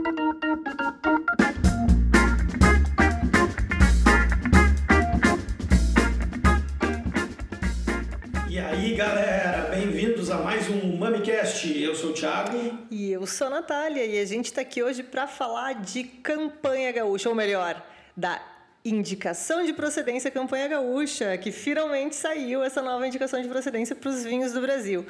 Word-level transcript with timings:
aí, 8.60 8.94
galera, 8.94 9.68
bem-vindos 9.70 10.30
a 10.30 10.38
mais 10.38 10.70
um 10.70 10.96
MamiCast. 10.96 11.82
Eu 11.82 11.96
sou 11.96 12.10
o 12.10 12.12
Thiago. 12.12 12.86
E 12.88 13.10
eu 13.10 13.26
sou 13.26 13.48
a 13.48 13.50
Natália, 13.50 14.04
e 14.04 14.20
a 14.20 14.24
gente 14.24 14.44
está 14.46 14.60
aqui 14.60 14.84
hoje 14.84 15.02
para 15.02 15.26
falar 15.26 15.72
de 15.72 16.04
campanha 16.04 16.92
gaúcha, 16.92 17.28
ou 17.28 17.34
melhor, 17.34 17.84
da 18.16 18.40
indicação 18.84 19.64
de 19.64 19.72
procedência 19.72 20.30
campanha 20.30 20.68
gaúcha, 20.68 21.36
que 21.38 21.50
finalmente 21.50 22.14
saiu 22.14 22.62
essa 22.62 22.80
nova 22.80 23.04
indicação 23.04 23.42
de 23.42 23.48
procedência 23.48 23.96
para 23.96 24.10
os 24.10 24.22
vinhos 24.22 24.52
do 24.52 24.60
Brasil. 24.60 25.04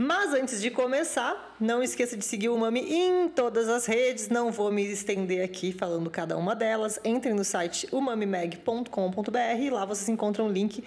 Mas 0.00 0.32
antes 0.32 0.62
de 0.62 0.70
começar, 0.70 1.56
não 1.58 1.82
esqueça 1.82 2.16
de 2.16 2.24
seguir 2.24 2.50
o 2.50 2.56
Mami 2.56 2.86
em 2.88 3.28
todas 3.28 3.68
as 3.68 3.84
redes. 3.84 4.28
Não 4.28 4.52
vou 4.52 4.70
me 4.70 4.86
estender 4.86 5.44
aqui 5.44 5.72
falando 5.72 6.08
cada 6.08 6.36
uma 6.36 6.54
delas. 6.54 7.00
Entrem 7.04 7.34
no 7.34 7.42
site 7.42 7.88
umamimag.com.br. 7.90 9.72
Lá 9.72 9.84
vocês 9.84 10.08
encontram 10.08 10.46
o 10.46 10.52
link 10.52 10.84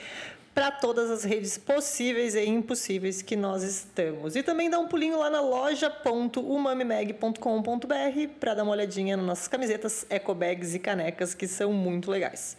para 0.55 0.71
todas 0.71 1.11
as 1.11 1.25
redes 1.25 1.57
possíveis 1.57 2.35
e 2.35 2.45
impossíveis 2.45 3.21
que 3.21 3.35
nós 3.35 3.63
estamos. 3.63 4.37
E 4.37 4.43
também 4.43 4.69
dá 4.69 4.79
um 4.79 4.87
pulinho 4.87 5.19
lá 5.19 5.29
na 5.29 5.41
loja.umamimag.com.br 5.41 8.29
para 8.39 8.53
dar 8.53 8.63
uma 8.63 8.71
olhadinha 8.71 9.17
nas 9.17 9.25
nossas 9.25 9.49
camisetas, 9.49 10.05
ecobags 10.09 10.73
e 10.73 10.79
canecas 10.79 11.33
que 11.33 11.49
são 11.49 11.73
muito 11.73 12.09
legais. 12.09 12.55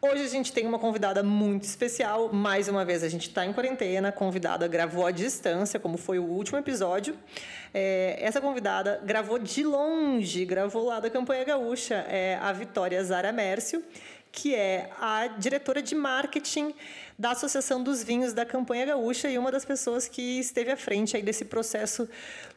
Hoje 0.00 0.24
a 0.24 0.28
gente 0.28 0.52
tem 0.52 0.66
uma 0.66 0.78
convidada 0.78 1.22
muito 1.22 1.62
especial. 1.62 2.30
Mais 2.30 2.68
uma 2.68 2.84
vez, 2.84 3.02
a 3.02 3.08
gente 3.08 3.28
está 3.28 3.46
em 3.46 3.52
quarentena. 3.52 4.08
A 4.08 4.12
convidada 4.12 4.68
gravou 4.68 5.06
à 5.06 5.10
distância, 5.10 5.80
como 5.80 5.96
foi 5.96 6.18
o 6.18 6.24
último 6.24 6.58
episódio. 6.58 7.16
É, 7.72 8.18
essa 8.20 8.38
convidada 8.38 9.00
gravou 9.02 9.38
de 9.38 9.64
longe, 9.64 10.44
gravou 10.44 10.84
lá 10.84 11.00
da 11.00 11.08
Campanha 11.08 11.44
Gaúcha, 11.44 11.94
é 12.08 12.38
a 12.42 12.52
Vitória 12.52 13.02
Zara 13.02 13.32
Mércio, 13.32 13.82
que 14.30 14.54
é 14.54 14.90
a 15.00 15.28
diretora 15.28 15.80
de 15.80 15.94
marketing 15.94 16.74
da 17.18 17.30
Associação 17.30 17.82
dos 17.82 18.02
Vinhos 18.02 18.32
da 18.32 18.44
Campanha 18.44 18.84
Gaúcha 18.84 19.30
e 19.30 19.38
uma 19.38 19.50
das 19.50 19.64
pessoas 19.64 20.06
que 20.06 20.38
esteve 20.38 20.70
à 20.70 20.76
frente 20.76 21.16
aí 21.16 21.22
desse 21.22 21.46
processo 21.46 22.08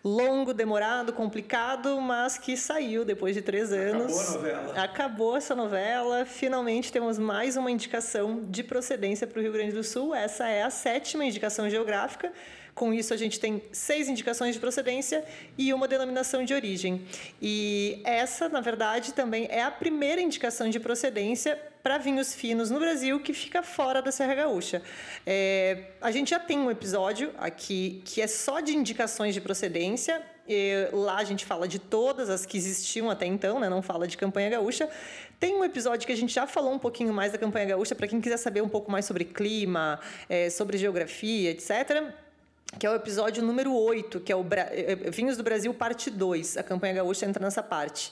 longo, 0.04 0.54
demorado, 0.54 1.14
complicado, 1.14 2.00
mas 2.02 2.38
que 2.38 2.58
saiu 2.58 3.06
depois 3.06 3.36
de 3.36 3.42
três 3.42 3.72
anos. 3.72 4.12
Acabou 4.12 4.20
a 4.20 4.34
novela. 4.34 4.84
Acabou 4.84 5.38
essa 5.38 5.56
novela. 5.56 6.26
Finalmente 6.26 6.92
temos 6.92 7.18
mais 7.18 7.56
uma 7.56 7.72
indicação 7.72 8.44
de 8.50 8.64
procedência 8.64 9.26
para 9.26 9.40
o 9.40 9.42
Rio 9.42 9.54
Grande 9.54 9.72
do 9.72 9.84
Sul. 9.84 10.14
Essa 10.14 10.48
é 10.48 10.64
a 10.64 10.70
sétima 10.70 11.24
indicação 11.24 11.70
geográfica. 11.70 12.32
Com 12.80 12.94
isso, 12.94 13.14
a 13.14 13.18
gente 13.18 13.42
tem 13.42 13.62
seis 13.74 14.08
indicações 14.08 14.54
de 14.54 14.60
procedência 14.62 15.26
e 15.58 15.74
uma 15.74 15.86
denominação 15.86 16.46
de 16.46 16.54
origem. 16.54 17.02
E 17.42 18.00
essa, 18.06 18.48
na 18.48 18.62
verdade, 18.62 19.14
também 19.14 19.48
é 19.52 19.62
a 19.62 19.70
primeira 19.70 20.22
indicação 20.22 20.70
de 20.70 20.80
procedência 20.80 21.60
para 21.84 21.98
vinhos 21.98 22.34
finos 22.34 22.72
no 22.72 22.80
Brasil 22.80 23.20
que 23.20 23.34
fica 23.34 23.62
fora 23.62 24.02
da 24.02 24.14
Serra 24.14 24.34
Gaúcha. 24.34 24.82
É, 25.28 25.88
a 26.00 26.10
gente 26.10 26.30
já 26.30 26.40
tem 26.40 26.58
um 26.58 26.72
episódio 26.72 27.34
aqui 27.38 28.02
que 28.06 28.22
é 28.22 28.28
só 28.28 28.62
de 28.62 28.78
indicações 28.78 29.34
de 29.34 29.42
procedência. 29.42 30.22
E 30.48 30.88
lá 30.94 31.18
a 31.18 31.24
gente 31.26 31.46
fala 31.46 31.68
de 31.68 31.80
todas 31.80 32.30
as 32.30 32.46
que 32.46 32.56
existiam 32.56 33.10
até 33.10 33.26
então, 33.26 33.60
né? 33.60 33.68
não 33.68 33.82
fala 33.82 34.08
de 34.08 34.16
campanha 34.16 34.50
gaúcha. 34.50 34.90
Tem 35.38 35.54
um 35.54 35.66
episódio 35.66 36.08
que 36.08 36.14
a 36.14 36.18
gente 36.18 36.34
já 36.34 36.48
falou 36.48 36.74
um 36.74 36.80
pouquinho 36.80 37.14
mais 37.14 37.34
da 37.34 37.38
campanha 37.38 37.66
gaúcha, 37.66 37.94
para 37.94 38.08
quem 38.08 38.22
quiser 38.22 38.38
saber 38.38 38.62
um 38.62 38.70
pouco 38.70 38.90
mais 38.90 39.04
sobre 39.04 39.26
clima, 39.26 40.00
é, 40.30 40.50
sobre 40.50 40.78
geografia, 40.78 41.52
etc 41.52 42.29
que 42.78 42.86
é 42.86 42.90
o 42.90 42.96
episódio 42.96 43.44
número 43.44 43.74
8, 43.74 44.20
que 44.20 44.32
é 44.32 44.36
o 44.36 44.44
Bra 44.44 44.68
Vinhos 45.12 45.38
do 45.38 45.44
Brasil, 45.44 45.74
parte 45.74 46.10
2. 46.10 46.58
A 46.58 46.64
campanha 46.64 46.94
gaúcha 46.94 47.26
entra 47.26 47.44
nessa 47.44 47.64
parte. 47.64 48.12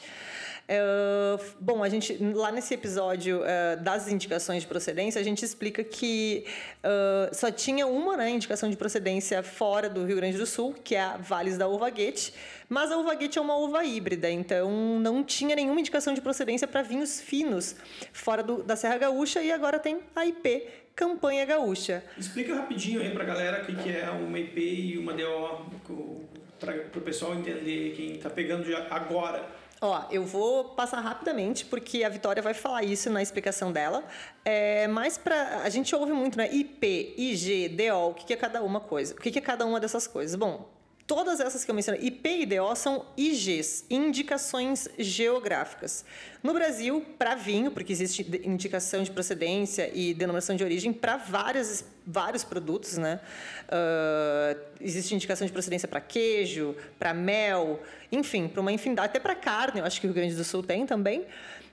Uh, 0.70 1.42
bom, 1.62 1.82
a 1.82 1.88
gente 1.88 2.18
lá 2.18 2.52
nesse 2.52 2.73
episódio 2.73 3.40
uh, 3.40 3.82
das 3.82 4.10
indicações 4.10 4.64
de 4.64 4.68
procedência, 4.68 5.20
a 5.20 5.23
gente 5.23 5.44
explica 5.45 5.82
que 5.82 6.44
uh, 6.83 7.33
só 7.33 7.50
tinha 7.50 7.88
uma 7.88 8.17
né, 8.17 8.30
indicação 8.30 8.70
de 8.70 8.76
procedência 8.76 9.42
fora 9.42 9.89
do 9.89 10.06
Rio 10.06 10.17
Grande 10.17 10.38
do 10.38 10.45
Sul, 10.45 10.76
que 10.83 10.94
é 10.94 11.00
a 11.00 11.16
Vales 11.16 11.58
da 11.58 11.70
Uva 11.70 11.89
Guete, 11.89 12.33
mas 12.67 12.92
a 12.92 12.98
Uva 12.98 13.16
Guete 13.16 13.39
é 13.39 13.42
uma 13.42 13.56
uva 13.56 13.86
híbrida, 13.86 14.30
então 14.30 15.00
não 15.00 15.23
tinha 15.23 15.56
nenhuma 15.56 15.80
indicação 15.80 16.14
de 16.14 16.20
procedência 16.20 16.67
para 16.67 16.82
vinhos 16.82 17.22
finos 17.22 17.77
fora 18.11 18.44
do, 18.44 18.61
da 18.61 18.76
Serra 18.76 18.98
Gaúcha 18.98 19.42
e 19.42 19.52
agora 19.54 19.80
tem 19.80 20.02
a 20.14 20.26
IP 20.26 20.67
Campanha 20.94 21.45
Gaúcha. 21.45 22.04
Explica 22.17 22.54
rapidinho 22.54 23.00
aí 23.02 23.11
pra 23.11 23.23
galera 23.23 23.64
o 23.64 23.66
que, 23.66 23.73
que 23.73 23.95
é 23.95 24.10
uma 24.10 24.38
IP 24.38 24.60
e 24.60 24.98
uma 24.98 25.14
DO, 25.14 25.66
para 26.60 26.76
o 26.76 27.02
pessoal 27.02 27.36
entender 27.36 27.94
quem 27.95 28.16
está 28.16 28.30
pegando 28.30 28.66
agora. 28.89 29.48
Ó, 29.80 30.04
eu 30.10 30.23
vou 30.23 30.65
passar 30.65 30.99
rapidamente, 31.02 31.64
porque 31.65 32.04
a 32.04 32.10
Vitória 32.10 32.42
vai 32.42 32.54
falar 32.54 32.83
isso 32.83 33.10
na 33.11 33.21
explicação 33.21 33.71
dela. 33.71 34.04
É, 34.43 34.88
mas 34.88 35.17
para 35.17 35.61
a 35.64 35.70
gente 35.70 35.95
ouve 35.95 36.14
muito, 36.14 36.38
né? 36.38 36.52
IP, 36.52 37.14
IG, 37.17 37.70
DO, 37.70 38.10
o 38.10 38.14
que, 38.15 38.26
que 38.26 38.33
é 38.33 38.38
cada 38.38 38.64
uma 38.64 38.80
coisa? 38.80 39.14
O 39.14 39.17
que, 39.17 39.30
que 39.30 39.38
é 39.38 39.42
cada 39.42 39.65
uma 39.65 39.80
dessas 39.80 40.08
coisas? 40.08 40.36
Bom, 40.36 40.67
Todas 41.08 41.40
essas 41.40 41.64
que 41.64 41.72
eu 41.72 41.76
mencionei, 41.76 42.02
IP 42.06 42.42
e 42.42 42.45
DO 42.45 42.76
são 42.76 43.06
IGs, 43.16 43.86
indicações 43.90 44.90
geográficas. 45.00 46.04
No 46.44 46.54
Brasil, 46.54 47.02
para 47.18 47.34
vinho, 47.34 47.72
porque 47.72 47.94
existe 47.94 48.30
indicação 48.44 49.02
de 49.02 49.10
procedência 49.10 49.90
e 49.94 50.14
denominação 50.14 50.54
de 50.54 50.66
origem 50.66 50.92
para 50.92 51.16
vários, 51.16 51.86
vários 52.06 52.44
produtos, 52.44 52.98
né? 52.98 53.22
Uh, 53.70 54.60
existe 54.82 55.16
indicação 55.16 55.48
de 55.48 55.54
procedência 55.54 55.88
para 55.88 56.02
queijo, 56.02 56.76
para 57.00 57.14
mel, 57.14 57.80
enfim, 58.12 58.50
para 58.50 58.60
uma 58.60 58.74
infinidade, 58.74 59.08
até 59.08 59.20
para 59.20 59.34
carne, 59.34 59.80
eu 59.80 59.86
acho 59.86 60.02
que 60.02 60.08
o 60.08 60.10
Rio 60.10 60.16
Grande 60.16 60.36
do 60.36 60.44
Sul 60.44 60.62
tem 60.62 60.86
também. 60.86 61.26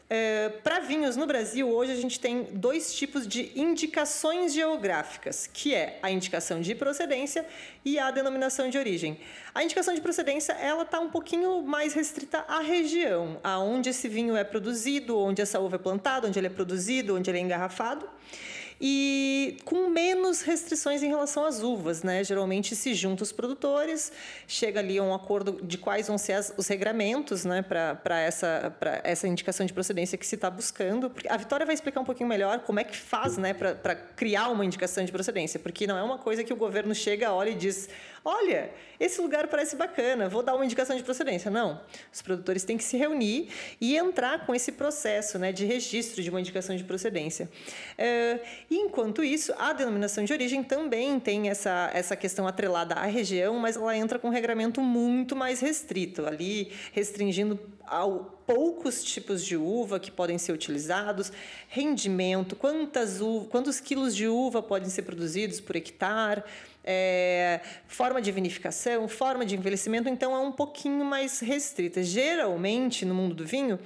É, 0.08 0.50
para 0.62 0.80
vinhos 0.80 1.16
no 1.16 1.26
Brasil, 1.26 1.68
hoje 1.68 1.92
a 1.92 1.96
gente 1.96 2.20
tem 2.20 2.44
dois 2.52 2.94
tipos 2.94 3.26
de 3.26 3.50
indicações 3.58 4.52
geográficas, 4.52 5.48
que 5.50 5.74
é 5.74 5.98
a 6.02 6.10
indicação 6.10 6.60
de 6.60 6.74
procedência 6.74 7.46
e 7.84 7.98
a 7.98 8.10
denominação 8.10 8.68
de 8.68 8.76
origem. 8.76 9.18
A 9.54 9.64
indicação 9.64 9.94
de 9.94 10.02
procedência 10.02 10.52
ela 10.52 10.82
está 10.82 11.00
um 11.00 11.08
pouquinho 11.08 11.62
mais 11.62 11.94
restrita 11.94 12.44
à 12.46 12.60
região, 12.60 13.40
aonde 13.42 13.88
esse 13.88 14.06
vinho 14.06 14.36
é 14.36 14.44
produzido, 14.44 15.18
onde 15.18 15.40
essa 15.40 15.58
uva 15.58 15.76
é 15.76 15.78
plantada, 15.78 16.28
onde 16.28 16.38
ele 16.38 16.48
é 16.48 16.50
produzido, 16.50 17.16
onde 17.16 17.30
ele 17.30 17.38
é 17.38 17.40
engarrafado 17.40 18.06
e 18.80 19.56
com 19.64 19.88
menos 19.88 20.42
restrições 20.42 21.02
em 21.02 21.08
relação 21.08 21.44
às 21.44 21.62
uvas, 21.62 22.02
né? 22.02 22.24
Geralmente 22.24 22.74
se 22.74 22.94
juntam 22.94 23.22
os 23.22 23.32
produtores, 23.32 24.12
chega 24.46 24.80
ali 24.80 24.98
a 24.98 25.02
um 25.02 25.14
acordo 25.14 25.60
de 25.62 25.78
quais 25.78 26.08
vão 26.08 26.18
ser 26.18 26.34
as, 26.34 26.52
os 26.56 26.66
regramentos, 26.66 27.44
né, 27.44 27.62
para 27.62 28.20
essa, 28.20 28.74
essa 29.02 29.28
indicação 29.28 29.64
de 29.64 29.72
procedência 29.72 30.18
que 30.18 30.26
se 30.26 30.34
está 30.34 30.50
buscando. 30.50 31.12
A 31.28 31.36
Vitória 31.36 31.64
vai 31.64 31.74
explicar 31.74 32.00
um 32.00 32.04
pouquinho 32.04 32.28
melhor 32.28 32.60
como 32.60 32.80
é 32.80 32.84
que 32.84 32.96
faz, 32.96 33.36
né, 33.38 33.54
para 33.54 33.94
criar 33.94 34.48
uma 34.48 34.64
indicação 34.64 35.04
de 35.04 35.12
procedência, 35.12 35.58
porque 35.60 35.86
não 35.86 35.96
é 35.96 36.02
uma 36.02 36.18
coisa 36.18 36.42
que 36.42 36.52
o 36.52 36.56
governo 36.56 36.94
chega, 36.94 37.32
olha 37.32 37.50
e 37.50 37.54
diz 37.54 37.88
olha, 38.24 38.70
esse 38.98 39.20
lugar 39.20 39.46
parece 39.48 39.76
bacana, 39.76 40.28
vou 40.28 40.42
dar 40.42 40.54
uma 40.54 40.64
indicação 40.64 40.96
de 40.96 41.02
procedência. 41.02 41.50
Não, 41.50 41.80
os 42.10 42.22
produtores 42.22 42.64
têm 42.64 42.78
que 42.78 42.84
se 42.84 42.96
reunir 42.96 43.48
e 43.78 43.96
entrar 43.96 44.46
com 44.46 44.54
esse 44.54 44.72
processo 44.72 45.38
né, 45.38 45.52
de 45.52 45.66
registro 45.66 46.22
de 46.22 46.30
uma 46.30 46.40
indicação 46.40 46.74
de 46.74 46.82
procedência. 46.82 47.50
Uh, 47.98 48.40
enquanto 48.70 49.22
isso, 49.22 49.52
a 49.58 49.72
denominação 49.72 50.24
de 50.24 50.32
origem 50.32 50.62
também 50.62 51.18
tem 51.20 51.48
essa, 51.48 51.90
essa 51.92 52.16
questão 52.16 52.46
atrelada 52.46 52.94
à 52.94 53.04
região, 53.04 53.58
mas 53.58 53.76
ela 53.76 53.96
entra 53.96 54.18
com 54.18 54.28
um 54.28 54.30
regramento 54.30 54.80
muito 54.80 55.36
mais 55.36 55.60
restrito, 55.60 56.26
ali 56.26 56.72
restringindo 56.92 57.58
ao 57.86 58.34
poucos 58.46 59.02
tipos 59.02 59.44
de 59.44 59.56
uva 59.56 59.98
que 59.98 60.10
podem 60.10 60.36
ser 60.38 60.52
utilizados, 60.52 61.32
rendimento, 61.68 62.54
quantas 62.54 63.20
uva, 63.20 63.46
quantos 63.46 63.80
quilos 63.80 64.14
de 64.14 64.28
uva 64.28 64.62
podem 64.62 64.90
ser 64.90 65.02
produzidos 65.02 65.60
por 65.60 65.76
hectare, 65.76 66.42
é, 66.84 67.60
forma 67.86 68.20
de 68.20 68.30
vinificação, 68.30 69.08
forma 69.08 69.46
de 69.46 69.54
envelhecimento, 69.54 70.08
então 70.08 70.36
é 70.36 70.38
um 70.38 70.52
pouquinho 70.52 71.04
mais 71.04 71.40
restrita. 71.40 72.02
Geralmente, 72.02 73.06
no 73.06 73.14
mundo 73.14 73.34
do 73.34 73.46
vinho, 73.46 73.78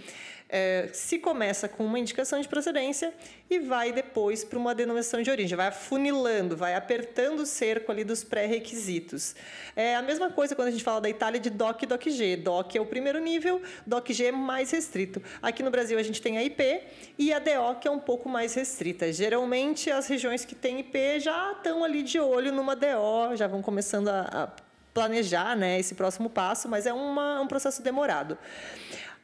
é, 0.48 0.88
se 0.92 1.18
começa 1.18 1.68
com 1.68 1.84
uma 1.84 1.98
indicação 1.98 2.40
de 2.40 2.48
procedência 2.48 3.12
e 3.50 3.58
vai 3.58 3.92
depois 3.92 4.44
para 4.44 4.58
uma 4.58 4.74
denominação 4.74 5.20
de 5.20 5.30
origem, 5.30 5.56
vai 5.56 5.68
afunilando, 5.68 6.56
vai 6.56 6.74
apertando 6.74 7.40
o 7.40 7.46
cerco 7.46 7.92
ali 7.92 8.02
dos 8.02 8.24
pré-requisitos. 8.24 9.36
É 9.76 9.94
a 9.94 10.02
mesma 10.02 10.30
coisa 10.30 10.54
quando 10.54 10.68
a 10.68 10.70
gente 10.70 10.82
fala 10.82 11.00
da 11.00 11.08
Itália 11.08 11.38
de 11.38 11.50
DOC 11.50 11.82
e 11.82 11.86
DOC-G. 11.86 12.36
DOC 12.38 12.76
é 12.76 12.80
o 12.80 12.86
primeiro 12.86 13.18
nível, 13.20 13.60
DOC-G 13.86 14.26
é 14.26 14.32
mais 14.32 14.70
restrito. 14.70 15.22
Aqui 15.42 15.62
no 15.62 15.70
Brasil 15.70 15.98
a 15.98 16.02
gente 16.02 16.22
tem 16.22 16.38
a 16.38 16.42
IP 16.42 16.80
e 17.18 17.32
a 17.32 17.38
DO, 17.38 17.78
que 17.80 17.86
é 17.86 17.90
um 17.90 17.98
pouco 17.98 18.28
mais 18.28 18.54
restrita. 18.54 19.12
Geralmente 19.12 19.90
as 19.90 20.06
regiões 20.06 20.44
que 20.44 20.54
têm 20.54 20.80
IP 20.80 21.20
já 21.20 21.52
estão 21.52 21.84
ali 21.84 22.02
de 22.02 22.18
olho 22.18 22.52
numa 22.52 22.74
DO, 22.74 23.36
já 23.36 23.46
vão 23.46 23.60
começando 23.60 24.08
a, 24.08 24.20
a 24.22 24.68
planejar 24.98 25.54
né, 25.56 25.78
esse 25.78 25.94
próximo 25.94 26.28
passo, 26.28 26.68
mas 26.68 26.86
é 26.86 26.92
uma, 26.92 27.40
um 27.40 27.46
processo 27.46 27.82
demorado. 27.82 28.36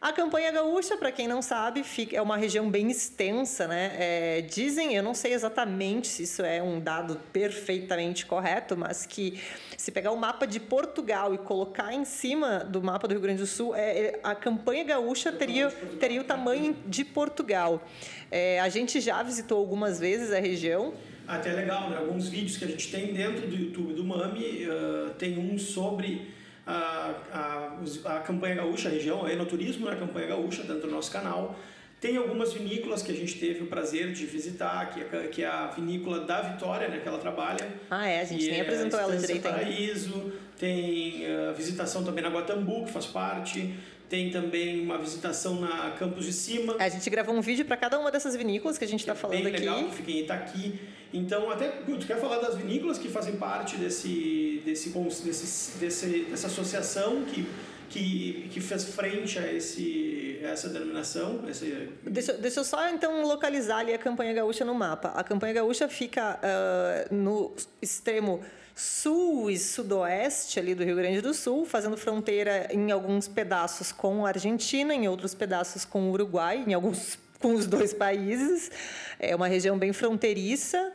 A 0.05 0.13
campanha 0.13 0.53
gaúcha, 0.53 0.99
para 0.99 1.11
quem 1.11 1.27
não 1.27 1.41
sabe, 1.41 1.83
fica, 1.83 2.15
é 2.15 2.21
uma 2.21 2.37
região 2.37 2.71
bem 2.71 2.91
extensa, 2.91 3.67
né? 3.67 3.91
É, 3.99 4.43
dizem, 4.43 4.95
eu 4.95 5.03
não 5.03 5.15
sei 5.15 5.33
exatamente 5.33 6.09
se 6.09 6.25
isso 6.25 6.43
é 6.43 6.63
um 6.63 6.79
dado 6.79 7.19
perfeitamente 7.33 8.27
correto, 8.27 8.77
mas 8.77 9.07
que 9.07 9.41
se 9.79 9.91
pegar 9.91 10.11
o 10.11 10.17
mapa 10.19 10.47
de 10.47 10.61
Portugal 10.61 11.33
e 11.33 11.39
colocar 11.39 11.95
em 11.95 12.05
cima 12.05 12.59
do 12.59 12.83
mapa 12.83 13.09
do 13.09 13.13
Rio 13.13 13.21
Grande 13.23 13.41
do 13.41 13.47
Sul, 13.47 13.75
é, 13.75 13.99
é 13.99 14.21
a 14.23 14.35
campanha 14.35 14.85
gaúcha 14.85 15.33
teria, 15.33 15.71
teria 15.99 16.21
o 16.21 16.25
tamanho 16.25 16.77
de 16.87 17.03
Portugal. 17.03 17.83
É, 18.31 18.61
a 18.61 18.69
gente 18.69 19.01
já 19.01 19.23
visitou 19.23 19.57
algumas 19.57 19.99
vezes 19.99 20.35
a 20.35 20.39
região. 20.39 20.93
Até 21.27 21.51
legal, 21.55 21.89
né? 21.89 21.97
Alguns 21.97 22.29
vídeos 22.29 22.59
que 22.59 22.67
a 22.67 22.69
gente 22.69 22.91
tem 22.91 23.15
dentro 23.15 23.47
do 23.47 23.57
YouTube 23.57 23.95
do 23.95 24.05
Mami, 24.05 24.69
uh, 24.69 25.15
tem 25.15 25.39
um 25.39 25.59
sobre 25.59 26.29
a, 26.67 27.15
a, 27.33 28.17
a 28.17 28.21
campanha 28.21 28.57
gaúcha, 28.57 28.89
a 28.89 28.93
região, 28.93 29.25
a 29.25 29.33
enoturismo, 29.33 29.87
né? 29.87 29.93
a 29.93 29.97
campanha 29.97 30.29
gaúcha, 30.29 30.63
dentro 30.63 30.89
do 30.89 30.91
nosso 30.91 31.11
canal. 31.11 31.57
Tem 32.01 32.19
algumas 32.19 32.53
vinícolas 32.53 33.03
que 33.03 33.11
a 33.11 33.15
gente 33.15 33.39
teve 33.39 33.63
o 33.63 33.67
prazer 33.67 34.13
de 34.13 34.27
visitar, 34.27 34.91
que 34.91 35.01
é, 35.01 35.27
que 35.29 35.43
é 35.43 35.47
a 35.47 35.69
vinícola 35.69 36.21
da 36.21 36.43
Vitória, 36.43 36.87
né, 36.89 37.01
que 37.03 37.09
ela 37.09 37.17
trabalha. 37.17 37.67
Ah, 37.91 38.07
é? 38.07 38.21
A 38.21 38.25
gente 38.25 38.47
nem 38.47 38.59
é 38.59 38.61
apresentou 38.61 39.01
ela 39.01 39.17
direito 39.17 39.43
Paraíso, 39.43 40.33
tem 40.59 41.25
a 41.27 41.53
uh, 41.53 41.55
visitação 41.55 42.05
também 42.05 42.23
na 42.23 42.29
Guatambu, 42.29 42.85
que 42.85 42.93
faz 42.93 43.07
parte. 43.07 43.75
Tem 44.15 44.31
também 44.31 44.81
uma 44.81 44.97
visitação 44.97 45.61
na 45.61 45.91
Campos 45.99 46.25
de 46.25 46.33
Cima. 46.33 46.77
A 46.79 46.89
gente 46.89 47.11
gravou 47.11 47.35
um 47.35 47.41
vídeo 47.41 47.65
para 47.65 47.77
cada 47.77 47.99
uma 47.99 48.13
dessas 48.13 48.37
vinícolas 48.37 48.79
que 48.79 48.85
a 48.85 48.87
gente 48.87 49.01
está 49.01 49.13
falando 49.13 49.43
bem 49.43 49.53
aqui. 49.53 49.59
legal, 49.59 49.89
que 49.89 49.97
fica 49.97 50.11
em 50.13 50.21
Itaqui. 50.21 50.81
Então, 51.13 51.51
até 51.51 51.69
tu 51.69 52.07
quer 52.07 52.21
falar 52.21 52.39
das 52.39 52.55
vinícolas 52.57 52.97
que 52.97 53.09
fazem 53.09 53.35
parte 53.35 53.77
desse, 53.77 54.63
desse, 54.65 54.91
desse, 54.91 55.79
desse 55.79 56.19
dessa 56.31 56.47
associação 56.47 57.25
que 57.25 57.45
que, 57.89 58.49
que 58.51 58.61
fez 58.61 58.85
frente 58.85 59.39
a 59.39 59.53
esse, 59.53 60.39
essa 60.43 60.69
denominação? 60.69 61.45
Esse... 61.49 61.89
Deixa, 62.03 62.33
deixa 62.33 62.61
eu 62.61 62.65
só 62.65 62.89
então 62.89 63.23
localizar 63.27 63.79
ali 63.79 63.93
a 63.93 63.99
campanha 63.99 64.33
gaúcha 64.33 64.65
no 64.65 64.75
mapa. 64.75 65.09
A 65.09 65.23
campanha 65.23 65.55
gaúcha 65.55 65.89
fica 65.89 66.41
uh, 66.41 67.15
no 67.15 67.53
extremo 67.81 68.41
sul 68.75 69.51
e 69.51 69.59
sudoeste 69.59 70.59
ali 70.59 70.75
do 70.75 70.83
Rio 70.83 70.97
Grande 70.97 71.21
do 71.21 71.33
Sul, 71.33 71.65
fazendo 71.65 71.97
fronteira 71.97 72.69
em 72.73 72.91
alguns 72.91 73.29
pedaços 73.29 73.93
com 73.93 74.27
a 74.27 74.31
Argentina, 74.31 74.93
em 74.93 75.09
outros 75.09 75.35
pedaços 75.35 75.85
com 75.85 76.09
o 76.09 76.13
Uruguai, 76.13 76.65
em 76.67 76.75
alguns 76.75 77.19
com 77.39 77.55
os 77.55 77.67
dois 77.67 77.93
países. 77.93 78.71
É 79.19 79.37
uma 79.37 79.47
região 79.47 79.79
bem 79.79 79.93
fronteiriça. 79.93 80.93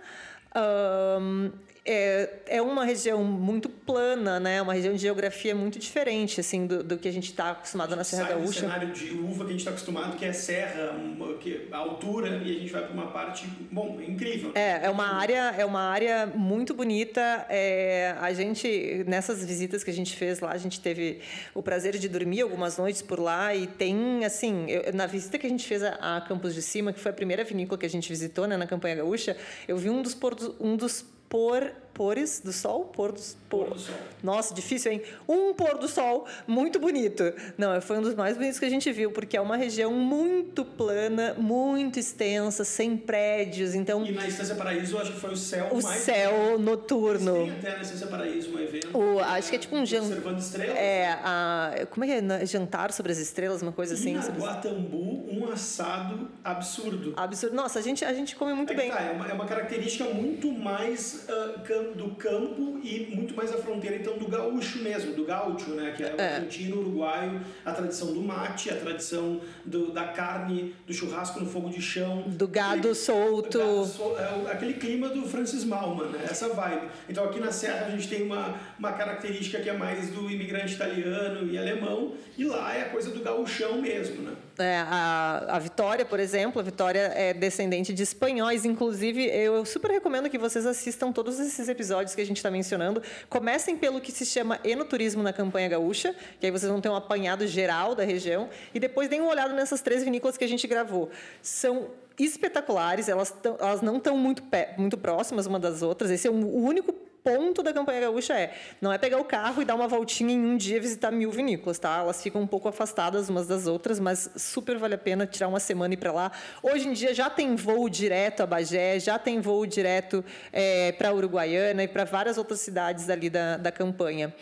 Um, 1.22 1.52
é, 1.92 2.30
é 2.46 2.62
uma 2.62 2.86
região 2.86 3.24
muito 3.24 3.68
plana, 3.68 4.40
né? 4.40 4.62
Uma 4.62 4.74
região 4.74 4.94
de 4.94 5.02
geografia 5.02 5.56
muito 5.56 5.80
diferente, 5.80 6.40
assim, 6.40 6.68
do, 6.68 6.84
do 6.84 6.98
que 7.00 7.08
a 7.08 7.12
gente 7.12 7.32
está 7.32 7.50
acostumado 7.50 7.96
na 7.96 8.04
Serra 8.04 8.28
Sai 8.28 8.34
Gaúcha. 8.34 8.48
Do 8.48 8.54
cenário 8.54 8.94
de 8.94 9.10
uva 9.16 9.44
que 9.44 9.50
a 9.50 9.52
gente 9.54 9.60
está 9.62 9.72
acostumado, 9.72 10.16
que 10.16 10.24
é 10.24 10.32
serra, 10.32 10.92
uma, 10.92 11.34
que, 11.40 11.68
a 11.72 11.78
altura, 11.78 12.30
e 12.46 12.58
a 12.58 12.60
gente 12.60 12.72
vai 12.72 12.84
para 12.84 12.94
uma 12.94 13.08
parte, 13.08 13.48
bom, 13.72 14.00
incrível. 14.08 14.52
É, 14.54 14.86
é 14.86 14.90
uma 14.92 15.16
área, 15.16 15.56
é 15.58 15.66
uma 15.66 15.82
área 15.82 16.28
muito 16.28 16.76
bonita. 16.76 17.48
É, 17.50 18.14
a 18.22 18.32
gente 18.34 19.04
nessas 19.08 19.44
visitas 19.44 19.84
que 19.84 19.90
a 19.90 19.94
gente 19.94 20.16
fez 20.16 20.42
lá, 20.42 20.52
a 20.52 20.58
gente 20.58 20.80
teve 20.80 21.22
o 21.56 21.64
prazer 21.64 21.98
de 21.98 22.08
dormir 22.08 22.42
algumas 22.42 22.78
noites 22.78 23.02
por 23.02 23.20
lá 23.20 23.56
e 23.56 23.66
tem, 23.66 24.24
assim, 24.24 24.70
eu, 24.70 24.94
na 24.94 25.08
visita 25.08 25.40
que 25.40 25.48
a 25.48 25.50
gente 25.50 25.66
fez 25.66 25.82
a, 25.82 26.18
a 26.18 26.22
Campos 26.22 26.54
de 26.54 26.62
Cima, 26.62 26.94
que 26.94 27.00
foi 27.00 27.10
a 27.10 27.16
primeira 27.16 27.44
vinícola 27.44 27.80
que 27.80 27.86
a 27.88 27.90
gente 27.90 28.08
visitou, 28.08 28.46
né, 28.46 28.58
na 28.58 28.68
campanha 28.68 28.98
gaúcha, 28.98 29.36
eu 29.68 29.76
vi 29.76 29.90
um 29.90 30.04
dos 30.04 30.14
portos, 30.14 30.52
um 30.60 30.76
dos 30.76 31.04
por 31.30 31.72
pores 31.94 32.40
do 32.40 32.54
sol, 32.54 32.86
pôr 32.86 33.12
do, 33.12 33.20
pôr, 33.50 33.66
pôr 33.66 33.74
do 33.74 33.80
sol. 33.80 33.96
Nossa, 34.24 34.54
difícil, 34.54 34.94
hein? 34.94 35.02
Um 35.28 35.54
pôr 35.54 35.78
do 35.78 35.86
sol 35.86 36.26
muito 36.48 36.80
bonito. 36.80 37.34
Não, 37.58 37.82
foi 37.82 37.98
um 37.98 38.02
dos 38.02 38.16
mais 38.16 38.38
bonitos 38.38 38.58
que 38.58 38.64
a 38.64 38.70
gente 38.70 38.90
viu, 38.90 39.12
porque 39.12 39.36
é 39.36 39.42
uma 39.42 39.58
região 39.58 39.92
muito 39.92 40.64
plana, 40.64 41.36
muito 41.38 42.00
extensa, 42.00 42.64
sem 42.64 42.96
prédios, 42.96 43.76
então... 43.76 44.06
E 44.06 44.14
na 44.14 44.26
Estância 44.26 44.56
Paraíso, 44.56 44.98
acho 44.98 45.12
que 45.12 45.20
foi 45.20 45.32
o 45.32 45.36
céu 45.36 45.68
o 45.72 45.84
mais... 45.84 45.86
O 45.86 46.06
céu 46.06 46.58
noturno. 46.58 47.34
Tem 47.34 47.52
até 47.52 47.76
na 47.76 47.82
Estância 47.82 48.08
Paraíso 48.08 48.56
um 48.56 48.60
evento... 48.60 48.98
O, 48.98 49.20
acho 49.20 49.50
que 49.50 49.58
é 49.58 49.60
tipo 49.60 49.76
um 49.76 49.86
jantar... 49.86 50.08
Observando 50.08 50.40
estrelas. 50.40 50.78
É, 50.78 51.10
a, 51.22 51.86
como 51.92 52.06
é 52.06 52.08
que 52.08 52.14
é? 52.14 52.46
Jantar 52.46 52.94
sobre 52.94 53.12
as 53.12 53.18
estrelas, 53.18 53.62
uma 53.62 53.74
coisa 53.74 53.94
e 53.94 53.98
assim. 53.98 54.14
na 54.14 54.22
sobre... 54.22 54.42
Guatambu, 54.42 55.29
um 55.40 55.52
assado 55.52 56.28
absurdo. 56.44 57.14
Absurdo. 57.16 57.56
Nossa, 57.56 57.80
a 57.80 57.82
gente, 57.82 58.04
a 58.04 58.14
gente 58.14 58.36
come 58.36 58.54
muito 58.54 58.74
é 58.74 58.76
bem. 58.76 58.90
Tá, 58.90 59.02
é, 59.02 59.12
uma, 59.12 59.28
é 59.28 59.34
uma 59.34 59.46
característica 59.46 60.06
muito 60.06 60.52
mais 60.52 61.28
uh, 61.30 61.96
do 61.96 62.16
campo 62.16 62.80
e 62.84 63.16
muito 63.16 63.36
mais 63.36 63.54
a 63.54 63.58
fronteira 63.58 63.96
então 63.96 64.18
do 64.18 64.28
gaúcho 64.28 64.80
mesmo, 64.80 65.14
do 65.14 65.26
gaúcho, 65.26 65.72
né, 65.72 65.94
que 65.96 66.04
é 66.04 66.14
o 66.14 66.22
é. 66.22 66.36
argentino, 66.36 66.80
uruguaio, 66.80 67.42
a 67.66 67.72
tradição 67.72 68.14
do 68.14 68.22
mate, 68.22 68.70
a 68.70 68.76
tradição 68.76 69.42
do, 69.66 69.92
da 69.92 70.06
carne, 70.08 70.76
do 70.86 70.94
churrasco 70.94 71.40
no 71.40 71.46
fogo 71.46 71.70
de 71.70 71.82
chão, 71.82 72.24
do 72.28 72.48
gado 72.48 72.80
aquele, 72.80 72.96
solto, 72.96 73.58
gado 73.58 73.86
sol, 73.86 74.18
é, 74.20 74.52
aquele 74.52 74.74
clima 74.74 75.10
do 75.10 75.28
Francis 75.28 75.64
Malman, 75.64 76.08
né, 76.08 76.26
essa 76.30 76.50
vibe. 76.50 76.90
Então 77.08 77.24
aqui 77.24 77.40
na 77.40 77.52
Serra 77.52 77.86
a 77.86 77.92
gente 77.92 78.08
tem 78.08 78.24
uma, 78.24 78.56
uma 78.78 78.92
característica 78.92 79.60
que 79.60 79.70
é 79.70 79.74
mais 79.74 80.10
do 80.10 80.30
imigrante 80.30 80.74
italiano 80.74 81.50
e 81.50 81.58
alemão 81.58 82.14
e 82.38 82.44
lá 82.44 82.74
é 82.76 82.84
a 82.84 82.90
coisa 82.90 83.10
do 83.12 83.22
gaúchão 83.22 83.82
mesmo, 83.82 84.22
né. 84.24 84.34
É, 84.60 84.80
a, 84.80 85.56
a 85.56 85.60
Vitória, 85.60 86.06
por 86.06 86.20
exemplo, 86.20 86.60
a 86.60 86.64
Vitória 86.64 87.12
é 87.16 87.34
descendente 87.34 87.94
de 87.94 88.04
espanhóis, 88.04 88.66
inclusive 88.66 89.26
eu 89.26 89.66
super 89.66 89.90
recomendo 89.90 90.30
que 90.30 90.38
vocês 90.38 90.66
assistam 90.66 91.12
todos 91.12 91.40
esses 91.40 91.70
episódios 91.70 92.14
que 92.14 92.22
a 92.22 92.26
gente 92.26 92.38
está 92.38 92.52
mencionando. 92.52 93.02
Comecem 93.30 93.78
pelo 93.78 94.02
que 94.02 94.12
se 94.12 94.26
chama 94.26 94.60
Enoturismo 94.64 95.24
na 95.24 95.32
Campanha 95.32 95.70
Gaúcha, 95.70 96.14
que 96.40 96.46
aí 96.46 96.52
vocês 96.52 96.70
vão 96.70 96.82
ter 96.82 96.90
um 96.90 96.96
apanhado 96.96 97.48
geral 97.48 97.96
da 97.96 98.04
região, 98.04 98.50
e 98.74 98.80
depois 98.80 99.08
deem 99.08 99.22
uma 99.22 99.32
olhada 99.32 99.54
nessas 99.54 99.82
três 99.82 100.04
vinícolas 100.04 100.38
que 100.38 100.44
a 100.44 100.48
gente 100.48 100.68
gravou. 100.68 101.10
São 101.42 101.88
espetaculares, 102.18 103.08
elas, 103.08 103.32
tão, 103.32 103.56
elas 103.60 103.82
não 103.82 103.98
estão 103.98 104.18
muito, 104.18 104.44
muito 104.78 104.98
próximas 104.98 105.46
uma 105.46 105.60
das 105.60 105.82
outras. 105.82 106.12
Esse 106.12 106.28
é 106.28 106.32
o 106.32 106.34
único 106.34 106.94
ponto 107.38 107.64
da 107.64 107.74
campanha 107.74 108.02
gaúcha 108.02 108.34
é 108.34 108.54
não 108.82 108.92
é 108.92 108.98
pegar 108.98 109.18
o 109.18 109.24
carro 109.24 109.62
e 109.62 109.66
dar 109.66 109.76
uma 109.76 109.88
voltinha 109.88 110.34
em 110.34 110.40
um 110.40 110.58
dia 110.58 110.80
visitar 110.80 111.12
mil 111.12 111.32
vinícolas, 111.32 111.78
tá? 111.78 111.98
Elas 111.98 112.22
ficam 112.22 112.42
um 112.42 112.48
pouco 112.48 112.68
afastadas 112.68 113.30
umas 113.30 113.48
das 113.48 113.68
outras, 113.68 114.00
mas 114.00 114.30
super 114.36 114.78
vale 114.78 114.96
a 114.96 114.98
pena 114.98 115.26
tirar 115.26 115.48
uma 115.48 115.60
semana 115.60 115.94
e 115.94 115.96
ir 115.96 115.98
para 115.98 116.12
lá. 116.12 116.32
Hoje 116.62 116.88
em 116.88 116.94
dia 116.94 117.14
já 117.14 117.30
tem 117.30 117.56
voo 117.56 117.88
direto 117.90 118.42
a 118.42 118.46
Bagé, 118.46 119.00
já 119.00 119.20
tem 119.20 119.40
voo 119.40 119.66
direto 119.66 120.24
é, 120.52 120.92
para 120.94 121.14
Uruguaiana 121.14 121.84
e 121.84 121.88
para 121.88 122.04
várias 122.04 122.38
outras 122.38 122.60
cidades 122.60 123.10
ali 123.10 123.30
da, 123.30 123.58
da 123.58 123.72
campanha. 123.72 124.34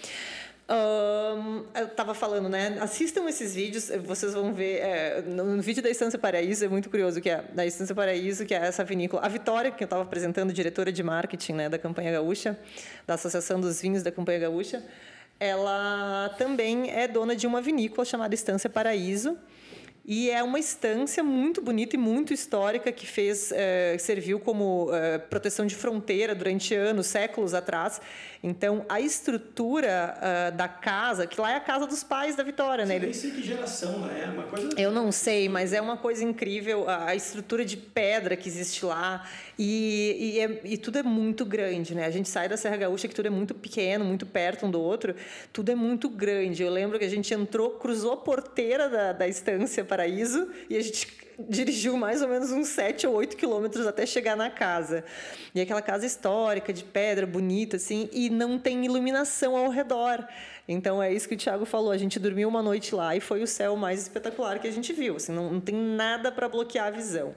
Um, 0.70 1.64
eu 1.74 1.86
estava 1.86 2.14
falando, 2.14 2.50
né? 2.50 2.78
Assistam 2.82 3.26
esses 3.30 3.56
vídeos, 3.56 3.90
vocês 4.04 4.34
vão 4.34 4.54
ver. 4.54 4.80
É, 4.80 5.22
no 5.22 5.62
vídeo 5.62 5.82
da 5.82 5.90
Estância 5.90 6.20
Paraíso 6.20 6.66
é 6.66 6.68
muito 6.68 6.90
curioso 6.90 7.22
que 7.22 7.30
é 7.30 7.42
da 7.54 7.66
Estância 7.66 7.96
Paraíso, 7.96 8.46
que 8.46 8.54
é 8.54 8.58
essa 8.58 8.84
vinícola. 8.84 9.22
A 9.24 9.30
Vitória, 9.30 9.72
que 9.72 9.82
eu 9.82 9.86
estava 9.86 10.04
apresentando, 10.04 10.52
diretora 10.52 10.92
de 10.92 11.02
marketing 11.02 11.54
né, 11.54 11.70
da 11.70 11.78
Campanha 11.78 12.12
Gaúcha, 12.12 12.60
da 13.06 13.14
Associação 13.14 13.62
dos 13.62 13.82
Vinhos 13.82 14.04
da 14.04 14.12
Campanha 14.12 14.40
Gaúcha, 14.40 14.84
ela 15.40 16.36
também 16.38 16.92
é 16.92 17.08
dona 17.08 17.34
de 17.34 17.48
uma 17.48 17.62
vinícola 17.62 18.04
chamada 18.04 18.36
Estância 18.36 18.70
Paraíso. 18.70 19.38
E 20.08 20.32
é 20.32 20.42
uma 20.42 20.58
estância 20.58 21.22
muito 21.22 21.62
bonita 21.62 21.98
e 21.98 22.00
muito 22.00 22.34
histórica 22.34 22.94
que 22.94 23.06
fez, 23.06 23.52
é, 23.52 23.98
serviu 24.00 24.40
como 24.40 24.90
é, 24.94 25.18
proteção 25.18 25.66
de 25.66 25.76
fronteira 25.76 26.34
durante 26.34 26.74
anos, 26.74 27.08
séculos 27.08 27.54
atrás. 27.54 28.00
Então, 28.42 28.86
a 28.88 29.02
estrutura 29.02 30.16
uh, 30.18 30.56
da 30.56 30.68
casa, 30.68 31.26
que 31.26 31.40
lá 31.42 31.52
é 31.52 31.56
a 31.56 31.60
casa 31.60 31.88
dos 31.88 32.04
pais 32.04 32.36
da 32.36 32.44
Vitória, 32.44 32.86
Você 32.86 32.94
né? 32.94 33.00
Nem 33.00 33.14
sei 33.14 33.32
que 33.32 33.44
geração 33.44 34.10
é, 34.10 34.26
uma 34.26 34.44
coisa. 34.44 34.70
Eu 34.78 34.92
não 34.92 35.12
sei, 35.12 35.50
mas 35.50 35.74
é 35.74 35.82
uma 35.82 35.98
coisa 35.98 36.24
incrível 36.24 36.88
a, 36.88 37.10
a 37.10 37.16
estrutura 37.16 37.66
de 37.66 37.76
pedra 37.76 38.36
que 38.36 38.48
existe 38.48 38.86
lá 38.86 39.28
e, 39.58 40.36
e, 40.36 40.40
é, 40.40 40.62
e, 40.64 40.78
tudo 40.78 41.00
é 41.00 41.04
muito 41.04 41.46
grande, 41.46 41.96
né? 41.96 42.06
A 42.06 42.12
gente 42.12 42.30
sai 42.30 42.48
da 42.48 42.56
Serra 42.56 42.78
Gaúcha 42.78 43.08
que 43.08 43.16
tudo 43.16 43.26
é 43.26 43.32
muito 43.32 43.56
pequeno, 43.56 44.06
muito 44.06 44.26
perto 44.26 44.66
um 44.66 44.72
do 44.72 44.80
outro, 44.80 45.16
tudo 45.52 45.72
é 45.72 45.76
muito 45.76 46.08
grande. 46.08 46.62
Eu 46.62 46.72
lembro 46.72 47.00
que 47.00 47.06
a 47.06 47.10
gente 47.10 47.34
entrou, 47.34 47.72
cruzou 47.72 48.14
a 48.14 48.18
porteira 48.18 48.88
da, 48.88 49.14
da 49.14 49.28
estância 49.28 49.84
E 50.70 50.78
a 50.78 50.82
gente 50.82 51.08
dirigiu 51.48 51.96
mais 51.98 52.22
ou 52.22 52.28
menos 52.28 52.52
uns 52.52 52.68
7 52.70 53.06
ou 53.08 53.16
8 53.16 53.38
quilômetros 53.38 53.86
até 53.86 54.06
chegar 54.06 54.36
na 54.36 54.50
casa. 54.50 55.04
E 55.54 55.62
aquela 55.62 55.82
casa 55.82 56.06
histórica, 56.06 56.74
de 56.74 56.84
pedra, 56.84 57.26
bonita, 57.26 57.78
assim, 57.78 58.10
e 58.12 58.30
não 58.30 58.58
tem 58.58 58.86
iluminação 58.86 59.56
ao 59.56 59.70
redor. 59.70 60.28
Então 60.68 61.02
é 61.02 61.14
isso 61.14 61.30
que 61.30 61.36
o 61.36 61.38
Thiago 61.38 61.66
falou. 61.66 61.92
A 61.92 61.98
gente 61.98 62.20
dormiu 62.20 62.50
uma 62.50 62.62
noite 62.62 62.94
lá 62.94 63.16
e 63.16 63.20
foi 63.20 63.42
o 63.42 63.48
céu 63.48 63.76
mais 63.76 64.02
espetacular 64.02 64.60
que 64.60 64.68
a 64.68 64.72
gente 64.72 64.92
viu. 64.92 65.16
Assim, 65.16 65.32
não, 65.32 65.54
não 65.54 65.62
tem 65.62 65.76
nada 65.76 66.32
para 66.32 66.50
bloquear 66.50 66.88
a 66.88 66.92
visão. 66.92 67.36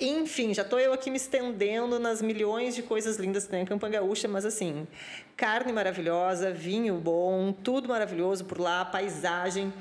Enfim, 0.00 0.52
já 0.52 0.62
estou 0.62 0.80
eu 0.80 0.92
aqui 0.92 1.08
me 1.08 1.16
estendendo 1.16 2.00
nas 2.00 2.20
milhões 2.20 2.74
de 2.74 2.82
coisas 2.82 3.16
lindas 3.16 3.44
que 3.44 3.50
tem 3.50 3.62
em 3.62 3.64
Campanha 3.64 4.00
Gaúcha, 4.00 4.26
mas 4.26 4.44
assim, 4.44 4.88
carne 5.36 5.72
maravilhosa, 5.72 6.50
vinho 6.50 6.96
bom, 6.96 7.52
tudo 7.52 7.88
maravilhoso 7.88 8.44
por 8.44 8.58
lá, 8.58 8.84
paisagem. 8.84 9.72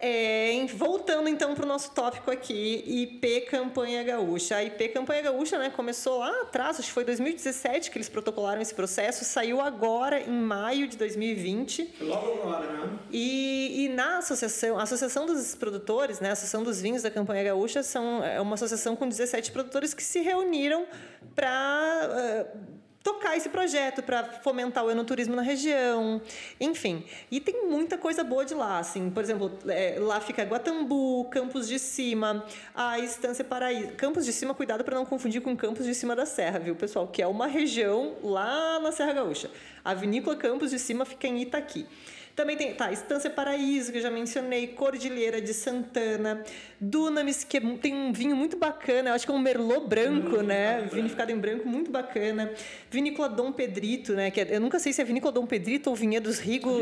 É, 0.00 0.66
voltando 0.74 1.28
então 1.28 1.54
para 1.54 1.64
o 1.64 1.68
nosso 1.68 1.90
tópico 1.92 2.30
aqui, 2.30 2.84
IP 2.86 3.42
Campanha 3.42 4.02
Gaúcha. 4.02 4.56
A 4.56 4.64
IP 4.64 4.88
Campanha 4.88 5.22
Gaúcha 5.22 5.58
né, 5.58 5.70
começou 5.70 6.18
lá 6.18 6.42
atrás, 6.42 6.78
acho 6.78 6.88
que 6.88 6.92
foi 6.92 7.04
2017 7.04 7.90
que 7.90 7.96
eles 7.96 8.08
protocolaram 8.08 8.60
esse 8.60 8.74
processo, 8.74 9.24
saiu 9.24 9.60
agora 9.60 10.20
em 10.20 10.30
maio 10.30 10.86
de 10.86 10.96
2020. 10.96 11.94
Logo 12.00 12.32
agora, 12.42 12.66
né? 12.66 12.98
E, 13.10 13.84
e 13.84 13.88
na 13.88 14.18
associação, 14.18 14.78
a 14.78 14.82
Associação 14.82 15.26
dos 15.26 15.54
Produtores, 15.54 16.20
né, 16.20 16.30
a 16.30 16.32
Associação 16.32 16.62
dos 16.62 16.80
Vinhos 16.80 17.02
da 17.02 17.10
Campanha 17.10 17.44
Gaúcha, 17.44 17.82
são, 17.82 18.22
é 18.22 18.40
uma 18.40 18.54
associação 18.54 18.96
com 18.96 19.08
17 19.08 19.52
produtores 19.52 19.94
que 19.94 20.02
se 20.02 20.20
reuniram 20.20 20.86
para. 21.34 22.50
Uh, 22.52 22.83
tocar 23.04 23.36
esse 23.36 23.50
projeto 23.50 24.02
para 24.02 24.24
fomentar 24.24 24.82
o 24.82 24.90
enoturismo 24.90 25.36
na 25.36 25.42
região, 25.42 26.22
enfim. 26.58 27.04
E 27.30 27.38
tem 27.38 27.68
muita 27.68 27.98
coisa 27.98 28.24
boa 28.24 28.46
de 28.46 28.54
lá, 28.54 28.78
assim, 28.78 29.10
por 29.10 29.22
exemplo, 29.22 29.52
é, 29.68 29.98
lá 30.00 30.20
fica 30.22 30.42
Guatambu, 30.42 31.26
Campos 31.26 31.68
de 31.68 31.78
Cima, 31.78 32.42
a 32.74 32.98
Estância 32.98 33.44
Paraíso. 33.44 33.92
Campos 33.92 34.24
de 34.24 34.32
Cima, 34.32 34.54
cuidado 34.54 34.82
para 34.82 34.96
não 34.96 35.04
confundir 35.04 35.42
com 35.42 35.54
Campos 35.54 35.84
de 35.84 35.94
Cima 35.94 36.16
da 36.16 36.24
Serra, 36.24 36.58
viu, 36.58 36.74
pessoal? 36.74 37.06
Que 37.06 37.20
é 37.20 37.26
uma 37.26 37.46
região 37.46 38.16
lá 38.22 38.80
na 38.80 38.90
Serra 38.90 39.12
Gaúcha. 39.12 39.50
A 39.84 39.92
Vinícola 39.92 40.34
Campos 40.34 40.70
de 40.70 40.78
Cima 40.78 41.04
fica 41.04 41.28
em 41.28 41.42
Itaqui. 41.42 41.86
Também 42.34 42.56
tem, 42.56 42.74
tá, 42.74 42.90
Estância 42.90 43.30
Paraíso, 43.30 43.92
que 43.92 43.98
eu 43.98 44.02
já 44.02 44.10
mencionei, 44.10 44.66
Cordilheira 44.66 45.40
de 45.40 45.54
Santana, 45.54 46.42
Dunamis, 46.80 47.44
que 47.44 47.58
é 47.58 47.60
tem 47.80 47.94
um 47.94 48.12
vinho 48.12 48.34
muito 48.34 48.56
bacana, 48.56 49.10
eu 49.10 49.14
acho 49.14 49.24
que 49.24 49.30
é 49.30 49.34
um 49.34 49.38
Merlot 49.38 49.86
branco, 49.86 50.42
né? 50.42 50.88
Vinificado 50.92 51.30
em 51.30 51.38
branco, 51.38 51.68
muito 51.68 51.92
bacana. 51.92 52.52
Vinícola 52.90 53.28
Dom 53.28 53.52
Pedrito, 53.52 54.14
né? 54.14 54.32
Que 54.32 54.40
é, 54.40 54.56
eu 54.56 54.60
nunca 54.60 54.80
sei 54.80 54.92
se 54.92 55.00
é 55.00 55.04
Vinícola 55.04 55.32
Dom 55.32 55.46
Pedrito 55.46 55.90
ou 55.90 55.94
Vinhedos 55.94 56.40
Rigo. 56.40 56.80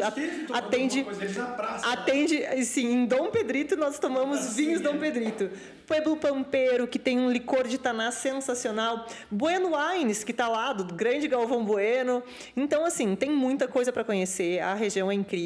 atende, 0.50 1.04
praça, 1.04 1.86
atende, 1.92 2.40
né? 2.40 2.62
sim, 2.62 2.90
em 2.90 3.04
Dom 3.04 3.30
Pedrito 3.30 3.76
nós 3.76 3.98
tomamos 3.98 4.56
vinhos 4.56 4.80
Dom 4.80 4.96
Pedrito. 4.96 5.50
Pueblo 5.86 6.16
Pampeiro, 6.16 6.86
que 6.86 6.98
tem 6.98 7.18
um 7.18 7.30
licor 7.30 7.68
de 7.68 7.76
taná 7.76 8.10
sensacional. 8.10 9.06
Bueno 9.30 9.72
Wines, 9.76 10.24
que 10.24 10.30
está 10.30 10.48
lá, 10.48 10.72
do 10.72 10.94
grande 10.94 11.28
Galvão 11.28 11.62
Bueno. 11.62 12.22
Então, 12.56 12.86
assim, 12.86 13.14
tem 13.14 13.30
muita 13.30 13.68
coisa 13.68 13.92
para 13.92 14.02
conhecer. 14.02 14.60
A 14.60 14.72
região 14.72 15.10
é 15.10 15.14
incrível. 15.14 15.41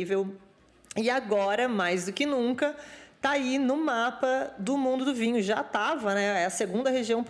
E 0.97 1.11
agora, 1.11 1.69
mais 1.69 2.07
do 2.07 2.12
que 2.12 2.26
nunca, 2.26 2.75
tá 3.21 3.31
aí 3.31 3.59
no 3.59 3.76
mapa 3.76 4.55
do 4.59 4.76
mundo 4.76 5.05
do 5.05 5.15
vinho. 5.15 5.43
Já 5.43 5.61
estava, 5.61 6.15
né? 6.15 6.43
É 6.43 6.47
a 6.47 6.50
segunda 6.50 6.91
região, 6.91 7.25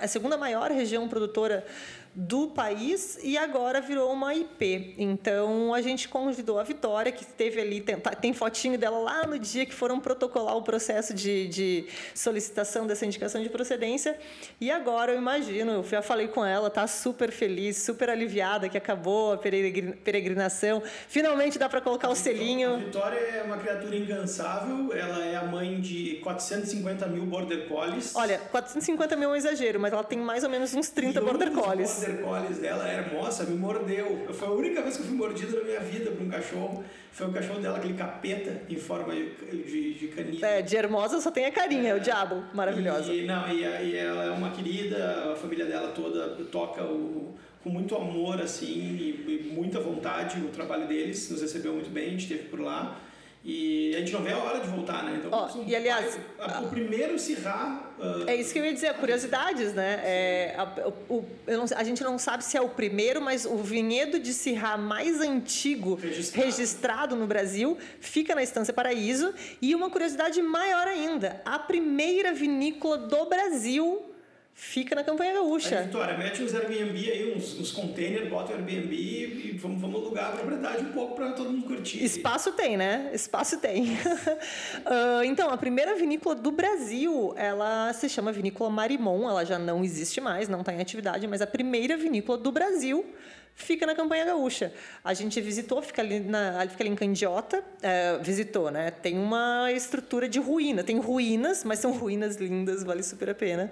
a 0.00 0.08
segunda 0.08 0.36
maior 0.36 0.70
região 0.70 1.08
produtora 1.08 1.66
do 2.14 2.48
país 2.48 3.18
e 3.22 3.36
agora 3.36 3.80
virou 3.80 4.12
uma 4.12 4.34
IP. 4.34 4.94
Então 4.96 5.74
a 5.74 5.82
gente 5.82 6.08
convidou 6.08 6.60
a 6.60 6.62
Vitória, 6.62 7.10
que 7.10 7.22
esteve 7.22 7.60
ali, 7.60 7.80
tem, 7.80 7.96
tá, 7.96 8.10
tem 8.10 8.32
fotinho 8.32 8.78
dela 8.78 8.98
lá 8.98 9.26
no 9.26 9.38
dia 9.38 9.66
que 9.66 9.74
foram 9.74 9.98
protocolar 9.98 10.56
o 10.56 10.62
processo 10.62 11.12
de, 11.12 11.48
de, 11.48 11.86
solicitação 12.14 12.86
dessa 12.86 13.04
indicação 13.04 13.42
de 13.42 13.48
procedência. 13.48 14.16
E 14.60 14.70
agora 14.70 15.12
eu 15.12 15.18
imagino, 15.18 15.72
eu 15.72 15.84
já 15.84 16.02
falei 16.02 16.28
com 16.28 16.44
ela, 16.44 16.70
tá 16.70 16.86
super 16.86 17.32
feliz, 17.32 17.78
super 17.78 18.08
aliviada 18.08 18.68
que 18.68 18.78
acabou 18.78 19.32
a 19.32 19.38
peregrinação. 19.38 20.82
Finalmente 21.08 21.58
dá 21.58 21.68
para 21.68 21.80
colocar 21.80 22.08
o 22.08 22.14
selinho. 22.14 22.74
A 22.74 22.78
Vitória 22.78 23.18
é 23.18 23.42
uma 23.42 23.56
criatura 23.56 23.96
incansável, 23.96 24.92
ela 24.92 25.24
é 25.24 25.36
a 25.36 25.44
mãe 25.44 25.80
de 25.80 26.20
450 26.22 27.06
mil 27.08 27.26
border 27.26 27.66
collies. 27.66 28.14
Olha, 28.14 28.38
450 28.38 29.16
mil 29.16 29.30
é 29.30 29.32
um 29.32 29.36
exagero, 29.36 29.80
mas 29.80 29.92
ela 29.92 30.04
tem 30.04 30.18
mais 30.18 30.44
ou 30.44 30.50
menos 30.50 30.72
uns 30.74 30.90
30 30.90 31.20
border 31.20 31.50
collies 31.50 32.03
border 32.04 32.22
collies 32.22 32.58
dela 32.58 32.88
era, 32.88 33.12
moça, 33.12 33.44
me 33.44 33.56
mordeu. 33.56 34.26
Foi 34.32 34.48
a 34.48 34.50
única 34.50 34.82
vez 34.82 34.96
que 34.96 35.02
eu 35.02 35.06
fui 35.06 35.16
mordido 35.16 35.56
na 35.56 35.64
minha 35.64 35.80
vida 35.80 36.10
por 36.10 36.22
um 36.22 36.28
cachorro. 36.28 36.84
Foi 37.12 37.28
o 37.28 37.32
cachorro 37.32 37.60
dela, 37.60 37.78
aquele 37.78 37.94
capeta 37.94 38.62
em 38.68 38.76
forma 38.76 39.14
de, 39.14 39.62
de, 39.62 39.94
de 39.94 40.08
canina. 40.08 40.46
É, 40.46 40.62
de 40.62 40.76
hermosa 40.76 41.20
só 41.20 41.30
tem 41.30 41.46
a 41.46 41.52
carinha, 41.52 41.90
é, 41.90 41.94
o 41.94 42.00
diabo, 42.00 42.44
maravilhosa. 42.52 43.12
E, 43.12 43.24
não, 43.26 43.48
e, 43.48 43.60
e 43.60 43.96
ela 43.96 44.24
é 44.24 44.30
uma 44.30 44.50
querida, 44.50 45.32
a 45.32 45.36
família 45.36 45.64
dela 45.64 45.92
toda 45.92 46.44
toca 46.46 46.82
o, 46.84 47.34
com 47.62 47.70
muito 47.70 47.94
amor, 47.94 48.40
assim, 48.40 48.66
e, 48.66 49.48
e 49.48 49.52
muita 49.52 49.80
vontade 49.80 50.40
o 50.40 50.48
trabalho 50.48 50.86
deles. 50.86 51.30
Nos 51.30 51.40
recebeu 51.40 51.72
muito 51.72 51.90
bem, 51.90 52.06
a 52.06 52.10
gente 52.10 52.22
esteve 52.22 52.48
por 52.48 52.60
lá. 52.60 52.98
E 53.46 53.94
a 53.94 53.98
gente 53.98 54.10
não 54.10 54.22
vê 54.22 54.32
a 54.32 54.38
hora 54.38 54.58
de 54.58 54.68
voltar, 54.68 55.04
né? 55.04 55.20
Então, 55.22 55.30
oh, 55.30 55.62
e 55.66 55.76
aliás, 55.76 56.18
a, 56.38 56.62
o 56.62 56.70
primeiro 56.70 57.18
Cirrá. 57.18 57.92
Uh, 57.98 58.26
é 58.26 58.34
isso 58.36 58.54
que 58.54 58.58
eu 58.58 58.64
ia 58.64 58.72
dizer, 58.72 58.94
curiosidades, 58.94 59.74
né? 59.74 60.00
É, 60.02 60.54
a, 60.56 60.64
o, 61.10 61.22
não, 61.46 61.66
a, 61.76 61.84
gente 61.84 62.02
não 62.02 62.18
sabe 62.18 62.42
se 62.42 62.56
é 62.56 62.60
o 62.62 62.70
primeiro, 62.70 63.20
mas 63.20 63.44
o 63.44 63.58
vinhedo 63.58 64.18
de 64.18 64.32
Cirrá 64.32 64.78
mais 64.78 65.20
antigo 65.20 65.96
registrado. 65.96 66.46
registrado 66.46 67.16
no 67.16 67.26
Brasil 67.26 67.76
fica 68.00 68.34
na 68.34 68.42
Estância 68.42 68.72
Paraíso. 68.72 69.34
E 69.60 69.74
uma 69.74 69.90
curiosidade 69.90 70.40
maior 70.40 70.88
ainda: 70.88 71.42
a 71.44 71.58
primeira 71.58 72.32
vinícola 72.32 72.96
do 72.96 73.26
Brasil 73.26 74.13
fica 74.54 74.94
na 74.94 75.02
campanha 75.02 75.34
gaúcha. 75.34 75.80
Aí, 75.80 75.86
Vitória, 75.86 76.16
mete 76.16 76.42
uns 76.42 76.54
Airbnb 76.54 77.10
aí, 77.10 77.34
uns, 77.36 77.58
uns 77.58 77.72
containers, 77.72 78.28
bota 78.28 78.52
o 78.52 78.56
Airbnb 78.56 78.94
e 78.94 79.58
vamos, 79.60 79.80
vamos 79.80 80.00
alugar 80.00 80.28
a 80.28 80.32
propriedade 80.36 80.84
um 80.84 80.92
pouco 80.92 81.16
para 81.16 81.32
todo 81.32 81.50
mundo 81.50 81.66
curtir. 81.66 82.02
Espaço 82.02 82.52
tem, 82.52 82.76
né? 82.76 83.10
Espaço 83.12 83.58
tem. 83.58 83.94
uh, 83.94 85.24
então, 85.26 85.50
a 85.50 85.56
primeira 85.56 85.96
vinícola 85.96 86.36
do 86.36 86.52
Brasil, 86.52 87.34
ela 87.36 87.92
se 87.92 88.08
chama 88.08 88.30
Vinícola 88.30 88.70
Marimon, 88.70 89.28
ela 89.28 89.44
já 89.44 89.58
não 89.58 89.84
existe 89.84 90.20
mais, 90.20 90.48
não 90.48 90.60
está 90.60 90.72
em 90.72 90.80
atividade, 90.80 91.26
mas 91.26 91.42
a 91.42 91.46
primeira 91.46 91.96
vinícola 91.96 92.38
do 92.38 92.52
Brasil 92.52 93.04
fica 93.54 93.86
na 93.86 93.94
campanha 93.94 94.24
gaúcha. 94.24 94.72
A 95.02 95.14
gente 95.14 95.40
visitou, 95.40 95.80
fica 95.80 96.02
ali, 96.02 96.20
na, 96.20 96.66
fica 96.68 96.82
ali 96.82 96.90
em 96.90 96.96
Candiota, 96.96 97.62
é, 97.82 98.18
visitou, 98.18 98.70
né? 98.70 98.90
Tem 98.90 99.18
uma 99.18 99.70
estrutura 99.72 100.28
de 100.28 100.38
ruína, 100.38 100.82
tem 100.82 100.98
ruínas, 100.98 101.64
mas 101.64 101.78
são 101.78 101.92
ruínas 101.92 102.36
lindas, 102.36 102.82
vale 102.82 103.02
super 103.02 103.30
a 103.30 103.34
pena. 103.34 103.70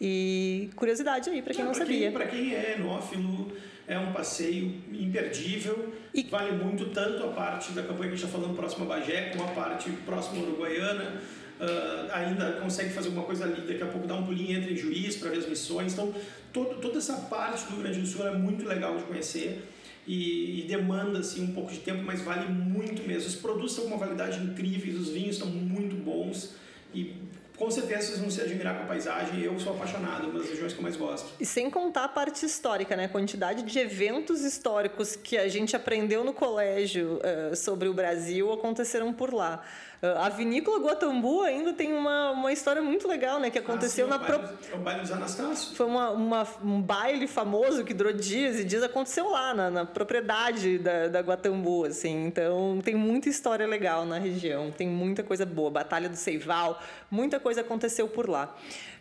E 0.00 0.70
curiosidade 0.76 1.30
aí, 1.30 1.42
para 1.42 1.54
quem 1.54 1.64
não, 1.64 1.72
não 1.72 1.78
sabia. 1.78 2.12
Para 2.12 2.26
quem 2.26 2.54
é 2.54 2.76
enófilo, 2.78 3.52
é 3.86 3.98
um 3.98 4.12
passeio 4.12 4.82
imperdível. 4.92 5.92
E 6.12 6.22
vale 6.22 6.52
muito 6.52 6.90
tanto 6.90 7.24
a 7.24 7.28
parte 7.28 7.72
da 7.72 7.82
campanha 7.82 8.10
que 8.10 8.14
a 8.14 8.16
gente 8.16 8.24
está 8.24 8.38
falando 8.38 8.56
próxima 8.56 8.84
a 8.84 8.88
Bagé, 8.88 9.30
como 9.30 9.44
a 9.44 9.52
parte 9.52 9.90
próxima 10.06 10.40
a 10.40 10.42
Uruguaiana 10.46 11.20
uh, 11.60 12.12
ainda 12.12 12.52
consegue 12.52 12.90
fazer 12.90 13.08
alguma 13.08 13.26
coisa 13.26 13.44
ali, 13.44 13.60
daqui 13.62 13.82
a 13.82 13.86
pouco 13.86 14.06
dá 14.06 14.14
um 14.14 14.24
pulinho 14.24 14.58
entre 14.58 14.76
juiz 14.76 15.16
para 15.16 15.30
ver 15.30 15.38
as 15.38 15.48
missões. 15.48 15.92
Então, 15.92 16.14
todo, 16.52 16.80
toda 16.80 16.98
essa 16.98 17.14
parte 17.14 17.64
do 17.66 17.74
Rio 17.74 17.82
Grande 17.82 18.00
do 18.00 18.06
Sul 18.06 18.26
é 18.26 18.36
muito 18.36 18.66
legal 18.66 18.96
de 18.96 19.04
conhecer 19.04 19.62
e, 20.06 20.60
e, 20.60 20.68
demanda 20.68 21.20
assim, 21.20 21.42
um 21.44 21.52
pouco 21.52 21.72
de 21.72 21.78
tempo, 21.78 22.02
mas 22.02 22.20
vale 22.20 22.48
muito 22.48 23.02
mesmo. 23.06 23.28
Os 23.28 23.36
produtos 23.36 23.72
estão 23.72 23.84
com 23.84 23.90
uma 23.92 23.98
qualidade 23.98 24.42
incrível, 24.42 25.00
os 25.00 25.08
vinhos 25.08 25.36
estão 25.36 25.48
muito 25.48 25.96
bons 25.96 26.54
e 26.94 27.14
com 27.56 27.70
certeza 27.70 28.08
vocês 28.08 28.18
vão 28.18 28.30
se 28.30 28.40
admirar 28.40 28.76
com 28.76 28.82
a 28.82 28.86
paisagem. 28.86 29.40
Eu 29.40 29.58
sou 29.60 29.74
apaixonado, 29.74 30.28
uma 30.28 30.40
das 30.40 30.48
regiões 30.48 30.72
que 30.72 30.78
eu 30.78 30.82
mais 30.82 30.96
gosto. 30.96 31.32
E 31.38 31.46
sem 31.46 31.70
contar 31.70 32.04
a 32.04 32.08
parte 32.08 32.44
histórica, 32.44 32.96
né? 32.96 33.04
A 33.04 33.08
quantidade 33.08 33.62
de 33.62 33.78
eventos 33.78 34.42
históricos 34.42 35.14
que 35.14 35.38
a 35.38 35.48
gente 35.48 35.76
aprendeu 35.76 36.24
no 36.24 36.32
colégio 36.32 37.20
uh, 37.20 37.54
sobre 37.54 37.88
o 37.88 37.94
Brasil 37.94 38.52
aconteceram 38.52 39.12
por 39.12 39.32
lá. 39.32 39.62
A 40.18 40.28
vinícola 40.28 40.78
Guatambu 40.78 41.42
ainda 41.42 41.72
tem 41.72 41.92
uma, 41.92 42.32
uma 42.32 42.52
história 42.52 42.82
muito 42.82 43.08
legal, 43.08 43.40
né? 43.40 43.48
Que 43.48 43.58
aconteceu 43.58 44.06
ah, 44.06 44.18
sim, 44.18 44.18
na... 44.18 44.18
Baile, 44.18 44.48
pro... 44.48 44.70
É 44.72 44.76
o 44.76 44.78
baile 44.78 45.00
dos 45.00 45.12
Anastácio. 45.12 45.74
Foi 45.74 45.86
uma, 45.86 46.10
uma, 46.10 46.46
um 46.62 46.82
baile 46.82 47.26
famoso 47.26 47.84
que 47.84 47.94
durou 47.94 48.12
dias 48.12 48.58
e 48.58 48.64
dias, 48.64 48.82
aconteceu 48.82 49.30
lá, 49.30 49.54
na, 49.54 49.70
na 49.70 49.86
propriedade 49.86 50.78
da, 50.78 51.08
da 51.08 51.20
Guatambu, 51.20 51.86
assim. 51.86 52.26
Então, 52.26 52.80
tem 52.84 52.94
muita 52.94 53.28
história 53.28 53.66
legal 53.66 54.04
na 54.04 54.18
região, 54.18 54.70
tem 54.70 54.88
muita 54.88 55.22
coisa 55.22 55.46
boa. 55.46 55.70
Batalha 55.70 56.08
do 56.08 56.16
Seival, 56.16 56.80
muita 57.10 57.40
coisa 57.40 57.62
aconteceu 57.62 58.06
por 58.08 58.28
lá. 58.28 58.54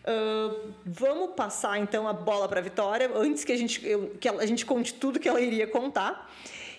Uh, 0.06 0.74
vamos 0.86 1.32
passar, 1.36 1.80
então, 1.80 2.08
a 2.08 2.14
bola 2.14 2.48
para 2.48 2.60
a 2.60 2.64
Vitória, 2.64 3.10
antes 3.16 3.44
que 3.44 3.52
a, 3.52 3.58
gente, 3.58 3.86
eu, 3.88 4.16
que 4.20 4.30
a 4.30 4.46
gente 4.46 4.66
conte 4.66 4.94
tudo 4.94 5.20
que 5.20 5.28
ela 5.28 5.42
iria 5.42 5.68
contar. 5.68 6.30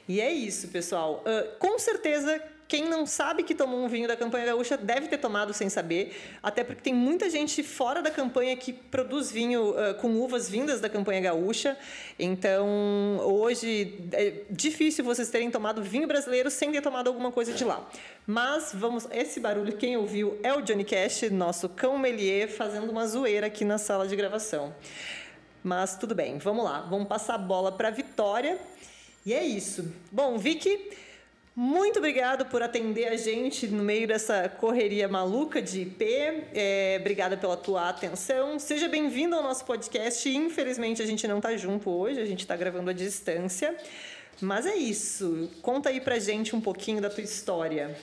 E 0.07 0.21
é 0.21 0.31
isso, 0.31 0.69
pessoal. 0.69 1.23
Uh, 1.27 1.59
com 1.59 1.79
certeza 1.79 2.41
quem 2.67 2.89
não 2.89 3.05
sabe 3.05 3.43
que 3.43 3.55
tomou 3.55 3.85
um 3.85 3.89
vinho 3.89 4.09
da 4.09 4.17
campanha 4.17 4.47
gaúcha 4.47 4.77
deve 4.77 5.09
ter 5.09 5.19
tomado 5.19 5.53
sem 5.53 5.69
saber, 5.69 6.17
até 6.43 6.65
porque 6.65 6.81
tem 6.81 6.95
muita 6.95 7.29
gente 7.29 7.63
fora 7.63 8.01
da 8.01 8.11
campanha 8.11 8.57
que 8.57 8.73
produz 8.73 9.31
vinho 9.31 9.71
uh, 9.71 9.95
com 10.01 10.17
uvas 10.17 10.49
vindas 10.49 10.81
da 10.81 10.89
campanha 10.89 11.21
gaúcha. 11.21 11.77
Então, 12.19 13.19
hoje 13.23 13.99
é 14.13 14.43
difícil 14.51 15.05
vocês 15.05 15.29
terem 15.29 15.51
tomado 15.51 15.83
vinho 15.83 16.09
brasileiro 16.09 16.51
sem 16.51 16.73
ter 16.73 16.81
tomado 16.81 17.09
alguma 17.09 17.31
coisa 17.31 17.53
de 17.53 17.65
lá. 17.65 17.87
Mas 18.27 18.71
vamos, 18.73 19.07
esse 19.11 19.39
barulho 19.39 19.77
quem 19.77 19.97
ouviu 19.97 20.39
é 20.43 20.53
o 20.55 20.63
Johnny 20.63 20.85
Cash, 20.85 21.31
nosso 21.31 21.69
cão 21.69 21.99
Melier, 21.99 22.49
fazendo 22.49 22.91
uma 22.91 23.07
zoeira 23.07 23.49
aqui 23.49 23.65
na 23.65 23.77
sala 23.77 24.09
de 24.09 24.17
gravação. 24.17 24.75
Mas 25.63 25.97
tudo 25.97 26.15
bem, 26.15 26.39
vamos 26.39 26.65
lá, 26.65 26.81
vamos 26.81 27.09
passar 27.09 27.35
a 27.35 27.39
bola 27.39 27.73
para 27.73 27.91
Vitória. 27.91 28.59
E 29.27 29.33
é 29.33 29.43
isso. 29.43 29.91
Bom, 30.13 30.37
Vicky, 30.37 30.91
muito 31.57 31.99
obrigado 31.99 32.47
por 32.47 32.63
atender 32.63 33.07
a 33.07 33.17
gente 33.17 33.69
no 33.69 33.85
meio 33.85 34.09
dessa 34.09 34.49
correria 34.49 35.07
maluca 35.07 35.63
de 35.63 35.83
IP. 35.83 36.05
É, 36.53 36.97
obrigada 37.01 37.37
pela 37.37 37.57
tua 37.57 37.89
atenção. 37.89 38.59
Seja 38.59 38.89
bem-vindo 38.89 39.37
ao 39.37 39.43
nosso 39.43 39.65
podcast. 39.65 40.29
Infelizmente 40.29 41.01
a 41.01 41.07
gente 41.07 41.29
não 41.29 41.37
está 41.37 41.57
junto 41.57 41.89
hoje, 41.91 42.21
a 42.21 42.27
gente 42.27 42.41
está 42.41 42.57
gravando 42.57 42.91
à 42.91 42.93
distância. 42.93 43.77
Mas 44.41 44.67
é 44.67 44.75
isso. 44.75 45.49
Conta 45.63 45.91
aí 45.91 46.01
pra 46.01 46.19
gente 46.19 46.57
um 46.57 46.61
pouquinho 46.61 47.01
da 47.01 47.09
tua 47.09 47.23
história. 47.23 47.97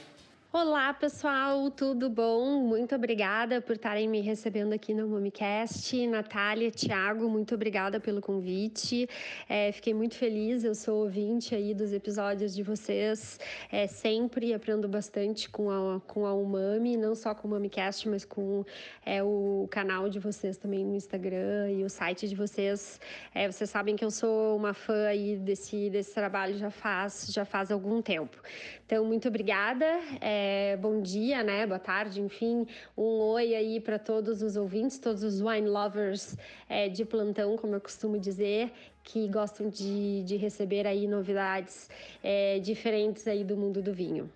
Olá, 0.53 0.93
pessoal, 0.93 1.71
tudo 1.71 2.09
bom? 2.09 2.59
Muito 2.59 2.93
obrigada 2.93 3.61
por 3.61 3.77
estarem 3.77 4.05
me 4.05 4.19
recebendo 4.19 4.73
aqui 4.73 4.93
no 4.93 5.07
MomiCast. 5.07 6.05
Natália, 6.07 6.69
Thiago, 6.69 7.29
muito 7.29 7.55
obrigada 7.55 8.01
pelo 8.01 8.19
convite. 8.19 9.07
É, 9.47 9.71
fiquei 9.71 9.93
muito 9.93 10.15
feliz, 10.15 10.65
eu 10.65 10.75
sou 10.75 11.03
ouvinte 11.03 11.55
aí 11.55 11.73
dos 11.73 11.93
episódios 11.93 12.53
de 12.53 12.63
vocês. 12.63 13.39
É, 13.71 13.87
sempre 13.87 14.53
aprendo 14.53 14.89
bastante 14.89 15.49
com 15.49 15.71
a, 15.71 16.01
com 16.01 16.25
a 16.25 16.33
Umami, 16.33 16.97
não 16.97 17.15
só 17.15 17.33
com 17.33 17.47
o 17.47 17.51
MomiCast, 17.51 18.09
mas 18.09 18.25
com 18.25 18.65
é, 19.05 19.23
o 19.23 19.69
canal 19.71 20.09
de 20.09 20.19
vocês 20.19 20.57
também 20.57 20.83
no 20.83 20.97
Instagram 20.97 21.71
e 21.71 21.85
o 21.85 21.89
site 21.89 22.27
de 22.27 22.35
vocês. 22.35 22.99
É, 23.33 23.49
vocês 23.49 23.69
sabem 23.69 23.95
que 23.95 24.03
eu 24.03 24.11
sou 24.11 24.57
uma 24.57 24.73
fã 24.73 25.05
aí 25.05 25.37
desse, 25.37 25.89
desse 25.89 26.13
trabalho 26.13 26.57
já 26.57 26.69
faz, 26.69 27.27
já 27.31 27.45
faz 27.45 27.71
algum 27.71 28.01
tempo. 28.01 28.37
Então, 28.85 29.05
muito 29.05 29.29
obrigada. 29.29 29.85
É, 30.19 30.40
é, 30.41 30.75
bom 30.75 31.01
dia, 31.01 31.43
né? 31.43 31.67
Boa 31.67 31.77
tarde, 31.77 32.19
enfim. 32.19 32.65
Um 32.97 33.19
oi 33.37 33.53
aí 33.53 33.79
para 33.79 33.99
todos 33.99 34.41
os 34.41 34.55
ouvintes, 34.55 34.97
todos 34.97 35.21
os 35.23 35.39
wine 35.39 35.67
lovers 35.67 36.35
é, 36.67 36.89
de 36.89 37.05
plantão, 37.05 37.55
como 37.57 37.75
eu 37.75 37.81
costumo 37.81 38.17
dizer, 38.17 38.71
que 39.03 39.27
gostam 39.27 39.69
de, 39.69 40.23
de 40.23 40.37
receber 40.37 40.87
aí 40.87 41.07
novidades 41.07 41.87
é, 42.23 42.57
diferentes 42.57 43.27
aí 43.27 43.43
do 43.43 43.55
mundo 43.55 43.83
do 43.83 43.93
vinho. 43.93 44.31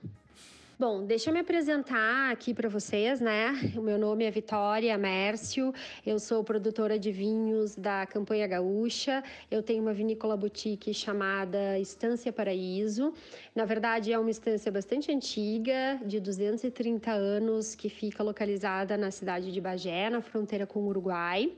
Bom, 0.77 1.05
deixa 1.05 1.29
eu 1.29 1.33
me 1.33 1.39
apresentar 1.39 2.29
aqui 2.33 2.53
para 2.53 2.67
vocês, 2.67 3.21
né? 3.21 3.53
O 3.77 3.81
meu 3.81 3.97
nome 3.97 4.25
é 4.25 4.29
Vitória 4.29 4.97
Mércio, 4.97 5.73
eu 6.05 6.19
sou 6.19 6.43
produtora 6.43 6.99
de 6.99 7.13
vinhos 7.13 7.77
da 7.77 8.05
Campanha 8.05 8.45
Gaúcha. 8.45 9.23
Eu 9.49 9.63
tenho 9.63 9.81
uma 9.81 9.93
vinícola 9.93 10.35
boutique 10.35 10.93
chamada 10.93 11.79
Estância 11.79 12.33
Paraíso. 12.33 13.13
Na 13.55 13.63
verdade, 13.63 14.11
é 14.11 14.19
uma 14.19 14.29
estância 14.29 14.69
bastante 14.69 15.13
antiga, 15.13 15.97
de 16.05 16.19
230 16.19 17.09
anos, 17.09 17.73
que 17.73 17.87
fica 17.87 18.21
localizada 18.21 18.97
na 18.97 19.11
cidade 19.11 19.53
de 19.53 19.61
Bagé, 19.61 20.09
na 20.09 20.19
fronteira 20.19 20.67
com 20.67 20.81
o 20.81 20.87
Uruguai. 20.87 21.53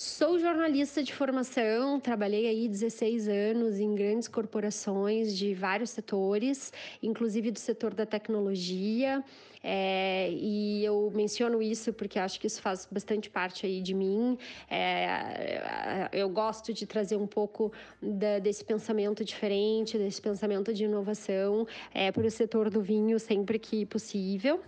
Sou 0.00 0.38
jornalista 0.38 1.02
de 1.02 1.12
formação, 1.12 1.98
trabalhei 1.98 2.46
aí 2.46 2.68
16 2.68 3.26
anos 3.26 3.80
em 3.80 3.96
grandes 3.96 4.28
corporações 4.28 5.36
de 5.36 5.54
vários 5.54 5.90
setores, 5.90 6.72
inclusive 7.02 7.50
do 7.50 7.58
setor 7.58 7.92
da 7.92 8.06
tecnologia. 8.06 9.24
É, 9.60 10.30
e 10.30 10.84
eu 10.84 11.10
menciono 11.12 11.60
isso 11.60 11.92
porque 11.92 12.16
acho 12.16 12.38
que 12.38 12.46
isso 12.46 12.62
faz 12.62 12.86
bastante 12.88 13.28
parte 13.28 13.66
aí 13.66 13.80
de 13.80 13.92
mim. 13.92 14.38
É, 14.70 16.08
eu 16.12 16.28
gosto 16.28 16.72
de 16.72 16.86
trazer 16.86 17.16
um 17.16 17.26
pouco 17.26 17.72
da, 18.00 18.38
desse 18.38 18.64
pensamento 18.64 19.24
diferente, 19.24 19.98
desse 19.98 20.22
pensamento 20.22 20.72
de 20.72 20.84
inovação 20.84 21.66
é, 21.92 22.12
para 22.12 22.24
o 22.24 22.30
setor 22.30 22.70
do 22.70 22.80
vinho 22.80 23.18
sempre 23.18 23.58
que 23.58 23.84
possível. 23.84 24.62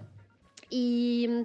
E 0.73 1.45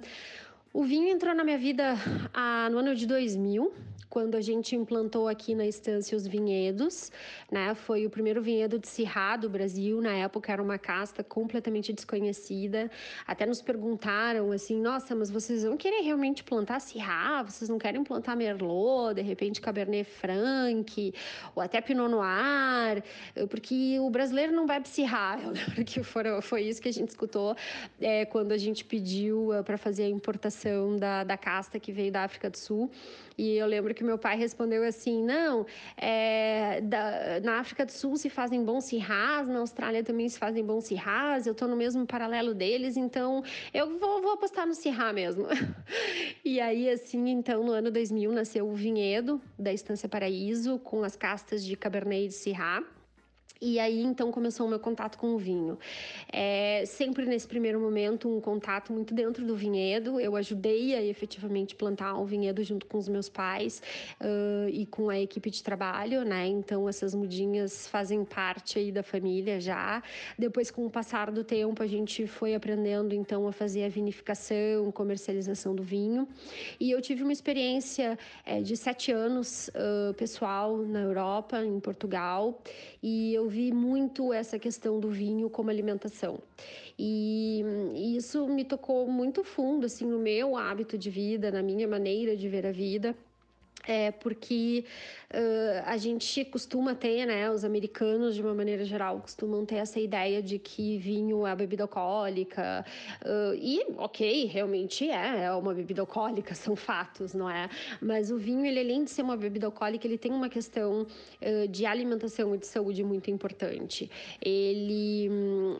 o 0.76 0.84
vinho 0.84 1.08
entrou 1.08 1.34
na 1.34 1.42
minha 1.42 1.56
vida 1.56 1.94
ah, 2.34 2.68
no 2.70 2.76
ano 2.76 2.94
de 2.94 3.06
2000, 3.06 3.72
quando 4.16 4.34
a 4.34 4.40
gente 4.40 4.74
implantou 4.74 5.28
aqui 5.28 5.54
na 5.54 5.66
estância 5.66 6.16
os 6.16 6.26
vinhedos, 6.26 7.12
né? 7.52 7.74
Foi 7.74 8.06
o 8.06 8.08
primeiro 8.08 8.40
vinhedo 8.40 8.78
de 8.78 8.88
Syrah 8.88 9.36
do 9.36 9.46
Brasil, 9.46 10.00
na 10.00 10.14
época 10.14 10.50
era 10.50 10.62
uma 10.62 10.78
casta 10.78 11.22
completamente 11.22 11.92
desconhecida. 11.92 12.90
Até 13.26 13.44
nos 13.44 13.60
perguntaram 13.60 14.52
assim: 14.52 14.80
"Nossa, 14.80 15.14
mas 15.14 15.30
vocês 15.30 15.64
vão 15.64 15.76
querer 15.76 16.00
realmente 16.00 16.42
plantar 16.42 16.80
Syrah? 16.80 17.42
Vocês 17.42 17.68
não 17.68 17.78
querem 17.78 18.02
plantar 18.02 18.34
Merlot, 18.36 19.16
de 19.16 19.20
repente 19.20 19.60
Cabernet 19.60 20.08
Franc, 20.08 21.12
ou 21.54 21.62
até 21.62 21.82
Pinot 21.82 22.08
Noir? 22.08 23.04
Porque 23.50 23.98
o 24.00 24.08
brasileiro 24.08 24.50
não 24.50 24.64
bebe 24.64 24.88
Syrah". 24.88 25.38
Eu 25.44 25.50
lembro 25.50 25.84
que 25.84 26.02
foi, 26.02 26.40
foi 26.40 26.62
isso 26.62 26.80
que 26.80 26.88
a 26.88 26.92
gente 26.92 27.10
escutou 27.10 27.54
é, 28.00 28.24
quando 28.24 28.52
a 28.52 28.56
gente 28.56 28.82
pediu 28.82 29.50
uh, 29.50 29.62
para 29.62 29.76
fazer 29.76 30.04
a 30.04 30.08
importação 30.08 30.96
da, 30.96 31.22
da 31.22 31.36
casta 31.36 31.78
que 31.78 31.92
veio 31.92 32.10
da 32.10 32.24
África 32.24 32.48
do 32.48 32.56
Sul. 32.56 32.90
E 33.38 33.58
eu 33.58 33.66
lembro 33.66 33.94
que 33.94 34.02
meu 34.06 34.16
pai 34.16 34.38
respondeu 34.38 34.82
assim: 34.84 35.22
não, 35.22 35.66
é, 35.96 36.80
da, 36.80 37.40
na 37.42 37.58
África 37.58 37.84
do 37.84 37.92
Sul 37.92 38.16
se 38.16 38.30
fazem 38.30 38.64
bons 38.64 38.84
cirrás, 38.84 39.48
na 39.48 39.58
Austrália 39.58 40.02
também 40.02 40.28
se 40.28 40.38
fazem 40.38 40.64
bons 40.64 40.84
cirrás, 40.84 41.46
eu 41.46 41.52
estou 41.52 41.68
no 41.68 41.76
mesmo 41.76 42.06
paralelo 42.06 42.54
deles, 42.54 42.96
então 42.96 43.42
eu 43.74 43.98
vou, 43.98 44.22
vou 44.22 44.32
apostar 44.32 44.66
no 44.66 44.74
cirrá 44.74 45.12
mesmo. 45.12 45.46
e 46.44 46.60
aí, 46.60 46.88
assim, 46.88 47.28
então, 47.28 47.64
no 47.64 47.72
ano 47.72 47.90
2000 47.90 48.32
nasceu 48.32 48.68
o 48.68 48.74
vinhedo 48.74 49.40
da 49.58 49.72
Estância 49.72 50.08
Paraíso, 50.08 50.78
com 50.78 51.02
as 51.02 51.16
castas 51.16 51.64
de 51.64 51.76
Cabernet 51.76 52.26
e 52.26 52.28
de 52.28 52.34
Syrah. 52.34 52.95
E 53.60 53.78
aí 53.78 54.02
então 54.02 54.30
começou 54.30 54.66
o 54.66 54.68
meu 54.68 54.78
contato 54.78 55.16
com 55.16 55.34
o 55.34 55.38
vinho. 55.38 55.78
É, 56.30 56.84
sempre 56.86 57.24
nesse 57.24 57.46
primeiro 57.46 57.80
momento, 57.80 58.28
um 58.28 58.40
contato 58.40 58.92
muito 58.92 59.14
dentro 59.14 59.44
do 59.44 59.56
vinhedo. 59.56 60.20
Eu 60.20 60.36
ajudei 60.36 60.94
a 60.94 61.02
efetivamente 61.02 61.74
plantar 61.74 62.14
um 62.14 62.24
vinhedo 62.24 62.62
junto 62.62 62.86
com 62.86 62.98
os 62.98 63.08
meus 63.08 63.28
pais 63.28 63.82
uh, 64.20 64.68
e 64.68 64.84
com 64.86 65.08
a 65.08 65.18
equipe 65.18 65.50
de 65.50 65.62
trabalho, 65.62 66.24
né? 66.24 66.46
Então 66.46 66.88
essas 66.88 67.14
mudinhas 67.14 67.86
fazem 67.86 68.24
parte 68.24 68.78
aí 68.78 68.92
da 68.92 69.02
família 69.02 69.60
já. 69.60 70.02
Depois, 70.38 70.70
com 70.70 70.84
o 70.84 70.90
passar 70.90 71.30
do 71.30 71.42
tempo, 71.42 71.82
a 71.82 71.86
gente 71.86 72.26
foi 72.26 72.54
aprendendo 72.54 73.14
então 73.14 73.46
a 73.48 73.52
fazer 73.52 73.84
a 73.84 73.88
vinificação, 73.88 74.90
comercialização 74.92 75.74
do 75.74 75.82
vinho. 75.82 76.28
E 76.78 76.90
eu 76.90 77.00
tive 77.00 77.22
uma 77.22 77.32
experiência 77.32 78.18
é, 78.44 78.60
de 78.60 78.76
sete 78.76 79.12
anos 79.12 79.68
uh, 79.68 80.12
pessoal 80.14 80.76
na 80.78 81.00
Europa, 81.00 81.64
em 81.64 81.80
Portugal, 81.80 82.60
e 83.02 83.32
eu 83.32 83.45
vi 83.48 83.72
muito 83.72 84.32
essa 84.32 84.58
questão 84.58 84.98
do 85.00 85.10
vinho 85.10 85.48
como 85.50 85.70
alimentação. 85.70 86.38
E, 86.98 87.62
e 87.94 88.16
isso 88.16 88.46
me 88.46 88.64
tocou 88.64 89.06
muito 89.08 89.44
fundo 89.44 89.86
assim 89.86 90.06
no 90.06 90.18
meu 90.18 90.56
hábito 90.56 90.96
de 90.96 91.10
vida, 91.10 91.50
na 91.50 91.62
minha 91.62 91.86
maneira 91.86 92.36
de 92.36 92.48
ver 92.48 92.66
a 92.66 92.72
vida 92.72 93.16
é 93.86 94.10
porque 94.10 94.84
uh, 95.32 95.82
a 95.84 95.96
gente 95.96 96.44
costuma 96.44 96.94
ter, 96.94 97.24
né, 97.24 97.50
os 97.50 97.64
americanos 97.64 98.34
de 98.34 98.42
uma 98.42 98.54
maneira 98.54 98.84
geral 98.84 99.20
costumam 99.20 99.64
ter 99.64 99.76
essa 99.76 100.00
ideia 100.00 100.42
de 100.42 100.58
que 100.58 100.98
vinho 100.98 101.46
é 101.46 101.54
bebida 101.54 101.84
alcoólica 101.84 102.84
uh, 103.24 103.54
e 103.54 103.84
ok, 103.96 104.46
realmente 104.46 105.08
é, 105.08 105.44
é 105.44 105.52
uma 105.52 105.72
bebida 105.72 106.00
alcoólica, 106.00 106.54
são 106.56 106.74
fatos, 106.74 107.32
não 107.32 107.48
é? 107.48 107.68
Mas 108.00 108.30
o 108.30 108.36
vinho, 108.36 108.66
ele 108.66 108.80
além 108.80 109.04
de 109.04 109.10
ser 109.10 109.22
uma 109.22 109.36
bebida 109.36 109.66
alcoólica, 109.66 110.06
ele 110.06 110.18
tem 110.18 110.32
uma 110.32 110.48
questão 110.48 111.02
uh, 111.02 111.68
de 111.68 111.86
alimentação 111.86 112.54
e 112.54 112.58
de 112.58 112.66
saúde 112.66 113.04
muito 113.04 113.30
importante. 113.30 114.10
Ele, 114.42 115.30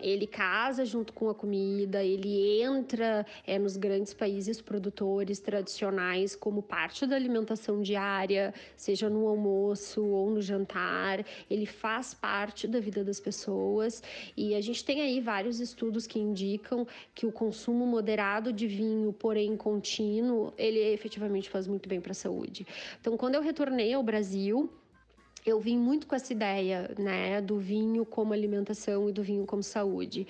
ele 0.00 0.26
casa 0.26 0.84
junto 0.84 1.12
com 1.12 1.28
a 1.28 1.34
comida, 1.34 2.04
ele 2.04 2.62
entra 2.62 3.26
é, 3.44 3.58
nos 3.58 3.76
grandes 3.76 4.14
países 4.14 4.60
produtores 4.60 5.40
tradicionais 5.40 6.36
como 6.36 6.62
parte 6.62 7.04
da 7.06 7.16
alimentação 7.16 7.82
diária 7.82 7.95
diária, 7.96 8.52
seja 8.76 9.09
no 9.09 9.26
almoço 9.26 10.04
ou 10.04 10.30
no 10.30 10.40
jantar, 10.42 11.24
ele 11.50 11.66
faz 11.66 12.12
parte 12.12 12.68
da 12.68 12.78
vida 12.78 13.02
das 13.02 13.18
pessoas 13.18 14.02
e 14.37 14.54
a 14.54 14.61
gente 14.61 14.85
tem 14.85 15.00
aí 15.00 15.20
vários 15.20 15.61
estudos 15.61 16.06
que 16.06 16.18
indicam 16.18 16.87
que 17.14 17.26
o 17.26 17.32
consumo 17.32 17.87
moderado 17.87 18.52
de 18.52 18.66
vinho, 18.66 19.12
porém 19.12 19.56
contínuo, 19.56 20.52
ele 20.59 20.80
efetivamente 20.92 21.48
faz 21.48 21.66
muito 21.66 21.88
bem 21.88 22.00
para 22.00 22.12
a 22.12 22.14
saúde. 22.14 22.66
Então, 23.00 23.16
quando 23.16 23.35
eu 23.37 23.42
retornei 23.42 23.92
ao 23.94 24.02
Brasil, 24.02 24.70
eu 25.46 25.61
vim 25.61 25.78
muito 25.78 26.09
com 26.09 26.16
essa 26.16 26.32
ideia, 26.32 26.90
né, 26.98 27.40
do 27.40 27.56
vinho 27.56 28.04
como 28.04 28.32
alimentação 28.32 29.09
e 29.09 29.12
do 29.12 29.22
vinho 29.22 29.46
como 29.46 29.62
saúde. 29.62 30.26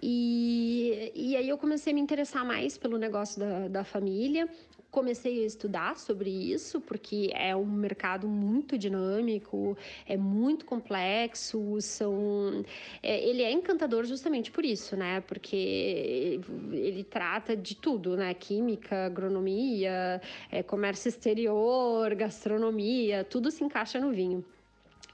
E, 0.00 1.10
e 1.14 1.36
aí 1.36 1.48
eu 1.48 1.58
comecei 1.58 1.92
a 1.92 1.94
me 1.94 2.00
interessar 2.00 2.44
mais 2.46 2.78
pelo 2.78 2.96
negócio 2.96 3.40
da, 3.40 3.66
da 3.66 3.84
família, 3.84 4.48
comecei 4.92 5.42
a 5.42 5.46
estudar 5.46 5.96
sobre 5.96 6.28
isso, 6.28 6.78
porque 6.78 7.30
é 7.34 7.56
um 7.56 7.64
mercado 7.64 8.28
muito 8.28 8.76
dinâmico, 8.76 9.76
é 10.06 10.18
muito 10.18 10.66
complexo, 10.66 11.80
são... 11.80 12.62
É, 13.02 13.26
ele 13.26 13.42
é 13.42 13.50
encantador 13.50 14.04
justamente 14.04 14.50
por 14.50 14.66
isso, 14.66 14.94
né? 14.94 15.22
Porque 15.22 16.38
ele 16.72 17.02
trata 17.04 17.56
de 17.56 17.74
tudo, 17.74 18.18
né? 18.18 18.34
Química, 18.34 19.06
agronomia, 19.06 20.20
é, 20.50 20.62
comércio 20.62 21.08
exterior, 21.08 22.14
gastronomia, 22.14 23.24
tudo 23.24 23.50
se 23.50 23.64
encaixa 23.64 23.98
no 23.98 24.12
vinho. 24.12 24.44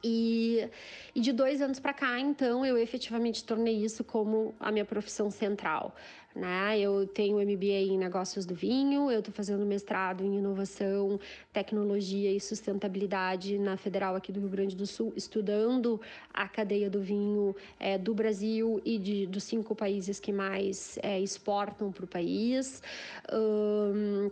E, 0.02 0.68
e, 1.14 1.20
de 1.20 1.32
dois 1.32 1.60
anos 1.60 1.80
para 1.80 1.92
cá, 1.92 2.20
então, 2.20 2.64
eu 2.64 2.78
efetivamente 2.78 3.42
tornei 3.44 3.74
isso 3.74 4.04
como 4.04 4.54
a 4.60 4.70
minha 4.70 4.84
profissão 4.84 5.30
central. 5.30 5.94
Né? 6.34 6.78
Eu 6.78 7.04
tenho 7.06 7.38
MBA 7.38 7.90
em 7.90 7.98
negócios 7.98 8.46
do 8.46 8.54
vinho, 8.54 9.10
eu 9.10 9.18
estou 9.18 9.34
fazendo 9.34 9.66
mestrado 9.66 10.24
em 10.24 10.38
inovação, 10.38 11.18
tecnologia 11.52 12.30
e 12.30 12.38
sustentabilidade 12.38 13.58
na 13.58 13.76
Federal 13.76 14.14
aqui 14.14 14.30
do 14.30 14.38
Rio 14.38 14.48
Grande 14.48 14.76
do 14.76 14.86
Sul, 14.86 15.12
estudando 15.16 16.00
a 16.32 16.46
cadeia 16.46 16.88
do 16.88 17.00
vinho 17.00 17.56
é, 17.80 17.98
do 17.98 18.14
Brasil 18.14 18.80
e 18.84 18.98
de, 18.98 19.26
dos 19.26 19.42
cinco 19.42 19.74
países 19.74 20.20
que 20.20 20.32
mais 20.32 20.96
é, 21.02 21.18
exportam 21.18 21.90
para 21.90 22.04
o 22.04 22.08
país. 22.08 22.82
Um, 23.32 24.30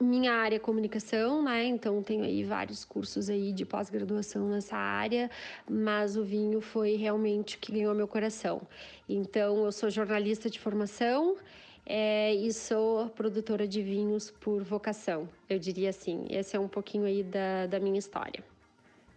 minha 0.00 0.32
área 0.32 0.56
é 0.56 0.58
comunicação, 0.58 1.42
né? 1.42 1.64
Então 1.64 2.02
tenho 2.02 2.24
aí 2.24 2.44
vários 2.44 2.84
cursos 2.84 3.30
aí 3.30 3.52
de 3.52 3.64
pós-graduação 3.64 4.48
nessa 4.48 4.76
área, 4.76 5.30
mas 5.68 6.16
o 6.16 6.24
vinho 6.24 6.60
foi 6.60 6.96
realmente 6.96 7.56
o 7.56 7.58
que 7.58 7.72
ganhou 7.72 7.94
meu 7.94 8.08
coração. 8.08 8.60
Então 9.08 9.64
eu 9.64 9.72
sou 9.72 9.88
jornalista 9.88 10.50
de 10.50 10.58
formação 10.58 11.36
é, 11.84 12.34
e 12.34 12.52
sou 12.52 13.08
produtora 13.10 13.66
de 13.66 13.82
vinhos 13.82 14.30
por 14.30 14.62
vocação, 14.62 15.28
eu 15.48 15.58
diria 15.58 15.90
assim. 15.90 16.26
Esse 16.28 16.56
é 16.56 16.60
um 16.60 16.68
pouquinho 16.68 17.04
aí 17.04 17.22
da, 17.22 17.66
da 17.66 17.80
minha 17.80 17.98
história. 17.98 18.42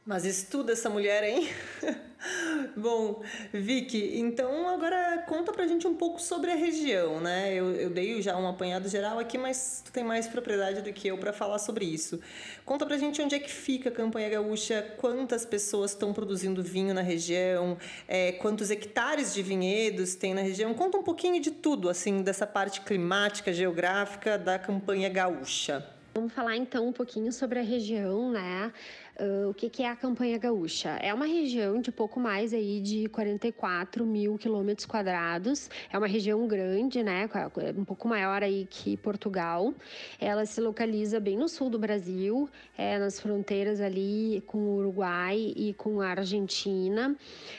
Mas 0.10 0.26
estuda 0.26 0.72
essa 0.74 0.89
mulher, 0.89 1.24
hein? 1.24 1.48
Bom, 2.76 3.22
Vicky, 3.54 4.17
então 4.17 4.67
agora 4.67 5.24
conta 5.28 5.54
pra 5.54 5.67
gente 5.67 5.86
um 5.86 5.93
pouco 5.93 6.19
sobre 6.19 6.52
a 6.52 6.56
região, 6.56 7.22
né? 7.22 7.54
Eu, 7.54 7.76
eu 7.76 7.91
dei 7.91 8.19
já 8.19 8.36
um 8.36 8.48
apanhado 8.48 8.89
geral 8.89 9.19
aqui, 9.19 9.38
mas 9.38 9.84
tu 9.86 9.91
tem 9.91 10.04
mais 10.04 10.26
propriedade 10.28 10.82
do 10.82 10.91
que 10.91 11.08
eu 11.08 11.17
para 11.19 11.32
falar 11.32 11.60
sobre 11.60 11.86
isso. 11.86 12.19
Conta 12.65 12.88
pra 12.88 12.98
gente 12.98 13.22
onde 13.22 13.36
é 13.36 13.39
que 13.39 13.52
fica 13.52 13.89
a 13.89 13.91
Campanha 13.91 14.30
Gaúcha, 14.30 14.95
quantas 14.98 15.45
pessoas 15.45 15.91
estão 15.91 16.12
produzindo 16.12 16.63
vinho 16.63 16.91
na 16.91 17.02
região, 17.02 17.78
é, 18.08 18.32
quantos 18.32 18.72
hectares 18.72 19.32
de 19.32 19.43
vinhedos 19.43 20.15
tem 20.15 20.34
na 20.34 20.41
região. 20.41 20.74
Conta 20.74 20.98
um 20.98 21.04
pouquinho 21.04 21.39
de 21.39 21.52
tudo, 21.52 21.88
assim, 21.88 22.24
dessa 22.24 22.48
parte 22.48 22.82
climática, 22.82 23.54
geográfica 23.54 24.39
da 24.39 24.58
Campanha 24.58 25.08
Gaúcha. 25.08 25.88
Vamos 26.15 26.34
falar 26.34 26.58
então 26.58 26.88
um 26.88 26.91
pouquinho 26.91 27.32
sobre 27.32 27.60
a 27.60 27.62
região, 27.62 28.32
né? 28.32 28.74
Uh, 29.20 29.50
o 29.50 29.54
que, 29.54 29.70
que, 29.70 29.84
é 29.84 29.90
a 29.90 29.98
campanha 29.98 30.38
gaúcha? 30.38 30.92
É 31.02 31.14
uma 31.14 31.26
região 31.26 31.82
de 31.82 31.92
pouco 31.92 32.22
mais 32.22 32.54
aí 32.54 32.80
de 32.80 33.10
44 33.10 34.06
mil 34.06 34.38
quilômetros 34.38 34.86
quadrados. 34.86 35.70
É 35.92 35.98
uma 35.98 36.08
região 36.08 36.48
grande, 36.48 37.04
né? 37.04 37.30
Um 37.78 37.84
pouco 37.84 38.08
maior 38.08 38.42
aí 38.42 38.66
que 38.70 38.96
Portugal. 38.96 39.74
Ela 40.22 40.46
se 40.46 40.62
localiza 40.62 41.20
bem 41.20 41.38
no 41.38 41.50
sul 41.50 41.70
do 41.70 41.78
Brasil, 41.78 42.50
é, 42.78 42.98
nas 42.98 43.20
fronteiras 43.20 43.82
ali 43.82 44.42
com 44.48 44.58
o 44.58 44.78
Uruguai 44.78 45.54
e 45.54 45.74
com 45.74 46.00
a 46.00 46.12
Argentina. 46.12 47.14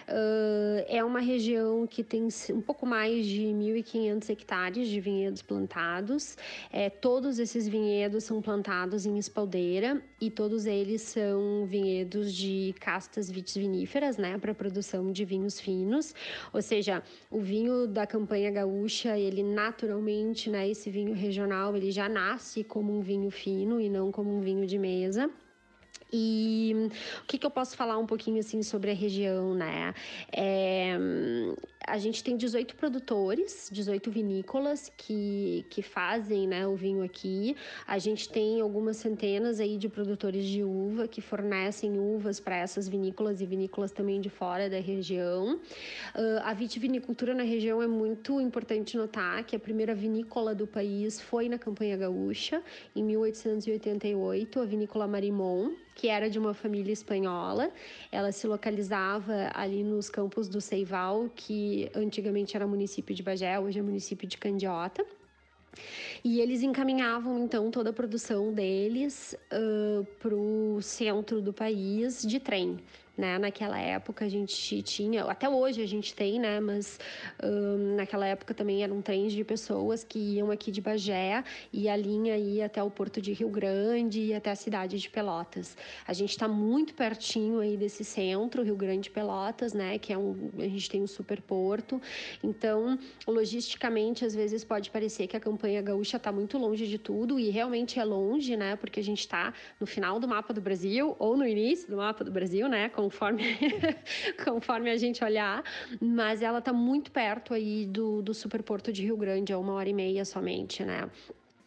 Uh, 0.09 0.85
é 0.89 1.05
uma 1.05 1.21
região 1.21 1.87
que 1.87 2.03
tem 2.03 2.27
um 2.55 2.61
pouco 2.63 2.87
mais 2.87 3.27
de 3.27 3.43
1.500 3.43 4.31
hectares 4.31 4.89
de 4.89 4.99
vinhedos 4.99 5.43
plantados. 5.43 6.39
É, 6.73 6.89
todos 6.89 7.39
esses 7.39 7.69
vinhedos 7.69 8.25
são 8.25 8.41
plantados 8.41 9.05
em 9.05 9.19
espaldeira 9.19 10.03
e 10.19 10.31
todos 10.31 10.65
eles 10.65 11.03
são 11.03 11.50
vinhedos 11.67 12.35
de 12.35 12.75
castas 12.81 13.31
vitiviníferas, 13.31 14.17
né, 14.17 14.39
para 14.39 14.55
produção 14.55 15.13
de 15.13 15.25
vinhos 15.25 15.61
finos. 15.61 16.15
Ou 16.53 16.63
seja, 16.63 17.03
o 17.31 17.41
vinho 17.41 17.87
da 17.87 18.07
campanha 18.07 18.51
gaúcha, 18.51 19.19
ele 19.19 19.43
naturalmente, 19.43 20.51
né, 20.51 20.69
esse 20.69 20.91
vinho 20.91 21.15
regional, 21.15 21.77
ele 21.77 21.91
já 21.91 22.09
nasce 22.09 22.65
como 22.65 22.97
um 22.97 23.01
vinho 23.01 23.31
fino 23.31 23.81
e 23.81 23.89
não 23.89 24.11
como 24.11 24.35
um 24.35 24.41
vinho 24.41 24.67
de 24.67 24.79
mesa. 24.79 25.31
E 26.13 26.75
o 27.23 27.27
que, 27.27 27.39
que, 27.39 27.47
eu 27.47 27.51
posso 27.51 27.77
falar 27.77 27.97
um 27.99 28.07
pouquinho 28.07 28.41
assim 28.41 28.63
sobre 28.63 28.91
a 28.91 28.95
região, 28.95 29.55
né? 29.55 29.95
É, 30.33 30.97
a 31.87 31.99
gente 31.99 32.23
tem 32.23 32.37
18 32.37 32.77
produtores, 32.77 33.69
18 33.73 34.11
vinícolas 34.11 34.93
que, 34.97 35.65
que 35.71 35.83
fazem 35.83 36.47
né, 36.47 36.67
o 36.67 36.77
vinho 36.77 37.03
aqui. 37.03 37.57
A 37.87 37.99
gente 37.99 38.29
tem 38.29 38.61
algumas 38.61 38.99
centenas 38.99 39.59
aí 39.61 39.79
de 39.79 39.89
produtores 39.89 40.45
de 40.45 40.63
uva 40.63 41.09
que 41.09 41.21
fornecem 41.21 41.99
uvas 41.99 42.39
para 42.39 42.57
essas 42.57 42.89
vinícolas 42.89 43.41
e 43.41 43.47
vinícolas 43.47 43.93
também 43.93 44.21
de 44.21 44.29
fora 44.29 44.69
da 44.69 44.79
região. 44.79 45.57
Uh, 46.15 46.41
a 46.45 46.53
vitivinicultura 46.53 47.35
na 47.35 47.43
região 47.43 47.83
é 47.83 47.87
muito 47.87 48.41
importante 48.41 48.97
notar 48.97 49.43
que 49.45 49.57
a 49.57 49.59
primeira 49.59 49.95
vinícola 49.95 50.55
do 50.55 50.67
país 50.67 51.21
foi 51.21 51.49
na 51.49 51.59
Campanha 51.59 51.97
Gaúcha, 51.97 52.63
em 52.95 53.03
1888, 53.03 54.61
a 54.61 54.65
vinícola 54.65 55.09
Marimon, 55.09 55.73
que 55.95 56.09
era 56.09 56.31
de 56.31 56.39
uma 56.39 56.55
família 56.55 56.93
espanhola. 56.93 57.71
Ela 58.11 58.33
se 58.33 58.47
localizava 58.47 59.51
ali 59.53 59.85
nos 59.85 60.09
campos 60.09 60.49
do 60.49 60.59
Seival, 60.59 61.29
que 61.35 61.70
antigamente 61.95 62.57
era 62.57 62.67
município 62.67 63.15
de 63.15 63.23
Bagé, 63.23 63.59
hoje 63.59 63.79
é 63.79 63.83
município 63.83 64.27
de 64.29 64.37
Candiota. 64.37 65.05
E 66.25 66.41
eles 66.41 66.63
encaminhavam 66.63 67.45
então 67.45 67.71
toda 67.71 67.91
a 67.91 67.93
produção 67.93 68.53
deles 68.53 69.37
uh, 69.53 70.05
para 70.19 70.35
o 70.35 70.81
centro 70.83 71.41
do 71.41 71.53
país 71.53 72.23
de 72.23 72.41
trem 72.41 72.79
né? 73.21 73.39
Naquela 73.39 73.79
época 73.79 74.25
a 74.25 74.29
gente 74.29 74.83
tinha, 74.83 75.25
até 75.25 75.49
hoje 75.49 75.83
a 75.83 75.87
gente 75.87 76.15
tem, 76.15 76.41
né? 76.41 76.59
Mas 76.59 76.99
um, 77.43 77.97
naquela 77.97 78.27
época 78.27 78.55
também 78.55 78.83
eram 78.83 79.03
trens 79.03 79.33
de 79.33 79.45
pessoas 79.45 80.03
que 80.03 80.19
iam 80.19 80.51
aqui 80.51 80.73
de 80.73 80.81
Bagé 80.81 81.45
e 81.73 81.89
a 81.89 81.97
linha 81.97 82.37
ia 82.37 82.67
até 82.67 82.83
o 82.83 82.91
porto 82.91 83.21
de 83.21 83.33
Rio 83.33 83.51
Grande 83.51 84.21
e 84.21 84.35
até 84.35 84.51
a 84.51 84.57
cidade 84.57 84.99
de 84.99 85.11
Pelotas. 85.11 85.77
A 86.09 86.15
gente 86.15 86.31
está 86.31 86.49
muito 86.49 86.95
pertinho 86.95 87.61
aí 87.61 87.77
desse 87.77 88.05
centro, 88.05 88.63
Rio 88.63 88.77
Grande 88.77 89.11
Pelotas, 89.11 89.75
né? 89.75 89.99
Que 89.99 90.13
é 90.15 90.19
um, 90.19 90.51
a 90.59 90.63
gente 90.63 90.89
tem 90.89 91.03
um 91.03 91.07
super 91.07 91.43
porto. 91.43 92.01
Então, 92.43 92.99
logisticamente, 93.27 94.25
às 94.25 94.35
vezes 94.35 94.65
pode 94.65 94.91
parecer 94.91 95.27
que 95.27 95.37
a 95.37 95.41
campanha 95.41 95.83
gaúcha 95.83 96.17
está 96.17 96.33
muito 96.33 96.57
longe 96.57 96.87
de 96.87 96.97
tudo 96.97 97.39
e 97.39 97.51
realmente 97.51 98.01
é 98.01 98.05
longe, 98.05 98.57
né? 98.57 98.77
Porque 98.77 98.99
a 98.99 99.05
gente 99.05 99.21
está 99.21 99.53
no 99.79 99.87
final 99.87 100.19
do 100.19 100.27
mapa 100.27 100.55
do 100.55 100.61
Brasil 100.61 101.15
ou 101.19 101.37
no 101.37 101.47
início 101.47 101.87
do 101.91 101.99
mapa 101.99 102.25
do 102.25 102.31
Brasil, 102.31 102.67
né? 102.67 102.89
Com 102.89 103.10
conforme, 103.11 103.43
conforme 104.45 104.91
a 104.91 104.97
gente 104.97 105.23
olhar, 105.25 105.65
mas 106.01 106.41
ela 106.41 106.61
está 106.61 106.73
muito 106.73 107.11
perto 107.11 107.53
aí 107.53 107.85
do, 107.87 108.23
do 108.23 108.33
Superporto 108.33 108.93
de 108.93 109.03
Rio 109.03 109.17
Grande, 109.17 109.53
é 109.53 109.57
uma 109.57 109.73
hora 109.75 109.89
e 109.89 109.93
meia 109.93 110.25
somente, 110.25 110.85
né? 110.85 111.11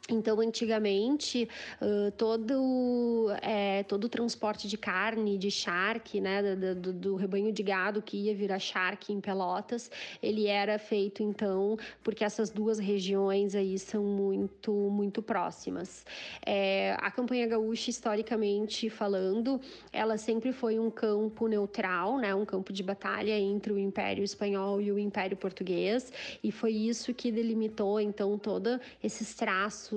Então, 0.10 0.42
antigamente, 0.42 1.48
uh, 1.82 2.12
todo, 2.12 3.32
é, 3.42 3.84
todo 3.84 4.04
o 4.04 4.10
transporte 4.10 4.68
de 4.68 4.78
carne, 4.78 5.38
de 5.38 5.50
charque, 5.50 6.20
né, 6.20 6.56
do, 6.56 6.76
do, 6.76 6.94
do, 6.94 7.16
rebanho 7.16 7.54
de 7.54 7.64
gado 7.64 8.02
que 8.02 8.18
ia 8.18 8.36
virar 8.36 8.60
charque 8.60 9.14
em 9.14 9.22
Pelotas, 9.22 9.90
ele 10.22 10.48
era 10.48 10.78
feito, 10.78 11.24
então, 11.24 11.78
porque 12.04 12.22
essas 12.22 12.50
duas 12.50 12.80
regiões 12.80 13.56
aí 13.56 13.80
são 13.80 14.04
muito, 14.04 14.74
muito 14.74 15.22
próximas. 15.22 16.06
É, 16.46 16.98
a 17.00 17.10
campanha 17.10 17.48
gaúcha, 17.48 17.90
historicamente 17.90 18.90
falando, 18.90 19.62
ela 19.94 20.18
sempre 20.18 20.52
foi 20.52 20.80
um 20.80 20.92
campo 20.92 21.48
neutral, 21.48 22.18
né, 22.18 22.36
um 22.36 22.44
campo 22.44 22.74
de 22.74 22.84
batalha 22.84 23.40
entre 23.40 23.72
o 23.72 23.80
Império 23.80 24.22
Espanhol 24.22 24.82
e 24.82 24.92
o 24.92 25.00
Império 25.00 25.38
Português, 25.38 26.12
e 26.44 26.52
foi 26.52 26.74
isso 26.74 27.14
que 27.14 27.32
delimitou, 27.32 28.02
então, 28.02 28.38
todos 28.38 28.80
esses 29.02 29.34
traços 29.34 29.94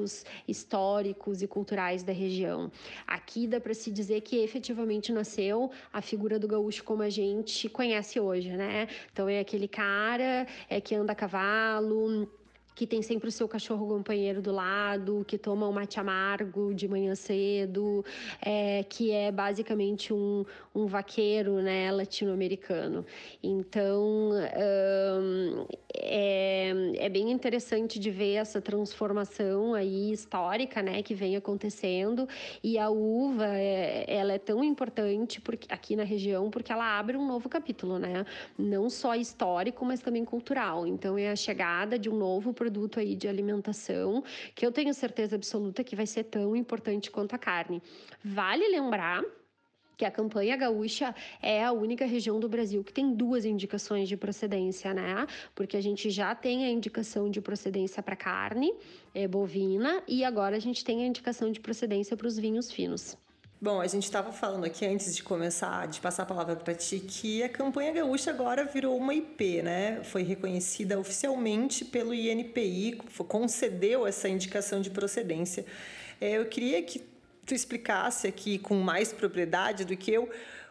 históricos 0.47 1.43
e 1.43 1.47
culturais 1.47 2.03
da 2.03 2.13
região. 2.13 2.71
Aqui 3.07 3.47
dá 3.47 3.61
para 3.61 3.75
se 3.75 3.91
dizer 3.91 4.21
que 4.21 4.37
efetivamente 4.37 5.13
nasceu 5.13 5.71
a 5.93 6.01
figura 6.01 6.39
do 6.39 6.49
gaúcho 6.49 6.85
como 6.85 7.03
a 7.03 7.11
gente 7.11 7.69
conhece 7.69 8.19
hoje, 8.21 8.51
né? 8.51 8.89
Então 9.13 9.29
é 9.29 9.41
aquele 9.41 9.69
cara 9.69 10.47
é 10.69 10.81
que 10.81 10.95
anda 10.95 11.13
a 11.13 11.17
cavalo, 11.17 12.29
que 12.77 12.87
tem 12.87 13.01
sempre 13.01 13.29
o 13.31 13.33
seu 13.33 13.49
cachorro 13.49 13.89
companheiro 13.89 14.43
do 14.43 14.53
lado, 14.53 15.25
que 15.27 15.39
toma 15.39 15.67
um 15.67 15.73
mate 15.73 15.99
amargo 15.99 16.75
de 16.75 16.87
manhã 16.87 17.15
cedo, 17.15 18.05
é, 18.41 18.85
que 18.85 19.11
é 19.11 19.33
basicamente 19.33 20.13
um, 20.13 20.45
um 20.75 20.87
vaqueiro 20.87 21.63
né, 21.63 21.91
latino-americano. 21.91 23.05
Então, 23.43 24.31
é, 25.95 26.71
é 26.99 27.09
bem 27.09 27.33
interessante 27.33 27.99
de 27.99 28.11
ver 28.11 28.35
essa 28.35 28.61
transformação 28.61 29.73
aí 29.73 30.13
histórica 30.13 30.83
né, 30.83 31.03
que 31.03 31.15
vem 31.15 31.35
acontecendo 31.35 32.29
e 32.63 32.79
a 32.79 32.91
uva 32.91 33.57
é, 33.57 34.05
ela 34.07 34.35
é 34.35 34.39
tão 34.39 34.63
importante 34.63 35.41
porque, 35.41 35.67
aqui 35.73 35.97
na 35.97 36.05
região 36.05 36.51
porque 36.51 36.71
ela 36.71 36.99
abre 36.99 37.17
um 37.17 37.27
novo 37.27 37.49
capítulo, 37.49 37.99
né? 37.99 38.27
não 38.59 38.91
só 38.91 39.15
histórico, 39.15 39.83
mas 39.83 40.01
também 40.01 40.27
cultural. 40.27 40.87
Então, 40.87 41.17
é 41.17 41.31
a 41.31 41.37
chegada 41.37 41.99
de 41.99 42.11
um 42.11 42.17
novo 42.17 42.53
produto 42.67 42.99
aí 42.99 43.15
de 43.15 43.29
alimentação, 43.29 44.25
que 44.55 44.67
eu 44.67 44.73
tenho 44.73 44.93
certeza 44.93 45.37
absoluta 45.37 45.85
que 45.85 45.95
vai 45.95 46.07
ser 46.07 46.25
tão 46.25 46.57
importante 46.57 47.11
quanto 47.13 47.35
a 47.35 47.39
carne. 47.39 47.81
Vale 48.25 48.67
lembrar 48.69 49.23
que 49.97 50.05
a 50.05 50.11
campanha 50.11 50.57
gaúcha 50.57 51.15
é 51.41 51.65
a 51.65 51.73
única 51.73 52.05
região 52.05 52.39
do 52.41 52.49
Brasil 52.49 52.83
que 52.83 52.93
tem 52.93 53.15
duas 53.15 53.45
indicações 53.45 54.09
de 54.09 54.17
procedência, 54.17 54.93
né? 54.93 55.27
Porque 55.55 55.77
a 55.77 55.81
gente 55.81 56.11
já 56.11 56.35
tem 56.35 56.67
a 56.67 56.71
indicação 56.71 57.31
de 57.31 57.41
procedência 57.41 58.03
para 58.03 58.17
carne 58.17 58.75
é, 59.15 59.29
bovina 59.29 60.03
e 60.07 60.25
agora 60.25 60.57
a 60.57 60.61
gente 60.61 60.85
tem 60.85 61.05
a 61.05 61.07
indicação 61.07 61.51
de 61.51 61.61
procedência 61.61 62.17
para 62.17 62.27
os 62.27 62.37
vinhos 62.37 62.71
finos. 62.71 63.17
Bom, 63.67 63.81
a 63.81 63.87
gente 63.89 64.05
estava 64.05 64.31
falando 64.31 64.65
aqui 64.65 64.87
antes 64.87 65.13
de 65.13 65.25
começar, 65.25 65.89
de 65.89 66.01
passar 66.01 66.23
a 66.23 66.27
palavra 66.27 66.55
para 66.55 66.73
ti, 66.73 67.01
que 67.01 67.43
a 67.43 67.49
campanha 67.49 67.93
gaúcha 67.93 68.31
agora 68.31 68.65
virou 68.65 68.97
uma 68.97 69.13
IP, 69.13 69.61
né? 69.61 70.05
Foi 70.05 70.23
reconhecida 70.23 70.97
oficialmente 71.01 71.85
pelo 71.85 72.15
INPI, 72.15 72.97
concedeu 73.27 74.07
essa 74.07 74.29
indicação 74.29 74.81
de 74.81 74.89
procedência. 74.89 75.67
É, 76.21 76.39
eu 76.39 76.47
queria 76.47 76.81
que 76.81 77.03
tu 77.45 77.55
explicasse 77.55 78.29
aqui 78.29 78.57
com 78.57 78.77
mais 78.77 79.13
propriedade 79.13 79.85
do 79.85 79.97
que 79.97 80.13
eu 80.13 80.31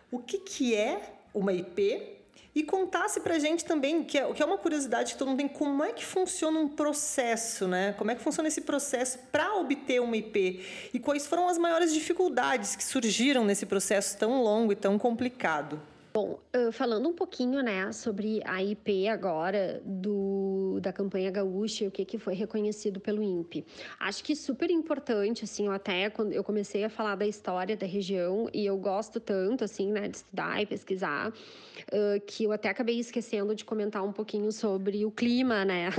o 0.09 0.19
que, 0.19 0.37
que 0.37 0.73
é 0.73 1.17
uma 1.33 1.51
IP 1.51 2.14
e 2.55 2.63
contasse 2.63 3.19
pra 3.19 3.37
gente 3.37 3.65
também, 3.65 4.01
que 4.01 4.17
é, 4.17 4.33
que 4.33 4.41
é 4.41 4.45
uma 4.45 4.57
curiosidade 4.57 5.11
que 5.11 5.19
todo 5.19 5.27
mundo 5.27 5.39
tem, 5.39 5.47
como 5.47 5.83
é 5.83 5.91
que 5.91 6.05
funciona 6.05 6.57
um 6.57 6.69
processo, 6.69 7.67
né? 7.67 7.93
Como 7.97 8.09
é 8.09 8.15
que 8.15 8.21
funciona 8.21 8.47
esse 8.47 8.61
processo 8.61 9.19
para 9.29 9.55
obter 9.55 10.01
uma 10.01 10.15
IP 10.15 10.65
e 10.93 10.99
quais 10.99 11.27
foram 11.27 11.49
as 11.49 11.57
maiores 11.57 11.93
dificuldades 11.93 12.75
que 12.77 12.83
surgiram 12.83 13.43
nesse 13.43 13.65
processo 13.65 14.17
tão 14.17 14.41
longo 14.41 14.71
e 14.71 14.75
tão 14.75 14.97
complicado. 14.97 15.81
Bom, 16.15 16.39
falando 16.71 17.09
um 17.09 17.13
pouquinho, 17.13 17.61
né, 17.61 17.91
sobre 17.91 18.39
a 18.45 18.63
IP 18.63 19.05
agora 19.05 19.81
do, 19.83 20.79
da 20.81 20.93
campanha 20.93 21.29
gaúcha 21.29 21.83
e 21.83 21.87
o 21.89 21.91
que, 21.91 22.05
que 22.05 22.17
foi 22.17 22.33
reconhecido 22.33 23.01
pelo 23.01 23.21
INPE. 23.21 23.65
Acho 23.99 24.23
que 24.23 24.33
super 24.33 24.71
importante, 24.71 25.43
assim, 25.43 25.65
eu 25.65 25.73
até 25.73 26.09
quando 26.09 26.31
eu 26.31 26.41
comecei 26.41 26.85
a 26.85 26.89
falar 26.89 27.15
da 27.15 27.27
história 27.27 27.75
da 27.75 27.85
região 27.85 28.49
e 28.53 28.65
eu 28.65 28.77
gosto 28.77 29.19
tanto, 29.19 29.65
assim, 29.65 29.91
né, 29.91 30.07
de 30.07 30.15
estudar 30.15 30.61
e 30.61 30.65
pesquisar, 30.65 31.31
uh, 31.31 32.21
que 32.25 32.45
eu 32.45 32.53
até 32.53 32.69
acabei 32.69 32.97
esquecendo 32.97 33.53
de 33.53 33.65
comentar 33.65 34.01
um 34.01 34.13
pouquinho 34.13 34.53
sobre 34.53 35.05
o 35.05 35.11
clima, 35.11 35.65
né, 35.65 35.89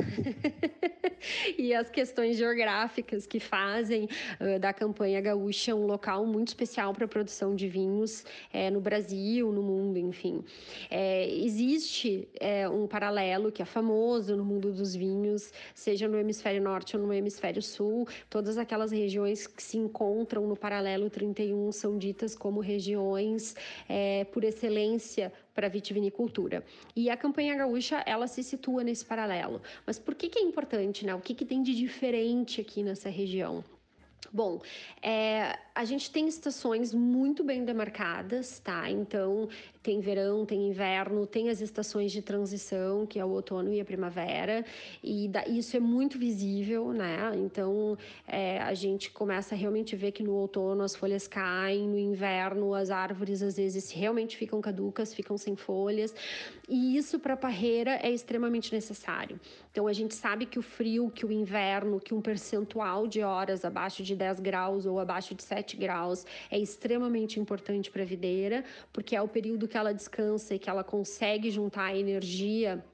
e 1.59 1.74
as 1.74 1.90
questões 1.90 2.38
geográficas 2.38 3.26
que 3.26 3.38
fazem 3.38 4.09
uh, 4.40 4.59
da 4.59 4.72
campanha 4.72 5.20
gaúcha 5.20 5.74
um 5.74 5.85
local 5.85 6.24
muito 6.24 6.48
especial 6.48 6.94
para 6.94 7.05
a 7.05 7.09
produção 7.09 7.55
de 7.55 7.68
vinhos 7.68 8.24
é, 8.50 8.70
no 8.70 8.81
Brasil, 8.81 9.52
no 9.52 9.62
mundo, 9.62 10.06
enfim. 10.07 10.45
É, 10.90 11.29
existe 11.35 12.29
é, 12.40 12.69
um 12.69 12.87
paralelo 12.87 13.51
que 13.53 13.62
é 13.62 13.64
famoso 13.64 14.37
no 14.37 14.45
mundo 14.45 14.73
dos 14.73 14.95
vinhos, 14.95 15.53
seja 15.75 16.09
no 16.09 16.19
hemisfério 16.19 16.62
norte 16.62 16.97
ou 16.97 17.03
no 17.03 17.12
hemisfério 17.12 17.62
sul, 17.62 18.07
todas 18.31 18.59
aquelas 18.59 18.90
regiões 18.90 19.47
que 19.47 19.62
se 19.62 19.77
encontram 19.77 20.47
no 20.47 20.57
paralelo 20.57 21.11
31 21.11 21.73
são 21.73 21.99
ditas 21.99 22.35
como 22.37 22.61
regiões 22.61 23.55
é, 23.88 24.25
por 24.25 24.45
excelência 24.45 25.33
para 25.55 25.69
vitivinicultura. 25.69 26.62
E 26.95 27.09
a 27.09 27.16
campanha 27.16 27.57
gaúcha, 27.57 28.03
ela 28.07 28.27
se 28.27 28.42
situa 28.42 28.85
nesse 28.85 29.05
paralelo. 29.05 29.62
Mas 29.87 29.99
por 29.99 30.14
que, 30.14 30.29
que 30.29 30.38
é 30.38 30.42
importante, 30.42 31.07
né? 31.07 31.14
O 31.14 31.21
que, 31.21 31.35
que 31.35 31.47
tem 31.47 31.62
de 31.62 31.75
diferente 31.75 32.61
aqui 32.61 32.83
nessa 32.83 33.09
região? 33.09 33.64
Bom, 34.33 34.61
é, 35.01 35.59
a 35.75 35.85
gente 35.85 36.11
tem 36.11 36.29
estações 36.29 36.92
muito 36.92 37.45
bem 37.45 37.64
demarcadas, 37.64 38.59
tá? 38.59 38.90
Então, 38.90 39.49
tem 39.87 40.01
verão, 40.01 40.44
tem 40.44 40.66
inverno, 40.68 41.29
tem 41.29 41.49
as 41.49 41.61
estações 41.61 42.11
de 42.11 42.20
transição, 42.20 43.07
que 43.07 43.20
é 43.20 43.25
o 43.25 43.29
outono 43.29 43.72
e 43.72 43.81
a 43.81 43.85
primavera, 43.85 44.64
e 45.01 45.29
da, 45.29 45.46
isso 45.46 45.77
é 45.77 45.81
muito 45.81 46.18
visível, 46.18 46.92
né? 46.92 47.31
Então, 47.37 47.96
é, 48.27 48.59
a 48.59 48.75
gente 48.75 49.12
começa 49.12 49.55
a 49.55 49.59
realmente 49.59 49.94
ver 49.94 50.11
que 50.11 50.25
no 50.25 50.33
outono 50.33 50.83
as 50.83 50.96
folhas 50.96 51.29
caem, 51.29 51.87
no 51.87 51.96
inverno 51.96 52.75
as 52.75 52.90
árvores 52.90 53.42
às 53.42 53.57
vezes 53.57 53.92
realmente 53.92 54.37
ficam 54.37 54.61
caducas, 54.61 55.14
ficam 55.14 55.38
sem 55.38 55.55
folhas, 55.55 56.12
e 56.68 56.96
isso 56.96 57.20
para 57.20 57.35
a 57.35 57.37
parreira 57.37 57.92
é 58.03 58.11
extremamente 58.11 58.75
necessário. 58.75 59.38
Então, 59.70 59.87
a 59.87 59.92
gente 59.92 60.14
sabe 60.16 60.46
que 60.46 60.59
o 60.59 60.62
frio, 60.62 61.12
que 61.14 61.25
o 61.25 61.31
inverno, 61.31 62.01
que 62.01 62.12
um 62.12 62.20
percentual 62.20 63.07
de 63.07 63.22
horas 63.22 63.64
abaixo 63.64 64.03
de 64.03 64.16
10 64.16 64.40
graus 64.40 64.85
ou 64.85 64.99
abaixo 64.99 65.33
de 65.33 65.44
7 65.44 65.77
graus 65.77 66.27
é 66.51 66.59
extremamente 66.59 67.38
importante 67.38 67.88
para 67.88 68.03
a 68.03 68.07
videira, 68.07 68.64
porque 68.92 69.14
é 69.14 69.22
o 69.22 69.29
período 69.29 69.68
que 69.68 69.76
ela 69.77 69.93
descansa 69.93 70.55
e 70.55 70.59
que 70.59 70.69
ela 70.69 70.85
consegue 70.85 71.51
juntar 71.51 71.95
energia 71.97 72.85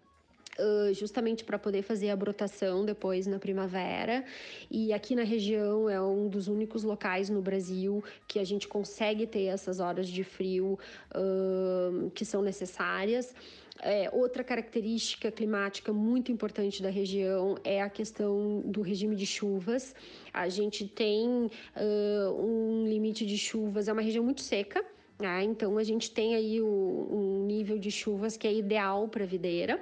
Uh, 0.58 0.92
justamente 0.92 1.44
para 1.44 1.58
poder 1.58 1.80
fazer 1.80 2.10
a 2.10 2.14
brotação 2.14 2.84
depois 2.84 3.26
na 3.26 3.38
primavera. 3.38 4.22
E 4.70 4.92
aqui 4.92 5.14
na 5.14 5.22
região 5.22 5.88
é 5.88 5.98
um 5.98 6.28
dos 6.28 6.46
únicos 6.46 6.84
locais 6.84 7.30
no 7.30 7.40
Brasil 7.40 8.04
que 8.28 8.38
a 8.38 8.44
gente 8.44 8.68
consegue 8.68 9.26
ter 9.26 9.44
essas 9.44 9.80
horas 9.80 10.06
de 10.06 10.22
frio 10.22 10.78
uh, 11.16 12.10
que 12.10 12.22
são 12.22 12.42
necessárias. 12.42 13.34
É, 13.80 14.10
outra 14.12 14.44
característica 14.44 15.32
climática 15.32 15.92
muito 15.92 16.30
importante 16.30 16.82
da 16.82 16.90
região 16.90 17.56
é 17.64 17.80
a 17.80 17.88
questão 17.88 18.60
do 18.64 18.82
regime 18.82 19.16
de 19.16 19.26
chuvas. 19.26 19.94
A 20.32 20.48
gente 20.48 20.86
tem 20.86 21.26
uh, 21.26 22.30
um 22.38 22.86
limite 22.86 23.24
de 23.24 23.38
chuvas, 23.38 23.88
é 23.88 23.92
uma 23.92 24.02
região 24.02 24.22
muito 24.22 24.42
seca. 24.42 24.84
Né? 25.22 25.44
Então 25.44 25.78
a 25.78 25.84
gente 25.84 26.10
tem 26.10 26.34
aí 26.34 26.60
o, 26.60 26.66
um 26.66 27.46
nível 27.46 27.78
de 27.78 27.92
chuvas 27.92 28.36
que 28.36 28.44
é 28.44 28.52
ideal 28.52 29.06
para 29.06 29.24
videira 29.24 29.80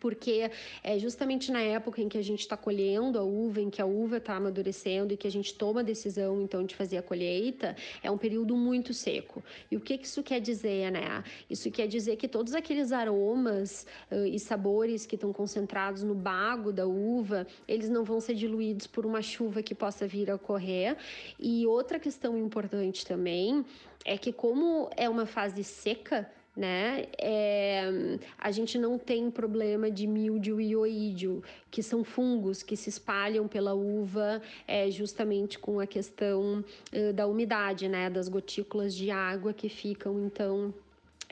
porque 0.00 0.50
é 0.82 0.98
justamente 0.98 1.52
na 1.52 1.60
época 1.60 2.00
em 2.00 2.08
que 2.08 2.18
a 2.18 2.22
gente 2.22 2.40
está 2.40 2.56
colhendo 2.56 3.18
a 3.18 3.22
uva, 3.22 3.60
em 3.60 3.70
que 3.70 3.80
a 3.82 3.86
uva 3.86 4.16
está 4.16 4.36
amadurecendo 4.36 5.12
e 5.12 5.16
que 5.16 5.26
a 5.26 5.30
gente 5.30 5.54
toma 5.54 5.80
a 5.80 5.82
decisão 5.82 6.40
então 6.40 6.64
de 6.64 6.74
fazer 6.74 6.98
a 6.98 7.02
colheita, 7.02 7.76
é 8.02 8.10
um 8.10 8.18
período 8.18 8.56
muito 8.56 8.94
seco. 8.94 9.42
E 9.70 9.76
o 9.76 9.80
que, 9.80 9.98
que 9.98 10.06
isso 10.06 10.22
quer 10.22 10.40
dizer, 10.40 10.90
né? 10.90 11.22
Isso 11.48 11.70
quer 11.70 11.86
dizer 11.86 12.16
que 12.16 12.28
todos 12.28 12.54
aqueles 12.54 12.92
aromas 12.92 13.86
uh, 14.10 14.26
e 14.26 14.38
sabores 14.38 15.06
que 15.06 15.14
estão 15.16 15.32
concentrados 15.32 16.02
no 16.02 16.14
bago 16.14 16.72
da 16.72 16.86
uva, 16.86 17.46
eles 17.66 17.88
não 17.88 18.04
vão 18.04 18.20
ser 18.20 18.34
diluídos 18.34 18.86
por 18.86 19.04
uma 19.04 19.22
chuva 19.22 19.62
que 19.62 19.74
possa 19.74 20.06
vir 20.06 20.30
a 20.30 20.36
ocorrer. 20.36 20.96
E 21.38 21.66
outra 21.66 21.98
questão 21.98 22.36
importante 22.38 23.06
também 23.06 23.64
é 24.04 24.18
que 24.18 24.32
como 24.32 24.90
é 24.96 25.08
uma 25.08 25.26
fase 25.26 25.64
seca, 25.64 26.30
né? 26.56 27.06
É, 27.18 28.18
a 28.38 28.50
gente 28.50 28.78
não 28.78 28.98
tem 28.98 29.30
problema 29.30 29.90
de 29.90 30.06
mildio 30.06 30.60
e 30.60 30.76
oídio, 30.76 31.42
que 31.70 31.82
são 31.82 32.04
fungos 32.04 32.62
que 32.62 32.76
se 32.76 32.88
espalham 32.88 33.48
pela 33.48 33.74
uva 33.74 34.40
é, 34.66 34.90
justamente 34.90 35.58
com 35.58 35.80
a 35.80 35.86
questão 35.86 36.64
uh, 36.92 37.12
da 37.12 37.26
umidade, 37.26 37.88
né? 37.88 38.08
Das 38.08 38.28
gotículas 38.28 38.94
de 38.94 39.10
água 39.10 39.52
que 39.52 39.68
ficam, 39.68 40.24
então, 40.24 40.72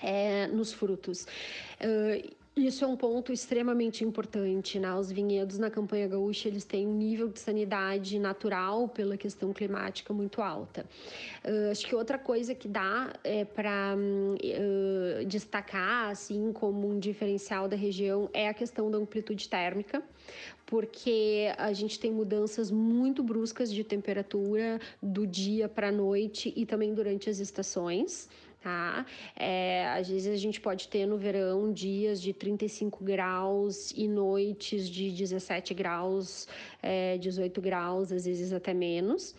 é, 0.03 0.49
nos 0.49 0.73
frutos. 0.73 1.27
Uh, 1.81 2.42
isso 2.55 2.85
é 2.85 2.87
um 2.87 2.97
ponto 2.97 3.33
extremamente 3.33 4.05
importante, 4.05 4.79
né? 4.79 4.95
Os 4.95 5.11
vinhedos 5.11 5.59
na 5.59 5.71
campanha 5.71 6.07
gaúcha, 6.07 6.49
eles 6.49 6.65
têm 6.65 6.87
um 6.87 6.93
nível 6.93 7.29
de 7.29 7.41
sanidade 7.41 8.19
natural 8.19 8.89
pela 8.89 9.17
questão 9.17 9.55
climática 9.55 10.13
muito 10.13 10.43
alta. 10.43 10.85
Uh, 11.43 11.71
acho 11.71 11.87
que 11.87 11.95
outra 11.95 12.19
coisa 12.19 12.55
que 12.55 12.69
dá 12.69 13.11
é 13.25 13.47
para 13.47 13.97
uh, 13.97 15.25
destacar, 15.25 16.11
assim, 16.11 16.53
como 16.53 16.87
um 16.87 16.99
diferencial 16.99 17.67
da 17.69 17.77
região 17.77 18.29
é 18.35 18.49
a 18.49 18.55
questão 18.55 18.91
da 18.91 18.99
amplitude 18.99 19.49
térmica, 19.49 20.03
porque 20.67 21.53
a 21.57 21.73
gente 21.73 21.99
tem 21.99 22.13
mudanças 22.13 22.71
muito 22.71 23.23
bruscas 23.23 23.73
de 23.73 23.83
temperatura 23.83 24.79
do 25.03 25.27
dia 25.27 25.71
para 25.71 25.89
a 25.89 25.93
noite 25.93 26.53
e 26.55 26.67
também 26.67 26.93
durante 26.93 27.31
as 27.31 27.39
estações 27.39 28.29
tá? 28.63 29.05
É, 29.37 29.89
às 29.89 30.09
vezes 30.09 30.33
a 30.33 30.37
gente 30.37 30.61
pode 30.61 30.89
ter 30.89 31.07
no 31.07 31.17
verão 31.17 31.73
dias 31.73 32.21
de 32.21 32.33
35 32.33 33.05
graus 33.05 33.93
e 33.97 34.07
noites 34.07 34.89
de 34.89 35.11
17 35.11 35.75
graus, 35.75 36.47
é, 36.83 37.19
18 37.19 37.61
graus, 37.61 38.13
às 38.13 38.25
vezes 38.25 38.53
até 38.53 38.73
menos. 38.73 39.35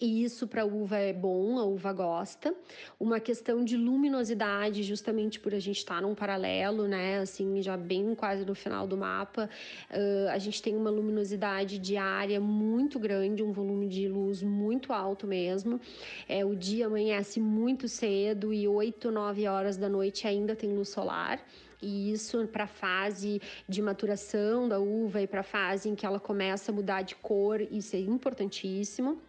E 0.00 0.24
isso 0.24 0.48
para 0.48 0.62
a 0.62 0.64
uva 0.64 0.96
é 0.96 1.12
bom, 1.12 1.58
a 1.58 1.64
uva 1.64 1.92
gosta. 1.92 2.54
Uma 2.98 3.20
questão 3.20 3.64
de 3.64 3.76
luminosidade, 3.76 4.82
justamente 4.82 5.38
por 5.38 5.54
a 5.54 5.58
gente 5.58 5.78
estar 5.78 5.96
tá 5.96 6.00
num 6.00 6.14
paralelo, 6.14 6.88
né? 6.88 7.18
Assim, 7.18 7.62
já 7.62 7.76
bem 7.76 8.14
quase 8.14 8.44
no 8.44 8.54
final 8.54 8.86
do 8.86 8.96
mapa, 8.96 9.48
uh, 9.90 10.30
a 10.30 10.38
gente 10.38 10.60
tem 10.60 10.76
uma 10.76 10.90
luminosidade 10.90 11.78
diária 11.78 12.40
muito 12.40 12.98
grande, 12.98 13.42
um 13.42 13.52
volume 13.52 13.88
de 13.88 14.08
luz 14.08 14.42
muito 14.42 14.92
alto 14.92 15.26
mesmo. 15.26 15.80
É, 16.28 16.44
o 16.44 16.56
dia 16.56 16.86
amanhece 16.86 17.38
muito 17.38 17.88
cedo 17.88 18.52
e 18.52 18.66
8, 18.66 19.10
9 19.10 19.46
horas 19.46 19.76
da 19.76 19.88
noite 19.88 20.26
ainda 20.26 20.56
tem 20.56 20.74
luz 20.74 20.88
solar 20.88 21.40
e 21.84 22.12
isso 22.12 22.46
para 22.48 22.64
a 22.64 22.66
fase 22.66 23.40
de 23.68 23.82
maturação 23.82 24.68
da 24.68 24.78
uva 24.80 25.20
e 25.20 25.26
para 25.26 25.40
a 25.40 25.44
fase 25.44 25.88
em 25.88 25.94
que 25.94 26.06
ela 26.06 26.18
começa 26.18 26.72
a 26.72 26.74
mudar 26.74 27.02
de 27.02 27.14
cor, 27.16 27.60
isso 27.60 27.94
é 27.94 27.98
importantíssimo. 27.98 29.20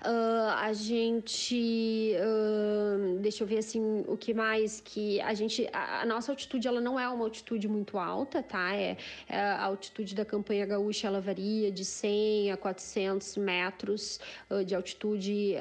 Uh, 0.00 0.50
a 0.56 0.72
gente 0.72 2.14
uh, 2.16 3.18
deixa 3.18 3.42
eu 3.42 3.46
ver 3.46 3.58
assim 3.58 4.04
o 4.06 4.16
que 4.16 4.32
mais 4.32 4.80
que 4.80 5.20
a 5.20 5.34
gente 5.34 5.68
a, 5.72 6.02
a, 6.02 6.06
nossa 6.06 6.32
altitude 6.32 6.66
ela 6.66 6.80
não 6.80 6.98
é 6.98 7.08
uma 7.08 7.24
altitude 7.24 7.68
muito 7.68 7.98
alta 7.98 8.42
tá 8.42 8.74
é, 8.74 8.96
é, 9.28 9.38
a 9.38 9.64
altitude 9.64 10.14
da 10.14 10.24
campanha 10.24 10.64
gaúcha 10.64 11.06
ela 11.06 11.20
varia 11.20 11.70
de 11.70 11.84
100 11.84 12.52
a 12.52 12.56
400 12.56 13.36
metros 13.36 14.18
uh, 14.48 14.64
de 14.64 14.74
altitude 14.74 15.56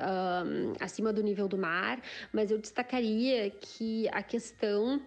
acima 0.79 1.11
do 1.11 1.21
nível 1.21 1.47
do 1.47 1.57
mar 1.57 2.01
mas 2.31 2.51
eu 2.51 2.57
destacaria 2.57 3.49
que 3.49 4.07
a 4.09 4.23
questão 4.23 5.01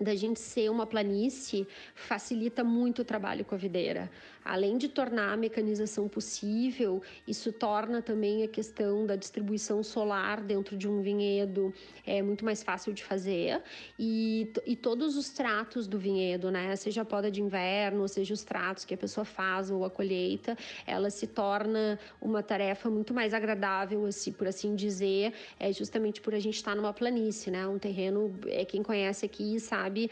da 0.00 0.14
gente 0.14 0.38
ser 0.38 0.70
uma 0.70 0.86
planície 0.86 1.66
facilita 1.94 2.62
muito 2.62 3.02
o 3.02 3.04
trabalho 3.04 3.44
com 3.44 3.54
a 3.54 3.58
videira. 3.58 4.10
Além 4.46 4.78
de 4.78 4.88
tornar 4.88 5.32
a 5.32 5.36
mecanização 5.36 6.08
possível, 6.08 7.02
isso 7.26 7.52
torna 7.52 8.00
também 8.00 8.44
a 8.44 8.48
questão 8.48 9.04
da 9.04 9.16
distribuição 9.16 9.82
solar 9.82 10.40
dentro 10.40 10.76
de 10.76 10.88
um 10.88 11.02
vinhedo 11.02 11.74
é 12.06 12.22
muito 12.22 12.44
mais 12.44 12.62
fácil 12.62 12.92
de 12.92 13.02
fazer. 13.02 13.60
E, 13.98 14.52
e 14.64 14.76
todos 14.76 15.16
os 15.16 15.30
tratos 15.30 15.88
do 15.88 15.98
vinhedo, 15.98 16.50
né, 16.50 16.76
seja 16.76 17.02
a 17.02 17.04
poda 17.04 17.30
de 17.30 17.42
inverno, 17.42 18.06
seja 18.08 18.32
os 18.32 18.44
tratos 18.44 18.84
que 18.84 18.94
a 18.94 18.96
pessoa 18.96 19.24
faz 19.24 19.70
ou 19.70 19.84
a 19.84 19.90
colheita, 19.90 20.56
ela 20.86 21.10
se 21.10 21.26
torna 21.26 21.98
uma 22.20 22.42
tarefa 22.42 22.88
muito 22.88 23.12
mais 23.12 23.34
agradável, 23.34 24.06
assim, 24.06 24.30
por 24.30 24.46
assim 24.46 24.76
dizer, 24.76 25.32
é 25.58 25.72
justamente 25.72 26.20
por 26.20 26.34
a 26.34 26.38
gente 26.38 26.56
estar 26.56 26.76
numa 26.76 26.92
planície, 26.92 27.50
né, 27.50 27.66
um 27.66 27.78
terreno, 27.78 28.32
é 28.46 28.64
quem 28.64 28.82
conhece 28.82 29.26
aqui 29.26 29.58
sabe 29.58 30.08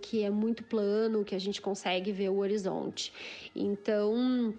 que 0.00 0.22
é 0.22 0.30
muito 0.30 0.62
plano, 0.62 1.24
que 1.24 1.34
a 1.34 1.38
gente 1.38 1.60
consegue 1.60 2.12
ver 2.12 2.28
o 2.28 2.38
horizonte. 2.38 3.12
Então, 3.54 4.54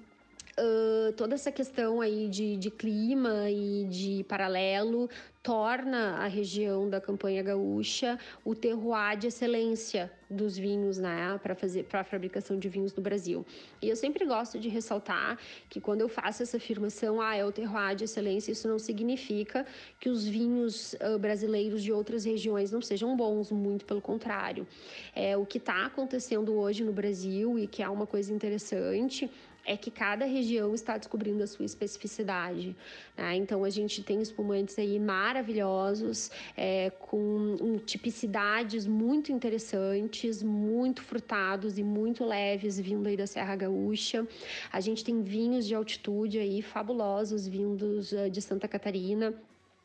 Uh, 0.58 1.12
toda 1.18 1.36
essa 1.36 1.52
questão 1.52 2.00
aí 2.00 2.30
de, 2.30 2.56
de 2.56 2.72
clima 2.72 3.50
e 3.50 3.86
de 3.90 4.24
paralelo 4.24 5.10
torna 5.44 6.16
a 6.16 6.28
região 6.28 6.90
da 6.90 7.02
campanha 7.02 7.44
gaúcha 7.44 8.18
o 8.44 8.56
terroir 8.56 9.18
de 9.18 9.28
excelência 9.28 10.10
dos 10.30 10.58
vinhos, 10.58 10.98
né, 10.98 11.38
para 11.44 11.54
fazer 11.54 11.84
para 11.84 12.00
a 12.00 12.04
fabricação 12.04 12.58
de 12.58 12.70
vinhos 12.70 12.96
no 12.96 13.04
Brasil. 13.04 13.46
E 13.82 13.90
eu 13.90 13.98
sempre 13.98 14.26
gosto 14.26 14.58
de 14.58 14.70
ressaltar 14.70 15.38
que 15.70 15.82
quando 15.82 16.02
eu 16.02 16.08
faço 16.08 16.42
essa 16.42 16.56
afirmação, 16.56 17.22
ah, 17.22 17.36
é 17.36 17.46
o 17.46 17.52
terroir 17.52 17.96
de 17.96 18.06
excelência, 18.06 18.52
isso 18.52 18.68
não 18.68 18.80
significa 18.80 19.66
que 20.00 20.10
os 20.10 20.26
vinhos 20.26 20.94
uh, 20.94 21.20
brasileiros 21.20 21.84
de 21.84 21.92
outras 21.92 22.24
regiões 22.24 22.72
não 22.72 22.82
sejam 22.82 23.16
bons, 23.16 23.52
muito 23.52 23.86
pelo 23.86 24.02
contrário. 24.02 24.66
É 25.14 25.36
o 25.36 25.46
que 25.46 25.58
está 25.58 25.86
acontecendo 25.86 26.56
hoje 26.56 26.84
no 26.84 26.94
Brasil 26.94 27.60
e 27.60 27.68
que 27.68 27.84
é 27.84 27.90
uma 27.90 28.08
coisa 28.08 28.34
interessante 28.34 29.30
é 29.66 29.76
que 29.76 29.90
cada 29.90 30.26
região 30.26 30.74
está 30.74 30.98
descobrindo 30.98 31.44
a 31.44 31.48
sua 31.48 31.66
especificidade. 31.66 32.76
Né? 33.18 33.36
Então 33.36 33.64
a 33.64 33.70
gente 33.70 34.04
tem 34.04 34.22
espumantes 34.22 34.78
aí 34.78 35.00
maravilhosos, 35.00 36.32
é, 36.56 36.92
com 36.92 37.58
um, 37.62 37.78
tipicidades 37.78 38.86
muito 38.86 39.32
interessantes, 39.32 40.44
muito 40.44 41.02
frutados 41.02 41.78
e 41.78 41.84
muito 41.84 42.24
leves 42.24 42.80
vindo 42.80 43.08
aí 43.08 43.18
da 43.18 43.28
Serra 43.28 43.56
Gaúcha. 43.56 44.28
A 44.72 44.80
gente 44.80 45.04
tem 45.04 45.22
vinhos 45.22 45.66
de 45.66 45.74
altitude 45.74 46.38
aí 46.40 46.62
fabulosos 46.62 47.48
vindos 47.48 48.12
uh, 48.12 48.30
de 48.30 48.42
Santa 48.42 48.68
Catarina 48.68 49.34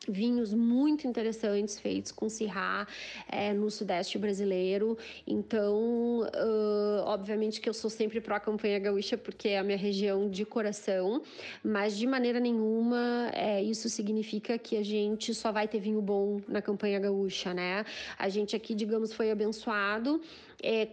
vinhos 0.07 0.53
muito 0.53 1.07
interessantes 1.07 1.79
feitos 1.79 2.11
com 2.11 2.27
Syrah 2.27 2.87
é, 3.27 3.53
no 3.53 3.69
sudeste 3.69 4.17
brasileiro. 4.17 4.97
Então, 5.27 6.21
uh, 6.21 7.00
obviamente 7.13 7.59
que 7.61 7.69
eu 7.69 7.73
sou 7.73 7.89
sempre 7.89 8.19
pró 8.21 8.39
campanha 8.39 8.79
gaúcha 8.79 9.17
porque 9.17 9.49
é 9.49 9.59
a 9.59 9.63
minha 9.63 9.77
região 9.77 10.29
de 10.29 10.45
coração, 10.45 11.21
mas 11.63 11.97
de 11.97 12.07
maneira 12.07 12.39
nenhuma 12.39 13.29
é, 13.33 13.61
isso 13.61 13.89
significa 13.89 14.57
que 14.57 14.77
a 14.77 14.83
gente 14.83 15.33
só 15.33 15.51
vai 15.51 15.67
ter 15.67 15.79
vinho 15.79 16.01
bom 16.01 16.39
na 16.47 16.61
campanha 16.61 16.99
gaúcha, 16.99 17.53
né? 17.53 17.85
A 18.17 18.29
gente 18.29 18.55
aqui, 18.55 18.73
digamos, 18.73 19.13
foi 19.13 19.29
abençoado 19.31 20.21
é, 20.63 20.87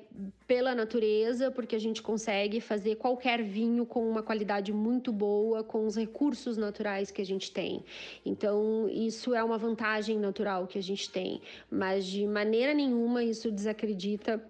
pela 0.46 0.74
natureza, 0.74 1.50
porque 1.50 1.76
a 1.76 1.78
gente 1.78 2.02
consegue 2.02 2.61
fazer 2.61 2.96
qualquer 2.96 3.42
vinho 3.42 3.85
com 3.85 4.09
uma 4.09 4.22
qualidade 4.22 4.72
muito 4.72 5.12
boa, 5.12 5.62
com 5.62 5.87
os 5.87 5.96
recursos 5.96 6.57
naturais 6.57 7.11
que 7.11 7.20
a 7.20 7.26
gente 7.26 7.52
tem. 7.52 7.85
Então, 8.24 8.88
isso 8.90 9.35
é 9.35 9.44
uma 9.44 9.59
vantagem 9.59 10.18
natural 10.18 10.66
que 10.66 10.78
a 10.78 10.83
gente 10.83 11.11
tem, 11.11 11.40
mas 11.70 12.07
de 12.07 12.26
maneira 12.26 12.72
nenhuma 12.72 13.22
isso 13.22 13.50
desacredita 13.50 14.42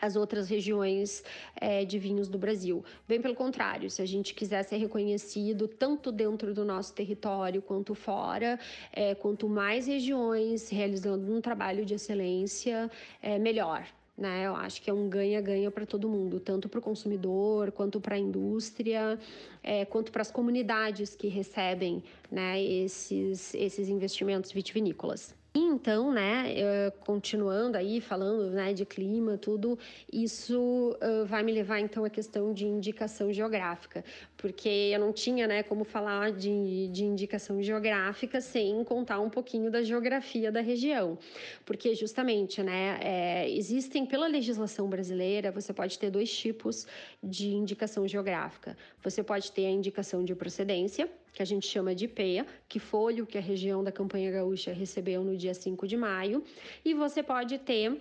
as 0.00 0.16
outras 0.16 0.48
regiões 0.48 1.22
é, 1.56 1.84
de 1.84 1.98
vinhos 1.98 2.28
do 2.28 2.38
Brasil. 2.38 2.84
Bem 3.06 3.20
pelo 3.20 3.34
contrário, 3.34 3.90
se 3.90 4.02
a 4.02 4.06
gente 4.06 4.34
quiser 4.34 4.62
ser 4.62 4.76
reconhecido 4.76 5.68
tanto 5.68 6.10
dentro 6.10 6.54
do 6.54 6.64
nosso 6.64 6.94
território 6.94 7.62
quanto 7.62 7.94
fora, 7.94 8.58
é, 8.92 9.14
quanto 9.14 9.48
mais 9.48 9.86
regiões 9.86 10.68
realizando 10.68 11.32
um 11.32 11.40
trabalho 11.40 11.84
de 11.84 11.94
excelência, 11.94 12.90
é 13.22 13.38
melhor 13.38 13.86
né? 14.16 14.46
Eu 14.46 14.54
acho 14.54 14.80
que 14.80 14.88
é 14.88 14.92
um 14.92 15.08
ganha-ganha 15.08 15.70
para 15.70 15.84
todo 15.84 16.08
mundo, 16.08 16.38
tanto 16.38 16.68
para 16.68 16.78
o 16.78 16.82
consumidor, 16.82 17.72
quanto 17.72 18.00
para 18.00 18.14
a 18.14 18.18
indústria, 18.18 19.18
é, 19.62 19.84
quanto 19.84 20.12
para 20.12 20.22
as 20.22 20.30
comunidades 20.30 21.16
que 21.16 21.26
recebem 21.26 22.02
né, 22.30 22.62
esses, 22.62 23.54
esses 23.54 23.88
investimentos 23.88 24.52
vitivinícolas. 24.52 25.34
Então, 25.56 26.10
né, 26.12 26.90
continuando 27.06 27.78
aí, 27.78 28.00
falando 28.00 28.50
né, 28.50 28.72
de 28.72 28.84
clima, 28.84 29.38
tudo, 29.38 29.78
isso 30.12 30.98
vai 31.26 31.44
me 31.44 31.52
levar 31.52 31.78
então 31.78 32.04
à 32.04 32.10
questão 32.10 32.52
de 32.52 32.66
indicação 32.66 33.32
geográfica, 33.32 34.04
porque 34.36 34.68
eu 34.92 34.98
não 34.98 35.12
tinha 35.12 35.46
né, 35.46 35.62
como 35.62 35.84
falar 35.84 36.32
de, 36.32 36.88
de 36.88 37.04
indicação 37.04 37.62
geográfica 37.62 38.40
sem 38.40 38.82
contar 38.82 39.20
um 39.20 39.30
pouquinho 39.30 39.70
da 39.70 39.80
geografia 39.80 40.50
da 40.50 40.60
região, 40.60 41.16
porque 41.64 41.94
justamente, 41.94 42.60
né, 42.60 42.98
é, 43.00 43.48
existem 43.50 44.04
pela 44.04 44.26
legislação 44.26 44.88
brasileira, 44.88 45.52
você 45.52 45.72
pode 45.72 45.96
ter 46.00 46.10
dois 46.10 46.36
tipos 46.36 46.84
de 47.22 47.48
indicação 47.48 48.08
geográfica. 48.08 48.76
Você 49.02 49.22
pode 49.22 49.52
ter 49.52 49.66
a 49.66 49.70
indicação 49.70 50.24
de 50.24 50.34
procedência, 50.34 51.08
que 51.34 51.42
a 51.42 51.44
gente 51.44 51.66
chama 51.66 51.94
de 51.94 52.04
IPEA, 52.06 52.46
que 52.68 52.78
foi 52.78 53.20
o 53.20 53.26
que 53.26 53.36
a 53.36 53.40
região 53.40 53.82
da 53.82 53.90
Campanha 53.92 54.30
Gaúcha 54.30 54.72
recebeu 54.72 55.22
no 55.24 55.36
dia 55.36 55.52
5 55.52 55.86
de 55.86 55.96
maio, 55.96 56.42
e 56.84 56.94
você 56.94 57.22
pode 57.22 57.58
ter 57.58 58.00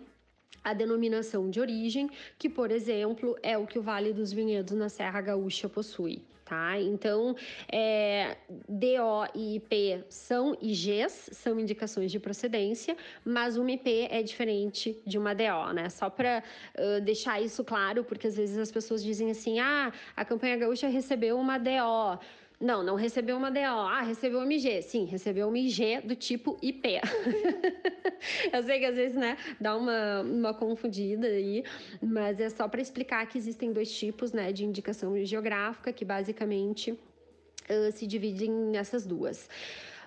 a 0.64 0.74
denominação 0.74 1.50
de 1.50 1.60
origem, 1.60 2.10
que, 2.38 2.48
por 2.48 2.72
exemplo, 2.72 3.36
é 3.44 3.58
o 3.58 3.68
que 3.68 3.78
o 3.78 3.82
Vale 3.82 4.14
dos 4.14 4.32
Vinhedos 4.32 4.78
na 4.78 4.88
Serra 4.88 5.20
Gaúcha 5.20 5.68
possui. 5.68 6.22
Tá? 6.46 6.80
Então, 6.80 7.36
é, 7.72 8.36
DO 8.68 9.26
e 9.34 9.56
IP 9.56 10.04
são 10.10 10.56
IGs, 10.62 11.30
são 11.32 11.58
indicações 11.58 12.12
de 12.12 12.20
procedência, 12.20 12.98
mas 13.24 13.58
uma 13.58 13.72
IP 13.72 14.08
é 14.12 14.22
diferente 14.22 15.02
de 15.06 15.18
uma 15.18 15.34
DO, 15.34 15.74
né? 15.74 15.90
Só 15.90 16.10
para 16.10 16.44
uh, 16.78 17.02
deixar 17.02 17.42
isso 17.42 17.64
claro, 17.64 18.04
porque 18.04 18.28
às 18.28 18.36
vezes 18.36 18.58
as 18.58 18.72
pessoas 18.72 19.02
dizem 19.02 19.32
assim: 19.32 19.60
ah, 19.60 19.92
a 20.18 20.26
campanha 20.26 20.58
gaúcha 20.58 20.88
recebeu 20.90 21.40
uma 21.40 21.58
DO. 21.58 22.20
Não, 22.60 22.82
não 22.82 22.96
recebeu 22.96 23.36
uma 23.36 23.52
DO. 23.52 23.60
Ah, 23.60 24.02
recebeu 24.02 24.40
uma 24.40 24.46
MG. 24.46 24.82
Sim, 24.82 25.06
recebeu 25.06 25.48
uma 25.48 25.58
IG 25.58 26.02
do 26.02 26.16
tipo 26.16 26.58
IP. 26.62 27.02
eu 28.54 28.64
sei 28.64 28.80
que 28.80 28.86
às 28.86 28.96
vezes, 28.96 29.18
né, 29.18 29.38
dá 29.60 29.76
uma, 29.76 30.22
uma 30.22 30.54
confundida 30.54 31.28
aí, 31.28 31.64
mas 32.02 32.40
é 32.40 32.50
só 32.50 32.68
para 32.68 32.82
explicar 32.82 33.26
que 33.28 33.38
existem 33.38 33.74
dois 33.74 33.92
tipos, 33.92 34.32
né, 34.32 34.52
de 34.52 34.64
indicação 34.64 35.18
geográfica, 35.26 35.92
que 35.92 36.06
basicamente 36.06 36.92
uh, 36.92 37.92
se 37.92 38.08
dividem 38.08 38.50
nessas 38.50 39.06
duas. 39.06 39.50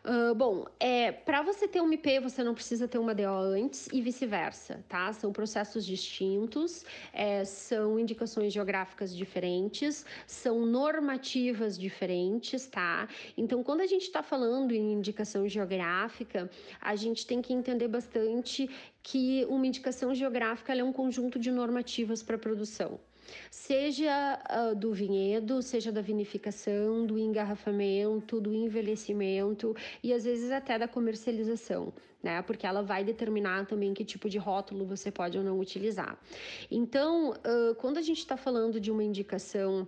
Uh, 0.09 0.33
bom, 0.37 0.65
é, 0.79 1.11
para 1.11 1.43
você 1.43 1.67
ter 1.67 1.81
uma 1.81 1.93
IP, 1.93 2.21
você 2.21 2.45
não 2.45 2.55
precisa 2.55 2.87
ter 2.87 2.97
uma 2.97 3.13
DO 3.13 3.27
antes 3.27 3.89
e 3.93 4.01
vice-versa, 4.01 4.85
tá? 4.89 5.13
São 5.13 5.33
processos 5.33 5.85
distintos, 5.85 6.85
é, 7.13 7.45
são 7.45 7.99
indicações 7.99 8.53
geográficas 8.53 9.13
diferentes, 9.17 10.07
são 10.25 10.65
normativas 10.65 11.77
diferentes, 11.77 12.67
tá? 12.67 13.09
Então, 13.37 13.65
quando 13.65 13.81
a 13.81 13.87
gente 13.87 14.03
está 14.03 14.23
falando 14.23 14.71
em 14.71 14.93
indicação 14.93 15.49
geográfica, 15.49 16.49
a 16.81 16.95
gente 16.95 17.27
tem 17.27 17.43
que 17.43 17.53
entender 17.53 17.89
bastante 17.89 18.71
que 19.03 19.45
uma 19.49 19.67
indicação 19.67 20.15
geográfica 20.15 20.73
é 20.73 20.85
um 20.85 20.93
conjunto 20.93 21.37
de 21.37 21.51
normativas 21.51 22.23
para 22.23 22.39
produção 22.39 23.01
seja 23.51 24.39
uh, 24.51 24.75
do 24.75 24.93
vinhedo, 24.93 25.63
seja 25.63 25.91
da 25.91 26.01
vinificação, 26.01 27.07
do 27.07 27.19
engarrafamento, 27.19 28.41
do 28.41 28.53
envelhecimento 28.55 29.75
e 30.03 30.13
às 30.13 30.25
vezes 30.25 30.51
até 30.51 30.79
da 30.79 30.89
comercialização. 30.89 31.93
Né? 32.23 32.43
Porque 32.43 32.67
ela 32.67 32.83
vai 32.83 33.05
determinar 33.05 33.67
também 33.67 33.95
que 33.95 34.05
tipo 34.05 34.29
de 34.29 34.39
rótulo 34.39 34.85
você 34.85 35.11
pode 35.11 35.39
ou 35.39 35.45
não 35.45 35.59
utilizar. 35.59 36.19
Então, 36.71 37.31
uh, 37.31 37.75
quando 37.77 37.99
a 37.99 38.03
gente 38.03 38.19
está 38.19 38.37
falando 38.37 38.81
de 38.81 38.91
uma 38.91 39.05
indicação 39.05 39.87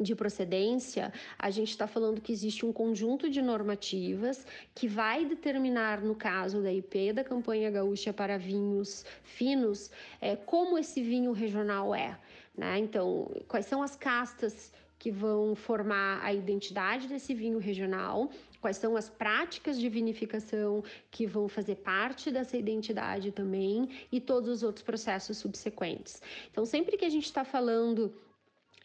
de 0.00 0.14
procedência, 0.14 1.12
a 1.38 1.50
gente 1.50 1.70
está 1.70 1.86
falando 1.86 2.20
que 2.20 2.32
existe 2.32 2.64
um 2.64 2.72
conjunto 2.72 3.28
de 3.28 3.42
normativas 3.42 4.46
que 4.74 4.86
vai 4.86 5.24
determinar, 5.24 6.00
no 6.00 6.14
caso 6.14 6.62
da 6.62 6.72
IP 6.72 7.12
da 7.12 7.24
campanha 7.24 7.70
gaúcha 7.70 8.12
para 8.12 8.38
vinhos 8.38 9.04
finos, 9.22 9.90
é, 10.20 10.36
como 10.36 10.78
esse 10.78 11.02
vinho 11.02 11.32
regional 11.32 11.94
é. 11.94 12.18
Né? 12.58 12.76
Então, 12.80 13.30
quais 13.46 13.66
são 13.66 13.80
as 13.80 13.94
castas 13.94 14.72
que 14.98 15.12
vão 15.12 15.54
formar 15.54 16.20
a 16.24 16.34
identidade 16.34 17.06
desse 17.06 17.32
vinho 17.32 17.58
regional, 17.58 18.28
quais 18.60 18.76
são 18.76 18.96
as 18.96 19.08
práticas 19.08 19.78
de 19.78 19.88
vinificação 19.88 20.82
que 21.08 21.24
vão 21.24 21.48
fazer 21.48 21.76
parte 21.76 22.32
dessa 22.32 22.56
identidade 22.56 23.30
também 23.30 23.88
e 24.10 24.20
todos 24.20 24.48
os 24.48 24.62
outros 24.64 24.82
processos 24.82 25.38
subsequentes. 25.38 26.20
Então, 26.50 26.66
sempre 26.66 26.96
que 26.96 27.04
a 27.04 27.08
gente 27.08 27.26
está 27.26 27.44
falando 27.44 28.12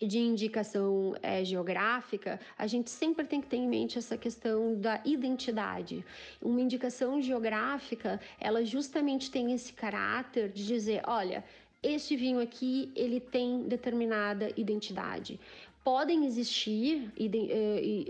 de 0.08 0.20
indicação 0.20 1.16
é, 1.22 1.44
geográfica, 1.44 2.40
a 2.58 2.68
gente 2.68 2.90
sempre 2.90 3.26
tem 3.26 3.42
que 3.42 3.48
ter 3.48 3.58
em 3.58 3.68
mente 3.68 3.98
essa 3.98 4.18
questão 4.18 4.76
da 4.80 5.02
identidade. 5.06 6.06
Uma 6.42 6.62
indicação 6.62 7.22
geográfica, 7.22 8.20
ela 8.40 8.64
justamente 8.64 9.32
tem 9.32 9.54
esse 9.54 9.74
caráter 9.74 10.50
de 10.50 10.66
dizer, 10.66 11.02
olha, 11.08 11.44
este 11.84 12.16
vinho 12.16 12.40
aqui 12.40 12.92
ele 12.96 13.20
tem 13.20 13.64
determinada 13.64 14.52
identidade. 14.56 15.40
Podem 15.84 16.26
existir 16.26 17.12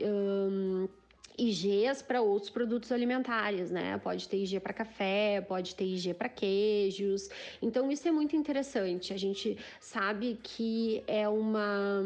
um, 0.06 0.88
IGs 1.38 2.02
para 2.02 2.22
outros 2.22 2.50
produtos 2.50 2.92
alimentares, 2.92 3.72
né? 3.72 3.98
Pode 3.98 4.28
ter 4.30 4.38
IG 4.38 4.60
para 4.60 4.74
café, 4.74 5.42
pode 5.42 5.76
ter 5.76 5.86
IG 5.86 6.14
para 6.14 6.30
queijos. 6.30 7.30
Então 7.62 7.92
isso 7.92 8.08
é 8.08 8.12
muito 8.12 8.36
interessante. 8.36 9.14
A 9.14 9.18
gente 9.18 9.58
sabe 9.80 10.40
que 10.42 11.04
é 11.08 11.28
uma 11.28 12.04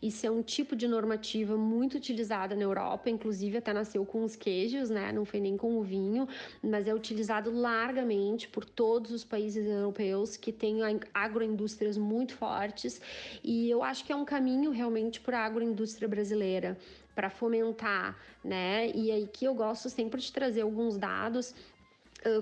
isso 0.00 0.26
é 0.26 0.30
um 0.30 0.42
tipo 0.42 0.76
de 0.76 0.86
normativa 0.86 1.56
muito 1.56 1.96
utilizada 1.96 2.54
na 2.54 2.62
Europa, 2.62 3.10
inclusive 3.10 3.58
até 3.58 3.72
nasceu 3.72 4.04
com 4.04 4.22
os 4.22 4.36
queijos, 4.36 4.90
né? 4.90 5.12
Não 5.12 5.24
foi 5.24 5.40
nem 5.40 5.56
com 5.56 5.78
o 5.78 5.82
vinho, 5.82 6.28
mas 6.62 6.86
é 6.86 6.94
utilizado 6.94 7.50
largamente 7.50 8.48
por 8.48 8.64
todos 8.64 9.10
os 9.10 9.24
países 9.24 9.66
europeus 9.66 10.36
que 10.36 10.52
têm 10.52 10.80
agroindústrias 11.12 11.96
muito 11.96 12.34
fortes 12.34 13.00
e 13.42 13.68
eu 13.70 13.82
acho 13.82 14.04
que 14.04 14.12
é 14.12 14.16
um 14.16 14.24
caminho 14.24 14.70
realmente 14.70 15.20
para 15.20 15.40
a 15.40 15.44
agroindústria 15.44 16.08
brasileira 16.08 16.76
para 17.16 17.28
fomentar, 17.28 18.16
né? 18.44 18.88
E 18.94 19.10
aí 19.10 19.26
que 19.26 19.44
eu 19.44 19.54
gosto 19.54 19.88
sempre 19.90 20.20
de 20.20 20.30
trazer 20.30 20.60
alguns 20.60 20.96
dados 20.96 21.54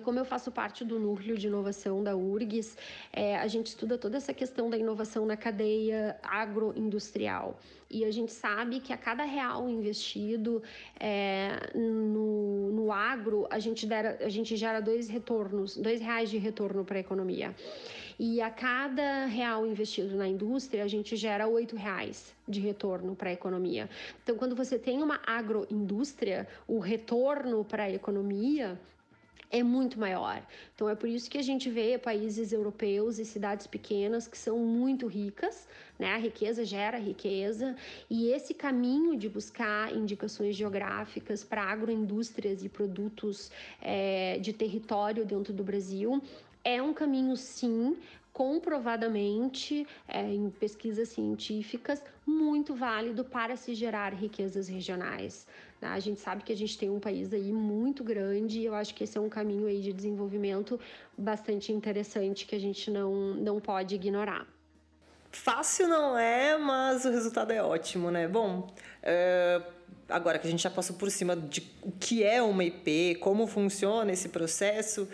como 0.03 0.18
eu 0.18 0.25
faço 0.25 0.51
parte 0.51 0.85
do 0.85 0.99
núcleo 0.99 1.37
de 1.37 1.47
inovação 1.47 2.03
da 2.03 2.16
URGS, 2.16 2.77
é, 3.12 3.37
a 3.37 3.47
gente 3.47 3.66
estuda 3.68 3.99
toda 3.99 4.16
essa 4.16 4.33
questão 4.33 4.70
da 4.70 4.79
inovação 4.79 5.27
na 5.27 5.37
cadeia 5.37 6.18
agroindustrial. 6.22 7.59
E 7.91 8.05
a 8.05 8.11
gente 8.11 8.33
sabe 8.33 8.81
que 8.81 8.93
a 8.93 8.97
cada 8.97 9.25
real 9.25 9.68
investido 9.68 10.62
é, 10.99 11.70
no, 11.75 12.72
no 12.72 12.93
agro, 12.93 13.47
a 13.51 13.59
gente, 13.59 13.87
dera, 13.87 14.18
a 14.20 14.29
gente 14.29 14.57
gera 14.57 14.81
dois 14.81 15.09
retornos, 15.09 15.77
dois 15.77 16.01
reais 16.01 16.31
de 16.31 16.39
retorno 16.39 16.85
para 16.85 16.97
a 16.97 17.01
economia. 17.01 17.55
E 18.19 18.41
a 18.41 18.51
cada 18.51 19.27
real 19.27 19.67
investido 19.67 20.17
na 20.17 20.29
indústria, 20.29 20.85
a 20.85 20.89
gente 20.89 21.17
gera 21.17 21.47
oito 21.47 21.77
reais 21.77 22.35
de 22.49 22.61
retorno 22.61 23.17
para 23.17 23.31
a 23.31 23.33
economia. 23.33 23.89
Então, 24.23 24.37
quando 24.37 24.55
você 24.55 24.79
tem 24.79 25.03
uma 25.03 25.21
agroindústria, 25.27 26.47
o 26.67 26.79
retorno 26.79 27.65
para 27.65 27.85
a 27.85 27.91
economia 27.91 28.79
é 29.55 29.62
muito 29.62 30.01
maior. 30.01 30.45
Então 30.75 30.89
é 30.89 30.97
por 30.97 31.09
isso 31.09 31.31
que 31.31 31.39
a 31.39 31.43
gente 31.43 31.71
vê 31.71 31.97
países 31.97 32.53
europeus 32.53 33.21
e 33.21 33.25
cidades 33.25 33.69
pequenas 33.69 34.27
que 34.27 34.37
são 34.37 34.59
muito 34.59 35.07
ricas, 35.07 35.69
né? 35.97 36.12
A 36.12 36.17
riqueza 36.17 36.65
gera 36.65 36.99
riqueza 36.99 37.77
e 38.11 38.31
esse 38.31 38.53
caminho 38.53 39.17
de 39.17 39.29
buscar 39.29 39.95
indicações 39.95 40.57
geográficas 40.57 41.45
para 41.45 41.62
agroindústrias 41.62 42.65
e 42.65 42.69
produtos 42.69 43.53
é, 43.81 44.39
de 44.39 44.53
território 44.53 45.25
dentro 45.25 45.53
do 45.53 45.62
Brasil 45.62 46.21
é 46.65 46.83
um 46.83 46.95
caminho 46.95 47.37
sim 47.37 47.97
comprovadamente 48.33 49.87
é, 50.09 50.23
em 50.23 50.51
pesquisas 50.51 51.09
científicas 51.11 52.03
muito 52.27 52.75
válido 52.75 53.25
para 53.25 53.57
se 53.57 53.75
gerar 53.75 54.12
riquezas 54.12 54.67
regionais. 54.67 55.47
Né? 55.81 55.89
A 55.89 56.01
gente 56.01 56.21
sabe 56.21 56.43
que 56.43 56.53
a 56.53 56.57
gente 56.57 56.77
tem 56.77 56.91
um 56.91 56.99
país 56.99 57.33
aí 57.33 57.53
muito 57.53 58.03
grande 58.03 58.59
e 58.61 58.65
eu 58.65 58.75
acho 58.75 58.93
que 58.93 59.05
esse 59.05 59.17
é 59.17 59.21
um 59.21 59.29
caminho 59.29 59.69
aí 59.69 59.81
de 59.81 59.93
desenvolvimento 59.93 60.81
bastante 61.17 61.71
interessante 61.71 62.45
que 62.45 62.57
a 62.57 62.61
gente 62.61 62.91
não, 62.91 63.35
não 63.35 63.61
pode 63.61 63.95
ignorar. 63.95 64.47
Fácil 65.31 65.89
não 65.89 66.19
é, 66.19 66.57
mas 66.57 67.05
o 67.05 67.11
resultado 67.11 67.53
é 67.53 67.62
ótimo, 67.62 68.11
né? 68.11 68.27
Bom, 68.27 68.73
é, 69.03 69.61
agora 70.09 70.39
que 70.39 70.47
a 70.47 70.51
gente 70.51 70.62
já 70.62 70.71
passou 70.71 70.97
por 70.97 71.11
cima 71.11 71.37
de 71.37 71.61
o 71.83 71.93
que 71.93 72.23
é 72.23 72.41
uma 72.41 72.65
IP, 72.65 73.17
como 73.17 73.47
funciona 73.47 74.12
esse 74.12 74.29
processo, 74.29 75.09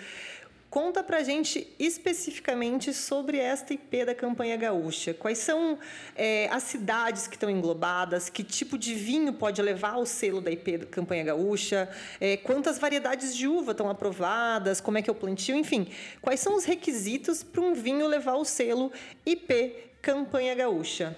Conta 0.70 1.02
pra 1.02 1.24
gente 1.24 1.66
especificamente 1.80 2.94
sobre 2.94 3.38
esta 3.38 3.74
IP 3.74 4.04
da 4.04 4.14
campanha 4.14 4.56
gaúcha. 4.56 5.12
Quais 5.12 5.38
são 5.38 5.76
é, 6.14 6.48
as 6.48 6.62
cidades 6.62 7.26
que 7.26 7.34
estão 7.34 7.50
englobadas? 7.50 8.28
Que 8.28 8.44
tipo 8.44 8.78
de 8.78 8.94
vinho 8.94 9.32
pode 9.32 9.60
levar 9.60 9.96
o 9.96 10.06
selo 10.06 10.40
da 10.40 10.48
IP 10.48 10.78
da 10.78 10.86
campanha 10.86 11.24
gaúcha? 11.24 11.90
É, 12.20 12.36
quantas 12.36 12.78
variedades 12.78 13.34
de 13.34 13.48
uva 13.48 13.72
estão 13.72 13.90
aprovadas? 13.90 14.80
Como 14.80 14.96
é 14.96 15.02
que 15.02 15.10
é 15.10 15.12
o 15.12 15.16
plantio? 15.16 15.56
Enfim, 15.56 15.88
quais 16.22 16.38
são 16.38 16.54
os 16.54 16.64
requisitos 16.64 17.42
para 17.42 17.60
um 17.60 17.74
vinho 17.74 18.06
levar 18.06 18.36
o 18.36 18.44
selo 18.44 18.92
IP 19.26 19.74
campanha 20.00 20.54
gaúcha? 20.54 21.16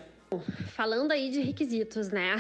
Falando 0.69 1.13
aí 1.13 1.31
de 1.31 1.41
requisitos, 1.41 2.09
né? 2.09 2.37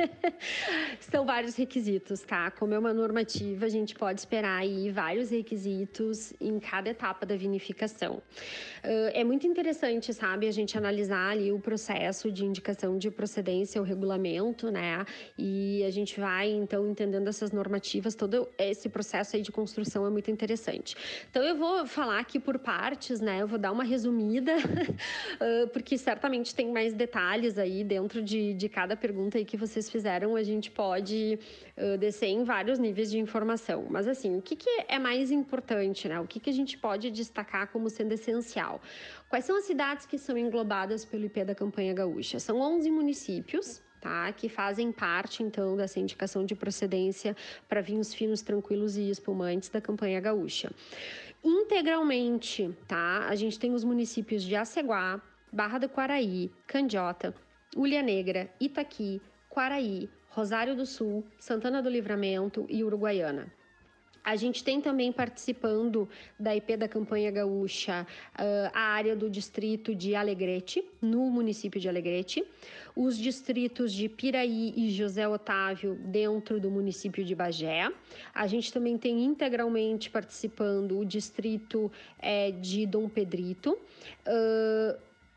São 1.00 1.24
vários 1.24 1.54
requisitos, 1.56 2.20
tá? 2.22 2.50
Como 2.50 2.74
é 2.74 2.78
uma 2.78 2.92
normativa, 2.92 3.66
a 3.66 3.68
gente 3.68 3.94
pode 3.94 4.20
esperar 4.20 4.58
aí 4.58 4.90
vários 4.90 5.30
requisitos 5.30 6.32
em 6.40 6.58
cada 6.58 6.90
etapa 6.90 7.24
da 7.24 7.36
vinificação. 7.36 8.22
é 8.82 9.22
muito 9.24 9.46
interessante, 9.46 10.12
sabe, 10.12 10.48
a 10.48 10.52
gente 10.52 10.76
analisar 10.76 11.30
ali 11.32 11.52
o 11.52 11.58
processo 11.58 12.30
de 12.30 12.44
indicação 12.44 12.98
de 12.98 13.10
procedência, 13.10 13.80
o 13.80 13.84
regulamento, 13.84 14.70
né? 14.70 15.04
E 15.38 15.84
a 15.84 15.90
gente 15.90 16.18
vai, 16.18 16.50
então, 16.50 16.88
entendendo 16.88 17.28
essas 17.28 17.52
normativas, 17.52 18.14
todo 18.14 18.48
esse 18.58 18.88
processo 18.88 19.36
aí 19.36 19.42
de 19.42 19.52
construção 19.52 20.06
é 20.06 20.10
muito 20.10 20.30
interessante. 20.30 20.96
Então, 21.30 21.42
eu 21.42 21.56
vou 21.56 21.86
falar 21.86 22.18
aqui 22.18 22.38
por 22.38 22.58
partes, 22.58 23.20
né? 23.20 23.42
Eu 23.42 23.46
vou 23.46 23.58
dar 23.58 23.72
uma 23.72 23.84
resumida, 23.84 24.52
porque 25.72 25.98
certamente 25.98 26.54
tem 26.54 26.72
mais 26.72 26.92
detalhes 26.96 27.58
aí 27.58 27.84
dentro 27.84 28.22
de, 28.22 28.54
de 28.54 28.68
cada 28.68 28.96
pergunta 28.96 29.38
aí 29.38 29.44
que 29.44 29.56
vocês 29.56 29.88
fizeram, 29.88 30.34
a 30.34 30.42
gente 30.42 30.70
pode 30.70 31.38
uh, 31.76 31.98
descer 31.98 32.26
em 32.26 32.42
vários 32.42 32.78
níveis 32.78 33.10
de 33.10 33.18
informação. 33.18 33.86
Mas 33.88 34.08
assim, 34.08 34.36
o 34.36 34.42
que, 34.42 34.56
que 34.56 34.68
é 34.88 34.98
mais 34.98 35.30
importante, 35.30 36.08
né? 36.08 36.18
O 36.18 36.26
que, 36.26 36.40
que 36.40 36.50
a 36.50 36.52
gente 36.52 36.76
pode 36.78 37.10
destacar 37.10 37.68
como 37.68 37.88
sendo 37.88 38.12
essencial? 38.12 38.80
Quais 39.28 39.44
são 39.44 39.56
as 39.56 39.64
cidades 39.64 40.06
que 40.06 40.18
são 40.18 40.36
englobadas 40.36 41.04
pelo 41.04 41.26
IP 41.26 41.44
da 41.44 41.54
campanha 41.54 41.94
gaúcha? 41.94 42.40
São 42.40 42.60
11 42.60 42.90
municípios, 42.90 43.82
Tá, 43.98 44.30
que 44.30 44.48
fazem 44.48 44.92
parte 44.92 45.42
então 45.42 45.74
dessa 45.74 45.98
indicação 45.98 46.44
de 46.44 46.54
procedência 46.54 47.34
para 47.66 47.80
vinhos 47.80 48.14
finos, 48.14 48.40
tranquilos 48.40 48.96
e 48.96 49.10
espumantes 49.10 49.68
da 49.68 49.80
campanha 49.80 50.20
gaúcha. 50.20 50.70
Integralmente, 51.42 52.70
tá? 52.86 53.26
A 53.26 53.34
gente 53.34 53.58
tem 53.58 53.72
os 53.72 53.82
municípios 53.82 54.42
de 54.44 54.54
Aceguá, 54.54 55.20
Barra 55.52 55.78
do 55.78 55.88
Quaraí, 55.88 56.50
Candiota, 56.66 57.34
Ulha 57.76 58.02
Negra, 58.02 58.50
Itaqui, 58.60 59.20
Quaraí, 59.48 60.08
Rosário 60.28 60.76
do 60.76 60.84
Sul, 60.84 61.24
Santana 61.38 61.82
do 61.82 61.88
Livramento 61.88 62.66
e 62.68 62.84
Uruguaiana. 62.84 63.50
A 64.26 64.34
gente 64.34 64.64
tem 64.64 64.80
também 64.80 65.12
participando 65.12 66.08
da 66.38 66.54
IP 66.54 66.76
da 66.76 66.88
campanha 66.88 67.30
gaúcha 67.30 68.04
uh, 68.34 68.70
a 68.74 68.80
área 68.80 69.14
do 69.14 69.30
distrito 69.30 69.94
de 69.94 70.16
Alegrete, 70.16 70.84
no 71.00 71.30
município 71.30 71.80
de 71.80 71.88
Alegrete, 71.88 72.44
os 72.96 73.16
distritos 73.16 73.92
de 73.92 74.08
Piraí 74.08 74.74
e 74.76 74.90
José 74.90 75.28
Otávio, 75.28 75.94
dentro 75.94 76.58
do 76.58 76.68
município 76.72 77.24
de 77.24 77.36
Bagé. 77.36 77.88
A 78.34 78.48
gente 78.48 78.72
também 78.72 78.98
tem 78.98 79.24
integralmente 79.24 80.10
participando 80.10 80.98
o 80.98 81.04
distrito 81.04 81.90
é, 82.18 82.50
de 82.50 82.84
Dom 82.84 83.08
Pedrito. 83.08 83.78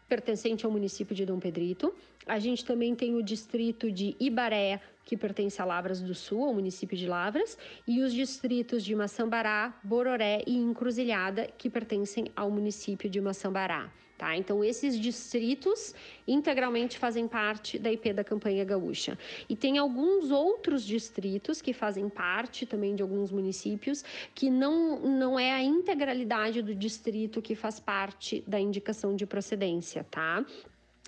Pertencente 0.09 0.65
ao 0.65 0.71
município 0.71 1.15
de 1.15 1.23
Dom 1.23 1.39
Pedrito. 1.39 1.93
A 2.25 2.37
gente 2.37 2.63
também 2.63 2.93
tem 2.95 3.15
o 3.15 3.23
distrito 3.23 3.91
de 3.91 4.15
Ibaré, 4.19 4.79
que 5.03 5.17
pertence 5.17 5.59
a 5.61 5.65
Lavras 5.65 6.01
do 6.01 6.13
Sul, 6.13 6.43
ao 6.43 6.53
município 6.53 6.95
de 6.95 7.07
Lavras, 7.07 7.57
e 7.87 8.01
os 8.01 8.13
distritos 8.13 8.83
de 8.83 8.93
Maçambará, 8.95 9.73
Bororé 9.83 10.43
e 10.45 10.55
Encruzilhada, 10.55 11.49
que 11.57 11.69
pertencem 11.69 12.27
ao 12.35 12.51
município 12.51 13.09
de 13.09 13.19
Maçambará. 13.19 13.89
Tá? 14.19 14.35
Então, 14.35 14.61
esses 14.61 14.99
distritos 14.99 15.95
integralmente 16.27 16.99
fazem 16.99 17.25
parte 17.25 17.79
da 17.79 17.89
IP 17.89 18.11
da 18.11 18.21
campanha 18.21 18.65
gaúcha. 18.65 19.17
E 19.47 19.55
tem 19.55 19.77
alguns 19.77 20.29
outros 20.29 20.83
distritos 20.83 21.61
que 21.61 21.71
fazem 21.71 22.09
parte 22.09 22.65
também 22.65 22.95
de 22.95 23.01
alguns 23.01 23.31
municípios, 23.31 24.03
que 24.35 24.49
não, 24.49 24.99
não 24.99 25.39
é 25.39 25.53
a 25.53 25.63
integralidade 25.63 26.61
do 26.61 26.75
distrito 26.75 27.41
que 27.41 27.55
faz 27.55 27.79
parte 27.79 28.43
da 28.45 28.59
indicação 28.59 29.15
de 29.15 29.25
procedência, 29.25 30.05
tá? 30.11 30.45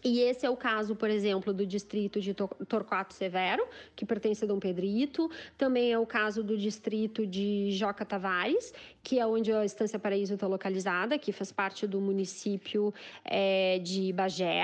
E 0.04 0.22
esse 0.22 0.46
é 0.46 0.50
o 0.50 0.58
caso, 0.58 0.96
por 0.96 1.10
exemplo, 1.10 1.54
do 1.54 1.66
distrito 1.66 2.20
de 2.20 2.34
Torquato 2.34 3.14
Severo, 3.14 3.64
que 3.96 4.06
pertence 4.06 4.44
a 4.44 4.48
Dom 4.48 4.60
Pedrito. 4.60 5.30
Também 5.58 5.92
é 5.92 6.00
o 6.00 6.06
caso 6.06 6.44
do 6.44 6.58
distrito 6.58 7.26
de 7.26 7.72
Joca 7.72 8.04
Tavares, 8.04 8.74
que 9.04 9.20
é 9.20 9.26
onde 9.26 9.52
a 9.52 9.64
Estância 9.64 10.00
Paraíso 10.00 10.34
está 10.34 10.48
localizada, 10.48 11.18
que 11.18 11.32
faz 11.32 11.52
parte 11.52 11.86
do 11.86 12.02
município 12.02 12.94
é, 13.24 13.80
de 13.80 14.12
Bagé. 14.14 14.64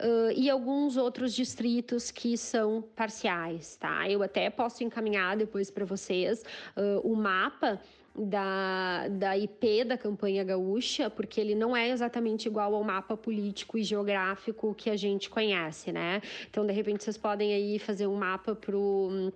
Uh, 0.00 0.32
e 0.34 0.48
alguns 0.48 0.96
outros 0.96 1.34
distritos 1.34 2.10
que 2.10 2.36
são 2.36 2.82
parciais, 2.96 3.76
tá? 3.76 4.08
Eu 4.08 4.22
até 4.22 4.48
posso 4.48 4.82
encaminhar 4.82 5.36
depois 5.36 5.70
para 5.70 5.84
vocês 5.84 6.42
uh, 6.76 7.00
o 7.02 7.14
mapa 7.14 7.80
da, 8.14 9.08
da 9.08 9.36
IP 9.36 9.84
da 9.84 9.96
campanha 9.96 10.42
gaúcha, 10.44 11.08
porque 11.08 11.40
ele 11.40 11.54
não 11.54 11.76
é 11.76 11.90
exatamente 11.90 12.46
igual 12.46 12.74
ao 12.74 12.84
mapa 12.84 13.16
político 13.16 13.78
e 13.78 13.82
geográfico 13.82 14.74
que 14.74 14.90
a 14.90 14.96
gente 14.96 15.30
conhece, 15.30 15.92
né? 15.92 16.20
Então, 16.48 16.66
de 16.66 16.72
repente, 16.72 17.04
vocês 17.04 17.16
podem 17.16 17.52
aí 17.54 17.78
fazer 17.78 18.06
um 18.06 18.16
mapa 18.16 18.54
pro 18.54 19.32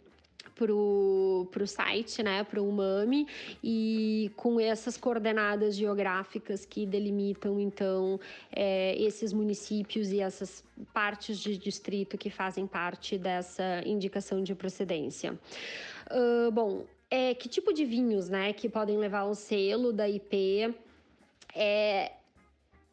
pro, 0.54 1.48
pro 1.50 1.66
site, 1.66 2.22
né, 2.22 2.44
pro 2.44 2.64
Umami, 2.64 3.26
e 3.62 4.30
com 4.36 4.60
essas 4.60 4.96
coordenadas 4.96 5.74
geográficas 5.74 6.64
que 6.64 6.86
delimitam, 6.86 7.60
então, 7.60 8.20
é, 8.54 8.96
esses 8.96 9.32
municípios 9.32 10.12
e 10.12 10.20
essas 10.20 10.64
partes 10.92 11.38
de 11.38 11.56
distrito 11.58 12.16
que 12.16 12.30
fazem 12.30 12.66
parte 12.66 13.18
dessa 13.18 13.82
indicação 13.84 14.42
de 14.42 14.54
procedência. 14.54 15.38
Uh, 16.10 16.50
bom, 16.50 16.84
é, 17.10 17.34
que 17.34 17.48
tipo 17.48 17.72
de 17.72 17.84
vinhos, 17.84 18.28
né, 18.28 18.52
que 18.52 18.68
podem 18.68 18.98
levar 18.98 19.24
o 19.24 19.34
selo 19.34 19.92
da 19.92 20.08
IP? 20.08 20.74
É, 21.54 22.12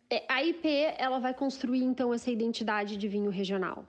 é, 0.10 0.24
a 0.28 0.44
IP, 0.44 0.68
ela 0.98 1.20
vai 1.20 1.34
construir, 1.34 1.84
então, 1.84 2.14
essa 2.14 2.30
identidade 2.30 2.98
de 2.98 3.08
vinho 3.08 3.32
regional. 3.32 3.86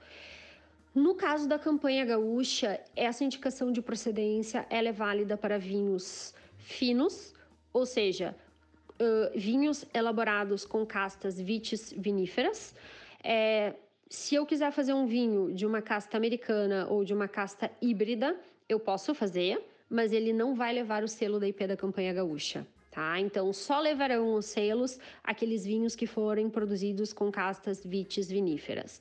No 0.95 1.15
caso 1.15 1.49
da 1.49 1.59
campanha 1.59 2.05
gaúcha, 2.05 2.81
essa 2.95 3.25
indicação 3.25 3.73
de 3.73 3.81
procedência 3.81 4.67
ela 4.69 4.89
é 4.89 4.93
válida 4.93 5.37
para 5.37 5.59
vinhos 5.59 6.35
finos, 6.59 7.35
ou 7.73 7.87
seja, 7.87 8.37
uh, 9.01 9.39
vinhos 9.39 9.87
elaborados 9.95 10.65
com 10.67 10.85
castas 10.85 11.41
vitis 11.41 11.93
viníferas. 11.97 12.75
É, 13.25 13.75
se 14.09 14.35
eu 14.35 14.45
quiser 14.45 14.71
fazer 14.71 14.93
um 14.93 15.07
vinho 15.07 15.53
de 15.55 15.65
uma 15.65 15.81
casta 15.81 16.17
americana 16.19 16.87
ou 16.89 17.05
de 17.05 17.15
uma 17.15 17.27
casta 17.27 17.71
híbrida, 17.81 18.39
eu 18.69 18.79
posso 18.79 19.15
fazer, 19.15 19.65
mas 19.93 20.11
ele 20.11 20.33
não 20.33 20.55
vai 20.55 20.73
levar 20.73 21.05
o 21.05 21.09
selo 21.09 21.39
da 21.39 21.47
IP 21.47 21.67
da 21.67 21.77
campanha 21.77 22.15
gaúcha. 22.15 22.67
Tá? 22.91 23.21
Então, 23.21 23.53
só 23.53 23.79
levarão 23.79 24.35
os 24.35 24.47
selos 24.47 24.99
aqueles 25.23 25.65
vinhos 25.65 25.95
que 25.95 26.07
forem 26.07 26.49
produzidos 26.49 27.13
com 27.13 27.31
castas 27.31 27.85
vitis 27.85 28.31
viníferas. 28.31 29.01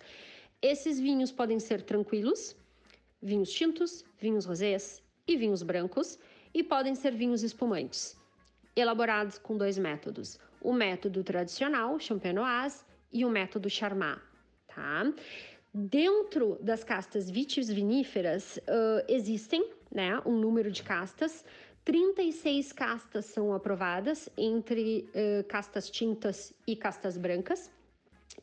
Esses 0.62 1.00
vinhos 1.00 1.32
podem 1.32 1.60
ser 1.60 1.82
tranquilos, 1.82 2.56
vinhos 3.22 3.52
tintos, 3.52 4.04
vinhos 4.20 4.46
rosés 4.46 5.02
e 5.26 5.38
vinhos 5.38 5.64
brancos, 5.64 6.20
e 6.54 6.62
podem 6.62 6.94
ser 6.94 7.14
vinhos 7.14 7.42
espumantes, 7.42 8.18
elaborados 8.76 9.38
com 9.38 9.58
dois 9.58 9.78
métodos: 9.78 10.38
o 10.62 10.74
método 10.74 11.24
tradicional, 11.24 11.98
champenoise, 12.00 12.84
e 13.14 13.24
o 13.24 13.30
método 13.30 13.70
charmat. 13.70 14.20
Tá? 14.68 15.14
Dentro 15.74 16.58
das 16.62 16.84
castas 16.84 17.30
vitiviníferas 17.30 18.58
uh, 18.58 19.06
existem 19.08 19.72
né, 19.90 20.22
um 20.26 20.38
número 20.38 20.70
de 20.70 20.84
castas. 20.84 21.46
36 21.86 22.74
castas 22.74 23.26
são 23.26 23.54
aprovadas 23.54 24.30
entre 24.38 25.10
uh, 25.10 25.44
castas 25.48 25.90
tintas 25.90 26.54
e 26.68 26.76
castas 26.76 27.18
brancas 27.18 27.72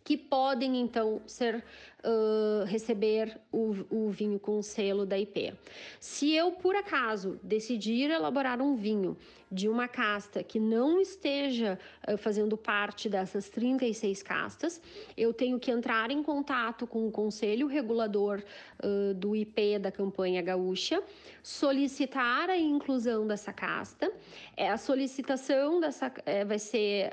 que 0.04 0.16
podem 0.16 0.80
então 0.80 1.20
ser 1.26 1.62
uh, 2.04 2.64
receber 2.64 3.38
o, 3.52 3.74
o, 3.90 4.10
vinho 4.10 4.38
com 4.38 4.62
selo 4.62 5.04
da 5.04 5.18
IP. 5.18 5.52
Se 6.00 6.32
eu 6.34 6.52
por 6.52 6.74
acaso 6.74 7.38
decidir 7.42 8.10
elaborar 8.10 8.60
um 8.62 8.74
vinho 8.74 9.16
de 9.50 9.68
uma 9.68 9.88
casta 9.88 10.42
que 10.42 10.58
não 10.58 11.00
esteja 11.00 11.78
uh, 12.06 12.16
fazendo 12.16 12.56
parte 12.56 13.08
dessas 13.08 13.48
36 13.48 14.22
castas, 14.22 14.80
eu 15.16 15.32
tenho 15.32 15.58
que 15.58 15.70
entrar 15.70 16.10
em 16.10 16.22
contato 16.22 16.86
com 16.86 17.06
o 17.06 17.10
conselho 17.10 17.66
regulador 17.66 18.42
uh, 18.82 19.14
do 19.14 19.34
IP 19.34 19.78
da 19.78 19.90
campanha 19.90 20.42
gaúcha, 20.42 21.02
solicitar 21.42 22.50
a 22.50 22.56
inclusão 22.56 23.26
dessa 23.26 23.52
casta. 23.52 24.12
É, 24.56 24.68
a 24.68 24.78
solicitação 24.78 25.80
dessa 25.80 26.12
é, 26.26 26.44
vai 26.44 26.58
ser 26.58 27.10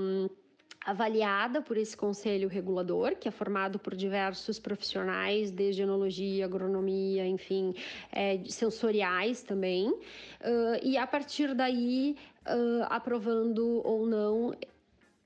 um, 0.00 0.28
avaliada 0.88 1.60
por 1.60 1.76
esse 1.76 1.94
conselho 1.94 2.48
regulador, 2.48 3.14
que 3.14 3.28
é 3.28 3.30
formado 3.30 3.78
por 3.78 3.94
diversos 3.94 4.58
profissionais, 4.58 5.50
desde 5.50 5.82
enologia, 5.82 6.46
agronomia, 6.46 7.26
enfim, 7.26 7.74
é, 8.10 8.40
sensoriais 8.46 9.42
também, 9.42 9.90
uh, 9.90 10.78
e 10.82 10.96
a 10.96 11.06
partir 11.06 11.54
daí, 11.54 12.16
uh, 12.46 12.86
aprovando 12.88 13.82
ou 13.84 14.06
não 14.06 14.54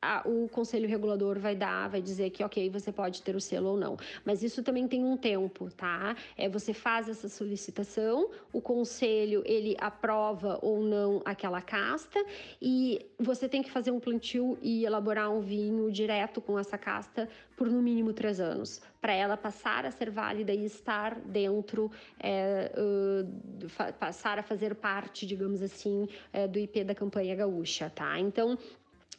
a, 0.02 0.22
o 0.28 0.48
conselho 0.48 0.88
regulador 0.88 1.38
vai 1.38 1.54
dar, 1.54 1.88
vai 1.88 2.02
dizer 2.02 2.30
que 2.30 2.42
ok, 2.42 2.68
você 2.68 2.90
pode 2.90 3.22
ter 3.22 3.36
o 3.36 3.40
selo 3.40 3.70
ou 3.70 3.76
não. 3.76 3.96
Mas 4.24 4.42
isso 4.42 4.62
também 4.62 4.88
tem 4.88 5.04
um 5.04 5.16
tempo, 5.16 5.70
tá? 5.70 6.16
É, 6.36 6.48
você 6.48 6.74
faz 6.74 7.08
essa 7.08 7.28
solicitação, 7.28 8.28
o 8.52 8.60
conselho 8.60 9.42
ele 9.46 9.76
aprova 9.78 10.58
ou 10.60 10.82
não 10.82 11.22
aquela 11.24 11.62
casta 11.62 12.22
e 12.60 13.06
você 13.18 13.48
tem 13.48 13.62
que 13.62 13.70
fazer 13.70 13.92
um 13.92 14.00
plantio 14.00 14.58
e 14.60 14.84
elaborar 14.84 15.30
um 15.30 15.40
vinho 15.40 15.90
direto 15.90 16.40
com 16.40 16.58
essa 16.58 16.76
casta 16.76 17.28
por 17.56 17.70
no 17.70 17.80
mínimo 17.80 18.12
três 18.12 18.40
anos, 18.40 18.80
para 19.00 19.12
ela 19.12 19.36
passar 19.36 19.86
a 19.86 19.90
ser 19.90 20.10
válida 20.10 20.52
e 20.52 20.64
estar 20.64 21.14
dentro, 21.20 21.90
é, 22.18 22.72
uh, 22.76 23.92
passar 23.92 24.38
a 24.38 24.42
fazer 24.42 24.74
parte, 24.74 25.24
digamos 25.24 25.62
assim, 25.62 26.08
é, 26.32 26.48
do 26.48 26.58
IP 26.58 26.82
da 26.82 26.94
campanha 26.94 27.36
gaúcha, 27.36 27.88
tá? 27.88 28.18
Então 28.18 28.58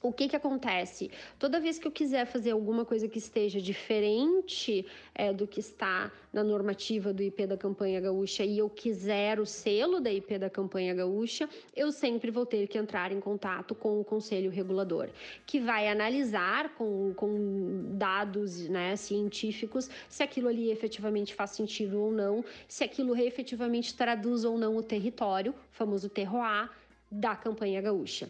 o 0.04 0.12
que 0.12 0.28
que 0.28 0.36
acontece? 0.36 1.10
Toda 1.39 1.62
vez 1.62 1.80
que 1.80 1.88
eu 1.88 1.91
quiser 1.91 2.26
fazer 2.26 2.51
alguma 2.51 2.84
coisa 2.84 3.08
que 3.08 3.18
esteja 3.18 3.62
diferente 3.62 4.86
é, 5.16 5.32
do 5.32 5.47
que 5.47 5.62
está 5.62 6.12
na 6.34 6.43
normativa 6.43 7.14
do 7.14 7.24
IP 7.24 7.47
da 7.47 7.56
campanha 7.56 8.01
gaúcha 8.01 8.43
e 8.43 8.58
eu 8.58 8.70
quiser 8.70 9.39
o 9.39 9.45
selo 9.45 10.01
da 10.01 10.12
IP 10.12 10.38
da 10.38 10.49
campanha 10.49 10.93
gaúcha, 10.93 11.47
eu 11.74 11.89
sempre 11.89 12.30
vou 12.30 12.45
ter 12.45 12.68
que 12.68 12.78
entrar 12.78 13.14
em 13.14 13.22
contato 13.22 13.74
com 13.74 14.01
o 14.01 14.04
conselho 14.04 14.51
regulador, 14.51 15.08
que 15.45 15.58
vai 15.62 15.88
analisar 15.88 16.76
com, 16.76 17.14
com 17.14 17.95
dados 17.97 18.68
né, 18.68 18.97
científicos 18.97 19.89
se 20.10 20.22
aquilo 20.22 20.49
ali 20.49 20.70
efetivamente 20.70 21.34
faz 21.34 21.51
sentido 21.51 22.01
ou 22.01 22.12
não, 22.12 22.43
se 22.68 22.84
aquilo 22.84 23.16
efetivamente 23.16 23.95
traduz 23.95 24.43
ou 24.43 24.58
não 24.58 24.76
o 24.76 24.84
território, 24.84 25.56
famoso 25.72 26.10
terroir, 26.10 26.70
da 27.10 27.36
campanha 27.36 27.80
gaúcha. 27.80 28.30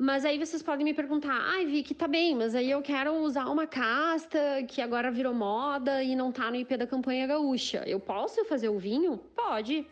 Mas 0.00 0.24
aí 0.24 0.38
vocês 0.38 0.62
podem 0.62 0.84
me 0.84 0.94
perguntar, 0.94 1.32
ai, 1.32 1.66
Vicky, 1.66 1.92
tá 1.92 2.06
bem, 2.06 2.32
mas 2.32 2.54
aí 2.54 2.70
eu 2.70 2.80
quero 2.80 3.16
usar 3.16 3.46
uma 3.46 3.66
casta 3.66 4.38
que 4.68 4.80
agora 4.80 5.10
virou 5.10 5.34
moda 5.34 6.04
e 6.04 6.14
não 6.14 6.30
tá 6.30 6.48
no 6.52 6.56
IP 6.56 6.76
da 6.76 6.86
campanha 6.86 7.26
gaúcha. 7.26 7.82
Eu 7.84 7.98
posso 7.98 8.44
fazer 8.44 8.68
o 8.68 8.78
vinho? 8.78 9.18
Pode. 9.34 9.84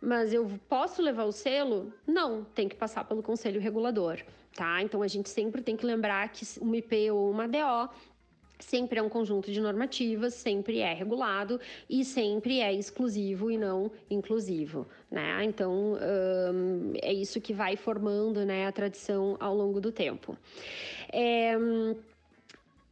Mas 0.00 0.32
eu 0.32 0.50
posso 0.70 1.02
levar 1.02 1.24
o 1.24 1.32
selo? 1.32 1.92
Não, 2.06 2.44
tem 2.44 2.66
que 2.66 2.74
passar 2.74 3.04
pelo 3.04 3.22
conselho 3.22 3.60
regulador, 3.60 4.22
tá? 4.56 4.80
Então 4.80 5.02
a 5.02 5.06
gente 5.06 5.28
sempre 5.28 5.60
tem 5.60 5.76
que 5.76 5.84
lembrar 5.84 6.26
que 6.30 6.46
uma 6.58 6.78
IP 6.78 7.10
ou 7.10 7.30
uma 7.30 7.46
DO 7.46 7.90
sempre 8.62 8.98
é 8.98 9.02
um 9.02 9.08
conjunto 9.08 9.50
de 9.50 9.60
normativas, 9.60 10.34
sempre 10.34 10.78
é 10.78 10.92
regulado 10.92 11.60
e 11.88 12.04
sempre 12.04 12.60
é 12.60 12.72
exclusivo 12.72 13.50
e 13.50 13.58
não 13.58 13.90
inclusivo, 14.10 14.86
né? 15.10 15.44
Então 15.44 15.94
um, 15.94 16.92
é 17.02 17.12
isso 17.12 17.40
que 17.40 17.52
vai 17.52 17.76
formando, 17.76 18.44
né, 18.44 18.66
a 18.66 18.72
tradição 18.72 19.36
ao 19.40 19.54
longo 19.54 19.80
do 19.80 19.92
tempo. 19.92 20.36
É, 21.12 21.54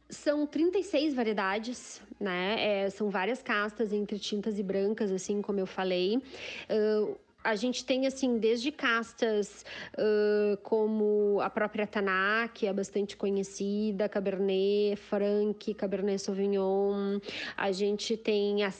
são 0.09 0.45
36 0.45 1.13
variedades, 1.13 2.01
né? 2.19 2.83
É, 2.83 2.89
são 2.89 3.09
várias 3.09 3.41
castas 3.41 3.93
entre 3.93 4.19
tintas 4.19 4.59
e 4.59 4.63
brancas, 4.63 5.11
assim 5.11 5.41
como 5.41 5.59
eu 5.59 5.65
falei. 5.65 6.17
Uh, 6.17 7.17
a 7.43 7.55
gente 7.55 7.83
tem 7.85 8.07
assim 8.07 8.37
desde 8.37 8.71
castas 8.71 9.65
uh, 9.97 10.57
como 10.57 11.39
a 11.41 11.49
própria 11.49 11.87
Taná, 11.87 12.49
que 12.53 12.67
é 12.67 12.73
bastante 12.73 13.17
conhecida, 13.17 14.07
Cabernet 14.07 14.95
Franc, 14.95 15.73
Cabernet 15.73 16.21
Sauvignon, 16.21 17.19
a 17.57 17.71
gente 17.71 18.15
tem 18.17 18.63
a 18.63 18.71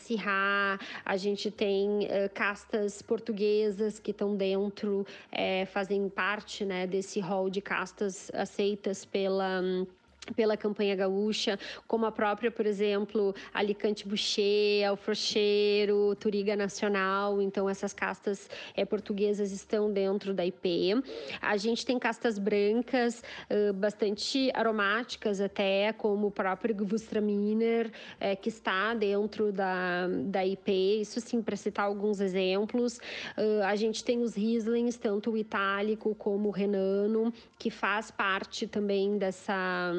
a 1.06 1.18
gente 1.18 1.52
tem 1.52 2.06
uh, 2.06 2.30
castas 2.34 3.02
portuguesas 3.02 4.00
que 4.00 4.12
estão 4.12 4.36
dentro, 4.36 5.06
é, 5.32 5.66
fazem 5.66 6.10
parte 6.10 6.66
né, 6.66 6.88
desse 6.88 7.20
rol 7.20 7.50
de 7.50 7.62
castas 7.62 8.32
aceitas 8.34 9.06
pela 9.06 9.62
pela 10.36 10.56
campanha 10.56 10.96
gaúcha, 10.96 11.58
como 11.88 12.06
a 12.06 12.12
própria, 12.12 12.52
por 12.52 12.66
exemplo, 12.66 13.34
Alicante 13.54 14.08
Boucher, 14.08 14.88
Alfrocheiro, 14.88 16.16
Turiga 16.16 16.56
Nacional. 16.56 17.42
Então, 17.42 17.70
essas 17.70 17.92
castas 17.92 18.50
é, 18.76 18.86
portuguesas 18.86 19.52
estão 19.52 19.92
dentro 19.92 20.34
da 20.34 20.46
IP. 20.46 20.94
A 21.42 21.58
gente 21.58 21.86
tem 21.86 21.98
castas 21.98 22.38
brancas, 22.38 23.24
uh, 23.50 23.74
bastante 23.74 24.52
aromáticas 24.54 25.42
até, 25.42 25.92
como 25.94 26.28
o 26.28 26.32
próprio 26.32 26.76
Gewürztraminer, 26.78 27.92
é, 28.20 28.36
que 28.36 28.50
está 28.50 28.94
dentro 28.94 29.52
da, 29.52 30.08
da 30.26 30.46
IP. 30.46 31.02
Isso, 31.02 31.20
sim, 31.20 31.42
para 31.42 31.56
citar 31.56 31.86
alguns 31.86 32.22
exemplos. 32.22 32.98
Uh, 33.38 33.64
a 33.66 33.76
gente 33.76 34.04
tem 34.04 34.22
os 34.22 34.36
Rieslings, 34.36 34.98
tanto 34.98 35.32
o 35.32 35.38
itálico 35.38 36.14
como 36.16 36.50
o 36.50 36.52
renano, 36.52 37.34
que 37.58 37.72
faz 37.72 38.12
parte 38.12 38.68
também 38.68 39.18
dessa 39.18 39.92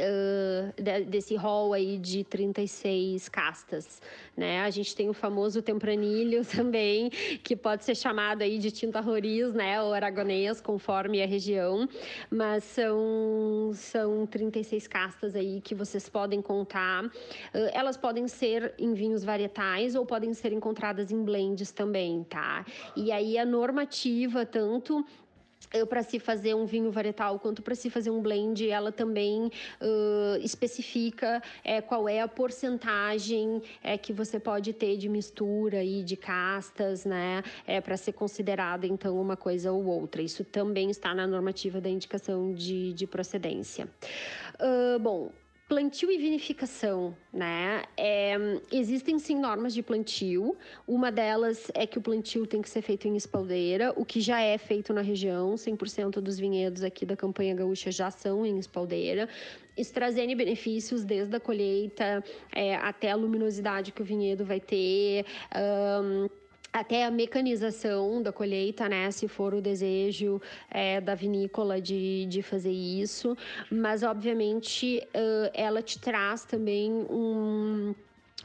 Uh, 0.00 0.70
desse 1.10 1.34
rol 1.34 1.72
aí 1.72 1.98
de 1.98 2.22
36 2.22 3.28
castas, 3.28 4.00
né? 4.36 4.60
A 4.60 4.70
gente 4.70 4.94
tem 4.94 5.08
o 5.08 5.12
famoso 5.12 5.60
tempranilho 5.60 6.44
também, 6.46 7.10
que 7.42 7.56
pode 7.56 7.84
ser 7.84 7.96
chamado 7.96 8.42
aí 8.42 8.58
de 8.58 8.70
tinta 8.70 9.00
roriz, 9.00 9.52
né? 9.54 9.82
Ou 9.82 9.92
aragonês, 9.92 10.60
conforme 10.60 11.20
a 11.20 11.26
região, 11.26 11.88
mas 12.30 12.62
são, 12.62 13.72
são 13.74 14.24
36 14.26 14.86
castas 14.86 15.34
aí 15.34 15.60
que 15.60 15.74
vocês 15.74 16.08
podem 16.08 16.40
contar. 16.40 17.04
Uh, 17.06 17.10
elas 17.72 17.96
podem 17.96 18.28
ser 18.28 18.74
em 18.78 18.94
vinhos 18.94 19.24
varietais 19.24 19.96
ou 19.96 20.06
podem 20.06 20.32
ser 20.32 20.52
encontradas 20.52 21.10
em 21.10 21.24
blends 21.24 21.72
também, 21.72 22.22
tá? 22.22 22.64
E 22.94 23.10
aí 23.10 23.36
a 23.36 23.44
normativa, 23.44 24.46
tanto 24.46 25.04
para 25.88 26.02
se 26.02 26.18
fazer 26.18 26.54
um 26.54 26.64
vinho 26.64 26.90
varietal 26.90 27.38
quanto 27.38 27.62
para 27.62 27.74
se 27.74 27.90
fazer 27.90 28.10
um 28.10 28.20
blend, 28.20 28.68
ela 28.68 28.90
também 28.90 29.46
uh, 29.46 30.36
especifica 30.42 31.42
é, 31.62 31.80
qual 31.80 32.08
é 32.08 32.20
a 32.20 32.28
porcentagem 32.28 33.62
é, 33.82 33.98
que 33.98 34.12
você 34.12 34.40
pode 34.40 34.72
ter 34.72 34.96
de 34.96 35.08
mistura 35.08 35.82
e 35.82 36.02
de 36.02 36.16
castas, 36.16 37.04
né, 37.04 37.42
é, 37.66 37.80
para 37.80 37.96
ser 37.96 38.12
considerada 38.12 38.86
então 38.86 39.20
uma 39.20 39.36
coisa 39.36 39.70
ou 39.72 39.84
outra. 39.84 40.22
Isso 40.22 40.44
também 40.44 40.90
está 40.90 41.14
na 41.14 41.26
normativa 41.26 41.80
da 41.80 41.88
indicação 41.88 42.52
de, 42.52 42.92
de 42.92 43.06
procedência. 43.06 43.88
Uh, 44.58 44.98
bom, 44.98 45.30
Plantio 45.68 46.10
e 46.10 46.16
vinificação, 46.16 47.14
né? 47.30 47.84
É, 47.94 48.34
existem 48.72 49.18
sim 49.18 49.38
normas 49.38 49.74
de 49.74 49.82
plantio. 49.82 50.56
Uma 50.86 51.12
delas 51.12 51.70
é 51.74 51.86
que 51.86 51.98
o 51.98 52.00
plantio 52.00 52.46
tem 52.46 52.62
que 52.62 52.70
ser 52.70 52.80
feito 52.80 53.06
em 53.06 53.14
espaldeira, 53.16 53.92
o 53.94 54.02
que 54.02 54.18
já 54.18 54.40
é 54.40 54.56
feito 54.56 54.94
na 54.94 55.02
região. 55.02 55.56
100% 55.56 56.22
dos 56.22 56.38
vinhedos 56.38 56.82
aqui 56.82 57.04
da 57.04 57.14
campanha 57.14 57.54
gaúcha 57.54 57.90
já 57.90 58.10
são 58.10 58.46
em 58.46 58.58
espaldeira. 58.58 59.28
Isso 59.76 59.92
trazendo 59.92 60.34
benefícios 60.34 61.04
desde 61.04 61.36
a 61.36 61.40
colheita 61.40 62.24
é, 62.50 62.74
até 62.76 63.10
a 63.10 63.14
luminosidade 63.14 63.92
que 63.92 64.00
o 64.00 64.04
vinhedo 64.06 64.46
vai 64.46 64.60
ter. 64.60 65.26
Um, 65.54 66.30
até 66.72 67.04
a 67.04 67.10
mecanização 67.10 68.22
da 68.22 68.32
colheita, 68.32 68.88
né? 68.88 69.10
Se 69.10 69.26
for 69.26 69.54
o 69.54 69.60
desejo 69.60 70.40
é, 70.70 71.00
da 71.00 71.14
vinícola 71.14 71.80
de, 71.80 72.26
de 72.26 72.42
fazer 72.42 72.72
isso. 72.72 73.36
Mas, 73.70 74.02
obviamente, 74.02 75.02
uh, 75.14 75.50
ela 75.54 75.82
te 75.82 75.98
traz 75.98 76.44
também 76.44 76.92
um 76.92 77.94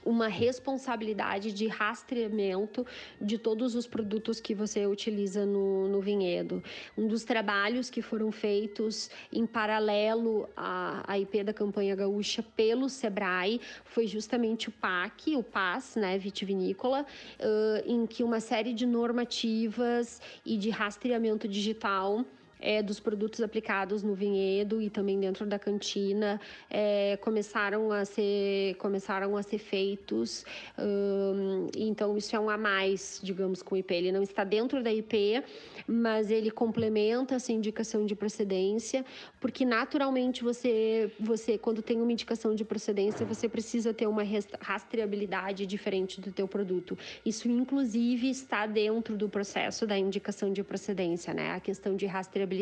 uma 0.05 0.27
responsabilidade 0.27 1.51
de 1.51 1.67
rastreamento 1.67 2.85
de 3.21 3.37
todos 3.37 3.75
os 3.75 3.87
produtos 3.87 4.39
que 4.39 4.53
você 4.53 4.85
utiliza 4.85 5.45
no, 5.45 5.87
no 5.87 6.01
vinhedo. 6.01 6.63
Um 6.97 7.07
dos 7.07 7.23
trabalhos 7.23 7.89
que 7.89 8.01
foram 8.01 8.31
feitos 8.31 9.09
em 9.31 9.45
paralelo 9.45 10.49
à, 10.55 11.03
à 11.11 11.19
IP 11.19 11.43
da 11.43 11.53
campanha 11.53 11.95
gaúcha 11.95 12.43
pelo 12.55 12.89
Sebrae 12.89 13.59
foi 13.83 14.07
justamente 14.07 14.69
o 14.69 14.71
PAC, 14.71 15.35
o 15.35 15.43
PAS, 15.43 15.95
né, 15.95 16.17
vitivinícola, 16.17 17.05
uh, 17.39 17.91
em 17.91 18.05
que 18.05 18.23
uma 18.23 18.39
série 18.39 18.73
de 18.73 18.85
normativas 18.85 20.21
e 20.45 20.57
de 20.57 20.69
rastreamento 20.69 21.47
digital 21.47 22.25
é, 22.63 22.81
dos 22.81 22.97
produtos 22.97 23.41
aplicados 23.41 24.01
no 24.01 24.15
vinhedo 24.15 24.81
e 24.81 24.89
também 24.89 25.19
dentro 25.19 25.45
da 25.45 25.59
cantina 25.59 26.39
é, 26.69 27.17
começaram 27.17 27.91
a 27.91 28.05
ser 28.05 28.75
começaram 28.75 29.35
a 29.35 29.43
ser 29.43 29.57
feitos. 29.57 30.45
Hum, 30.79 31.67
então 31.75 32.17
isso 32.17 32.33
é 32.35 32.39
um 32.39 32.49
a 32.49 32.57
mais, 32.57 33.19
digamos, 33.21 33.61
com 33.61 33.75
o 33.75 33.77
IP. 33.77 33.93
Ele 33.93 34.11
não 34.13 34.23
está 34.23 34.45
dentro 34.45 34.81
da 34.81 34.91
IP, 34.93 35.43
mas 35.85 36.31
ele 36.31 36.49
complementa 36.49 37.35
essa 37.35 37.51
indicação 37.51 38.05
de 38.05 38.15
procedência, 38.15 39.05
porque 39.41 39.65
naturalmente 39.65 40.41
você 40.41 41.11
você 41.19 41.57
quando 41.57 41.81
tem 41.81 42.01
uma 42.01 42.11
indicação 42.13 42.55
de 42.55 42.63
procedência 42.63 43.25
você 43.25 43.49
precisa 43.49 43.93
ter 43.93 44.07
uma 44.07 44.23
rastreabilidade 44.61 45.65
diferente 45.65 46.21
do 46.21 46.31
teu 46.31 46.47
produto. 46.47 46.97
Isso 47.25 47.49
inclusive 47.49 48.29
está 48.29 48.65
dentro 48.65 49.17
do 49.17 49.27
processo 49.27 49.85
da 49.85 49.97
indicação 49.97 50.53
de 50.53 50.63
procedência, 50.63 51.33
né? 51.33 51.51
A 51.51 51.59
questão 51.59 51.97
de 51.97 52.05
rastreabilidade 52.05 52.52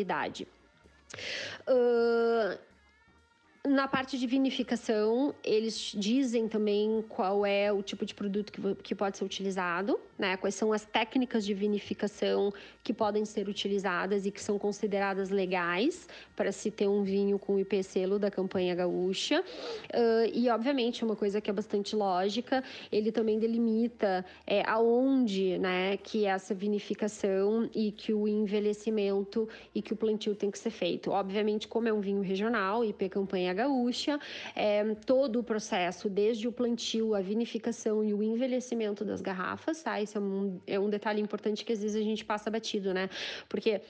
Uh, 1.68 2.58
na 3.68 3.86
parte 3.86 4.18
de 4.18 4.26
vinificação, 4.26 5.34
eles 5.44 5.92
dizem 5.96 6.48
também 6.48 7.04
qual 7.08 7.46
é 7.46 7.72
o 7.72 7.82
tipo 7.82 8.04
de 8.04 8.14
produto 8.14 8.52
que, 8.52 8.74
que 8.76 8.94
pode 8.94 9.16
ser 9.16 9.24
utilizado, 9.24 10.00
né? 10.22 10.36
Quais 10.36 10.54
são 10.54 10.72
as 10.72 10.84
técnicas 10.84 11.44
de 11.44 11.52
vinificação 11.52 12.52
que 12.84 12.94
podem 12.94 13.24
ser 13.24 13.48
utilizadas 13.48 14.24
e 14.24 14.30
que 14.30 14.40
são 14.40 14.56
consideradas 14.56 15.30
legais 15.30 16.08
para 16.36 16.52
se 16.52 16.70
ter 16.70 16.86
um 16.86 17.02
vinho 17.02 17.40
com 17.40 17.58
IP 17.58 17.82
selo 17.82 18.20
da 18.20 18.30
campanha 18.30 18.72
gaúcha. 18.74 19.40
Uh, 19.40 20.30
e, 20.32 20.48
obviamente, 20.48 21.04
uma 21.04 21.16
coisa 21.16 21.40
que 21.40 21.50
é 21.50 21.52
bastante 21.52 21.96
lógica, 21.96 22.62
ele 22.90 23.10
também 23.10 23.38
delimita 23.38 24.24
é, 24.46 24.62
aonde, 24.68 25.58
né, 25.58 25.96
que 25.96 26.24
essa 26.24 26.54
vinificação 26.54 27.68
e 27.74 27.90
que 27.90 28.14
o 28.14 28.28
envelhecimento 28.28 29.48
e 29.74 29.82
que 29.82 29.92
o 29.92 29.96
plantio 29.96 30.36
tem 30.36 30.50
que 30.52 30.58
ser 30.58 30.70
feito. 30.70 31.10
Obviamente, 31.10 31.66
como 31.66 31.88
é 31.88 31.92
um 31.92 32.00
vinho 32.00 32.22
regional, 32.22 32.84
IP 32.84 33.08
campanha 33.08 33.52
gaúcha, 33.52 34.20
é, 34.54 34.84
todo 35.04 35.40
o 35.40 35.42
processo, 35.42 36.08
desde 36.08 36.46
o 36.46 36.52
plantio, 36.52 37.14
a 37.14 37.20
vinificação 37.20 38.04
e 38.04 38.14
o 38.14 38.22
envelhecimento 38.22 39.04
das 39.04 39.20
garrafas, 39.20 39.82
tá? 39.82 40.00
Isso 40.12 40.18
é 40.18 40.20
um, 40.20 40.60
é 40.66 40.78
um 40.78 40.90
detalhe 40.90 41.22
importante 41.22 41.64
que 41.64 41.72
às 41.72 41.82
vezes 41.82 41.96
a 41.96 42.04
gente 42.04 42.24
passa 42.24 42.50
batido, 42.50 42.92
né? 42.92 43.08
Porque 43.48 43.80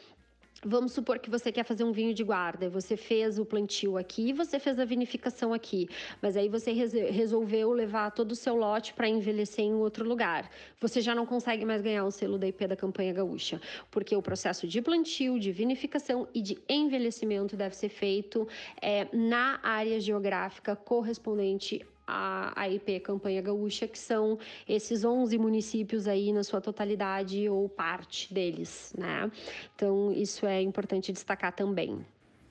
Vamos 0.65 0.93
supor 0.93 1.19
que 1.19 1.29
você 1.29 1.51
quer 1.51 1.65
fazer 1.65 1.83
um 1.83 1.91
vinho 1.91 2.15
de 2.15 2.23
guarda, 2.23 2.71
você 2.71 2.97
fez 2.97 3.37
o 3.37 3.45
plantio 3.45 3.99
aqui, 3.99 4.33
você 4.33 4.61
fez 4.61 4.79
a 4.79 4.85
vinificação 4.85 5.53
aqui, 5.53 5.89
mas 6.21 6.37
aí 6.37 6.49
você 6.49 6.71
resolveu 6.71 7.73
levar 7.73 8.13
todo 8.13 8.31
o 8.31 8.37
seu 8.37 8.55
lote 8.55 8.95
para 8.95 9.09
envelhecer 9.09 9.65
em 9.65 9.75
outro 9.75 10.09
lugar. 10.09 10.49
Você 10.81 11.01
já 11.01 11.17
não 11.17 11.27
consegue 11.27 11.65
mais 11.65 11.83
ganhar 11.83 12.05
o 12.05 12.13
selo 12.13 12.39
da 12.39 12.47
IP 12.47 12.65
da 12.69 12.77
campanha 12.77 13.13
gaúcha, 13.13 13.61
porque 13.91 14.15
o 14.15 14.23
processo 14.23 14.69
de 14.69 14.81
plantio, 14.81 15.37
de 15.37 15.51
vinificação 15.51 16.29
e 16.33 16.41
de 16.41 16.57
envelhecimento 16.69 17.57
deve 17.57 17.75
ser 17.75 17.89
feito 17.89 18.47
é, 18.81 19.09
na 19.13 19.59
área 19.65 19.99
geográfica 19.99 20.77
correspondente 20.77 21.85
a, 22.07 22.53
a 22.61 22.69
IP 22.69 23.01
Campanha 23.01 23.41
Gaúcha, 23.41 23.87
que 23.87 23.99
são 23.99 24.39
esses 24.69 25.05
11 25.05 25.37
municípios 25.39 26.07
aí 26.07 26.33
na 26.33 26.43
sua 26.43 26.61
totalidade 26.61 27.49
ou 27.49 27.69
parte 27.69 28.33
deles, 28.33 28.93
né? 28.97 29.31
Então, 29.75 30.13
isso 30.13 30.47
é 30.47 30.61
importante 30.61 31.13
destacar 31.13 31.53
também. 31.53 32.05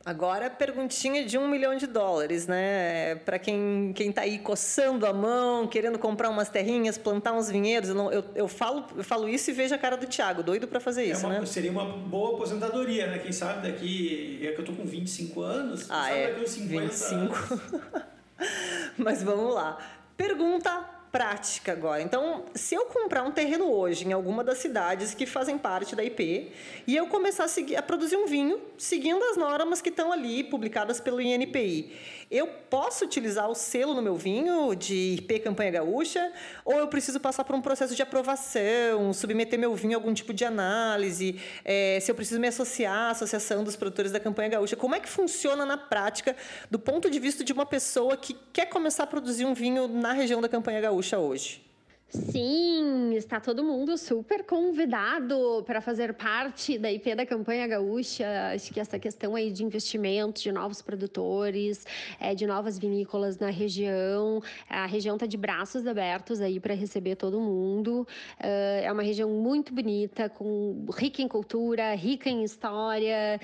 Agora, 0.03 0.49
perguntinha 0.49 1.23
de 1.23 1.37
um 1.37 1.47
milhão 1.47 1.75
de 1.75 1.85
dólares, 1.85 2.47
né? 2.47 3.15
Para 3.17 3.37
quem, 3.37 3.93
quem 3.95 4.11
tá 4.11 4.21
aí 4.21 4.39
coçando 4.39 5.05
a 5.05 5.13
mão, 5.13 5.67
querendo 5.67 5.99
comprar 5.99 6.29
umas 6.29 6.49
terrinhas, 6.49 6.97
plantar 6.97 7.33
uns 7.33 7.51
vinhedos. 7.51 7.89
Eu, 7.89 7.95
não, 7.95 8.11
eu, 8.11 8.25
eu, 8.33 8.47
falo, 8.47 8.85
eu 8.97 9.03
falo 9.03 9.29
isso 9.29 9.51
e 9.51 9.53
vejo 9.53 9.75
a 9.75 9.77
cara 9.77 9.95
do 9.95 10.07
Thiago, 10.07 10.41
doido 10.41 10.67
para 10.67 10.79
fazer 10.79 11.03
é 11.03 11.11
isso, 11.11 11.27
uma, 11.27 11.39
né? 11.39 11.45
Seria 11.45 11.69
uma 11.69 11.85
boa 11.85 12.33
aposentadoria, 12.33 13.07
né? 13.07 13.19
Quem 13.19 13.31
sabe 13.31 13.69
daqui. 13.69 14.39
É 14.41 14.51
que 14.53 14.61
eu 14.61 14.65
tô 14.65 14.73
com 14.73 14.85
25 14.85 15.41
anos, 15.41 15.85
ah, 15.87 16.09
é, 16.09 16.29
daqui 16.29 16.41
uns 16.41 16.49
50 16.49 16.87
25. 16.87 17.15
anos. 17.15 18.01
Mas 18.97 19.23
vamos 19.23 19.53
lá. 19.53 19.77
Pergunta 20.17 21.01
prática 21.11 21.73
agora. 21.73 22.01
Então, 22.01 22.45
se 22.55 22.73
eu 22.73 22.85
comprar 22.85 23.23
um 23.23 23.31
terreno 23.31 23.69
hoje 23.69 24.07
em 24.07 24.13
alguma 24.13 24.43
das 24.43 24.59
cidades 24.59 25.13
que 25.13 25.25
fazem 25.25 25.57
parte 25.57 25.95
da 25.95 26.03
IP 26.03 26.51
e 26.87 26.95
eu 26.95 27.07
começar 27.07 27.43
a, 27.43 27.47
seguir, 27.47 27.75
a 27.75 27.81
produzir 27.81 28.15
um 28.15 28.25
vinho 28.25 28.61
seguindo 28.77 29.21
as 29.25 29.35
normas 29.35 29.81
que 29.81 29.89
estão 29.89 30.11
ali 30.11 30.43
publicadas 30.43 31.01
pelo 31.01 31.19
INPI, 31.19 31.91
eu 32.31 32.47
posso 32.47 33.03
utilizar 33.03 33.49
o 33.49 33.55
selo 33.55 33.93
no 33.93 34.01
meu 34.01 34.15
vinho 34.15 34.73
de 34.75 35.15
IP 35.19 35.39
Campanha 35.39 35.71
Gaúcha 35.71 36.31
ou 36.63 36.75
eu 36.75 36.87
preciso 36.87 37.19
passar 37.19 37.43
por 37.43 37.55
um 37.55 37.61
processo 37.61 37.95
de 37.95 38.01
aprovação, 38.01 39.11
submeter 39.11 39.59
meu 39.59 39.75
vinho 39.75 39.97
a 39.97 39.97
algum 39.97 40.13
tipo 40.13 40.33
de 40.33 40.45
análise, 40.45 41.39
é, 41.65 41.99
se 41.99 42.09
eu 42.09 42.15
preciso 42.15 42.39
me 42.39 42.47
associar 42.47 42.95
à 42.95 43.09
Associação 43.09 43.63
dos 43.63 43.75
Produtores 43.75 44.11
da 44.11 44.19
Campanha 44.19 44.49
Gaúcha? 44.49 44.75
Como 44.75 44.95
é 44.95 44.99
que 44.99 45.09
funciona 45.09 45.65
na 45.65 45.77
prática 45.77 46.35
do 46.69 46.79
ponto 46.79 47.09
de 47.09 47.19
vista 47.19 47.43
de 47.43 47.51
uma 47.51 47.65
pessoa 47.65 48.15
que 48.15 48.37
quer 48.53 48.67
começar 48.67 49.03
a 49.03 49.07
produzir 49.07 49.45
um 49.45 49.53
vinho 49.53 49.87
na 49.87 50.13
região 50.13 50.39
da 50.39 50.47
Campanha 50.47 50.79
Gaúcha? 50.79 51.01
gaúcha 51.01 51.17
hoje? 51.17 51.70
Sim, 52.13 53.13
está 53.13 53.39
todo 53.39 53.63
mundo 53.63 53.97
super 53.97 54.43
convidado 54.43 55.63
para 55.65 55.79
fazer 55.79 56.13
parte 56.13 56.77
da 56.77 56.91
IP 56.91 57.15
da 57.15 57.25
campanha 57.25 57.65
gaúcha. 57.65 58.25
Acho 58.53 58.73
que 58.73 58.81
essa 58.81 58.99
questão 58.99 59.33
aí 59.33 59.49
de 59.49 59.63
investimento, 59.63 60.41
de 60.41 60.51
novos 60.51 60.81
produtores, 60.81 61.85
é, 62.19 62.35
de 62.35 62.45
novas 62.45 62.77
vinícolas 62.77 63.39
na 63.39 63.49
região, 63.49 64.43
a 64.69 64.85
região 64.85 65.15
está 65.15 65.25
de 65.25 65.37
braços 65.37 65.87
abertos 65.87 66.41
aí 66.41 66.59
para 66.59 66.73
receber 66.73 67.15
todo 67.15 67.39
mundo. 67.39 68.05
Uh, 68.41 68.83
é 68.83 68.91
uma 68.91 69.03
região 69.03 69.29
muito 69.29 69.73
bonita, 69.73 70.27
com 70.27 70.85
rica 70.93 71.21
em 71.21 71.29
cultura, 71.29 71.95
rica 71.95 72.29
em 72.29 72.43
história, 72.43 73.39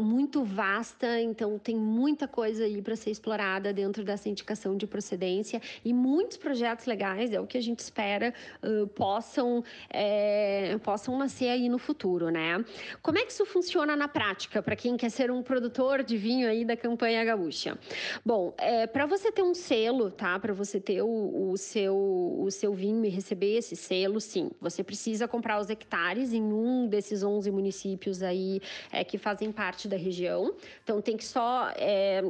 muito 0.00 0.42
vasta. 0.44 1.20
Então 1.20 1.58
tem 1.58 1.76
muita 1.76 2.26
coisa 2.26 2.64
aí 2.64 2.80
para 2.80 2.96
ser 2.96 3.10
explorada 3.10 3.70
dentro 3.70 4.02
dessa 4.02 4.30
indicação 4.30 4.78
de 4.78 4.86
procedência 4.86 5.60
e 5.84 5.92
muitos 5.92 6.38
projetos 6.38 6.86
legais. 6.86 7.32
É 7.32 7.38
o 7.38 7.46
que 7.46 7.58
a 7.58 7.65
gente 7.66 7.80
espera 7.80 8.32
uh, 8.62 8.86
possam, 8.88 9.62
é, 9.90 10.76
possam 10.82 11.16
nascer 11.18 11.48
aí 11.48 11.68
no 11.68 11.78
futuro, 11.78 12.30
né? 12.30 12.64
Como 13.02 13.18
é 13.18 13.24
que 13.24 13.32
isso 13.32 13.44
funciona 13.44 13.94
na 13.96 14.08
prática 14.08 14.62
para 14.62 14.74
quem 14.74 14.96
quer 14.96 15.10
ser 15.10 15.30
um 15.30 15.42
produtor 15.42 16.02
de 16.02 16.16
vinho 16.16 16.48
aí 16.48 16.64
da 16.64 16.76
campanha 16.76 17.24
gaúcha? 17.24 17.78
Bom, 18.24 18.54
é, 18.58 18.86
para 18.86 19.06
você 19.06 19.30
ter 19.30 19.42
um 19.42 19.54
selo, 19.54 20.10
tá? 20.10 20.38
Para 20.38 20.52
você 20.52 20.80
ter 20.80 21.02
o, 21.02 21.50
o, 21.50 21.56
seu, 21.56 21.96
o 21.96 22.50
seu 22.50 22.72
vinho 22.74 23.04
e 23.04 23.08
receber 23.08 23.56
esse 23.56 23.76
selo, 23.76 24.20
sim, 24.20 24.50
você 24.60 24.82
precisa 24.82 25.28
comprar 25.28 25.60
os 25.60 25.68
hectares 25.70 26.32
em 26.32 26.42
um 26.42 26.86
desses 26.86 27.22
11 27.22 27.50
municípios 27.50 28.22
aí 28.22 28.60
é, 28.92 29.04
que 29.04 29.18
fazem 29.18 29.52
parte 29.52 29.88
da 29.88 29.96
região. 29.96 30.54
Então 30.82 31.00
tem 31.00 31.16
que 31.16 31.24
só 31.24 31.70
é, 31.76 32.22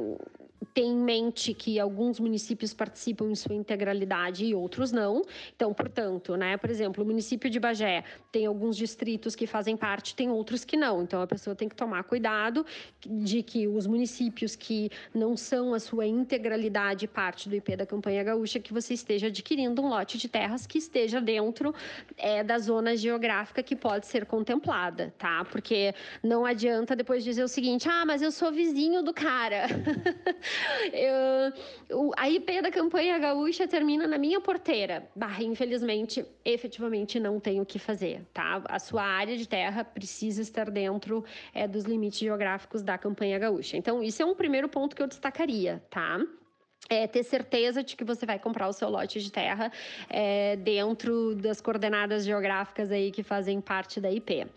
ter 0.73 0.81
em 0.81 0.95
mente 0.95 1.53
que 1.53 1.79
alguns 1.79 2.19
municípios 2.19 2.73
participam 2.73 3.29
em 3.29 3.35
sua 3.35 3.55
integralidade 3.55 4.45
e 4.45 4.55
outros 4.55 4.91
não. 4.91 5.21
Então, 5.55 5.73
portanto, 5.73 6.35
né, 6.35 6.57
por 6.57 6.69
exemplo, 6.69 7.03
o 7.03 7.07
município 7.07 7.49
de 7.49 7.59
Bagé 7.59 8.03
tem 8.31 8.45
alguns 8.45 8.75
distritos 8.75 9.35
que 9.35 9.45
fazem 9.45 9.77
parte, 9.77 10.15
tem 10.15 10.29
outros 10.29 10.65
que 10.65 10.77
não. 10.77 11.03
Então, 11.03 11.21
a 11.21 11.27
pessoa 11.27 11.55
tem 11.55 11.69
que 11.69 11.75
tomar 11.75 12.03
cuidado 12.03 12.65
de 13.05 13.43
que 13.43 13.67
os 13.67 13.85
municípios 13.85 14.55
que 14.55 14.89
não 15.13 15.37
são 15.37 15.73
a 15.73 15.79
sua 15.79 16.05
integralidade 16.05 17.07
parte 17.07 17.49
do 17.49 17.55
IP 17.55 17.75
da 17.75 17.85
campanha 17.85 18.23
gaúcha, 18.23 18.59
que 18.59 18.73
você 18.73 18.93
esteja 18.93 19.27
adquirindo 19.27 19.81
um 19.81 19.89
lote 19.89 20.17
de 20.17 20.27
terras 20.27 20.65
que 20.65 20.77
esteja 20.77 21.21
dentro 21.21 21.73
é, 22.17 22.43
da 22.43 22.57
zona 22.57 22.95
geográfica 22.95 23.61
que 23.61 23.75
pode 23.75 24.07
ser 24.07 24.25
contemplada, 24.25 25.13
tá? 25.17 25.45
Porque 25.45 25.93
não 26.23 26.45
adianta 26.45 26.95
depois 26.95 27.23
dizer 27.23 27.43
o 27.43 27.47
seguinte: 27.47 27.87
ah, 27.89 28.05
mas 28.05 28.21
eu 28.21 28.31
sou 28.31 28.51
vizinho 28.51 29.03
do 29.03 29.13
cara. 29.13 29.67
Eu, 30.93 32.11
a 32.17 32.29
IP 32.29 32.61
da 32.61 32.71
campanha 32.71 33.17
gaúcha 33.17 33.67
termina 33.67 34.07
na 34.07 34.17
minha 34.17 34.39
porteira. 34.39 35.07
Bah, 35.15 35.41
infelizmente, 35.41 36.25
efetivamente 36.43 37.19
não 37.19 37.39
tenho 37.39 37.63
o 37.63 37.65
que 37.65 37.79
fazer, 37.79 38.21
tá? 38.33 38.61
A 38.65 38.79
sua 38.79 39.03
área 39.03 39.37
de 39.37 39.47
terra 39.47 39.83
precisa 39.83 40.41
estar 40.41 40.69
dentro 40.69 41.23
é, 41.53 41.67
dos 41.67 41.85
limites 41.85 42.19
geográficos 42.19 42.81
da 42.81 42.97
campanha 42.97 43.37
gaúcha. 43.37 43.77
Então, 43.77 44.01
isso 44.03 44.21
é 44.21 44.25
um 44.25 44.35
primeiro 44.35 44.69
ponto 44.69 44.95
que 44.95 45.01
eu 45.01 45.07
destacaria, 45.07 45.83
tá? 45.89 46.19
É, 46.89 47.05
ter 47.07 47.23
certeza 47.23 47.83
de 47.83 47.95
que 47.95 48.03
você 48.03 48.25
vai 48.25 48.39
comprar 48.39 48.67
o 48.67 48.73
seu 48.73 48.89
lote 48.89 49.21
de 49.21 49.31
terra 49.31 49.71
é, 50.09 50.55
dentro 50.55 51.35
das 51.35 51.59
coordenadas 51.59 52.23
geográficas 52.23 52.91
aí 52.91 53.11
que 53.11 53.23
fazem 53.23 53.59
parte 53.59 53.99
da 53.99 54.11
IP. 54.11 54.47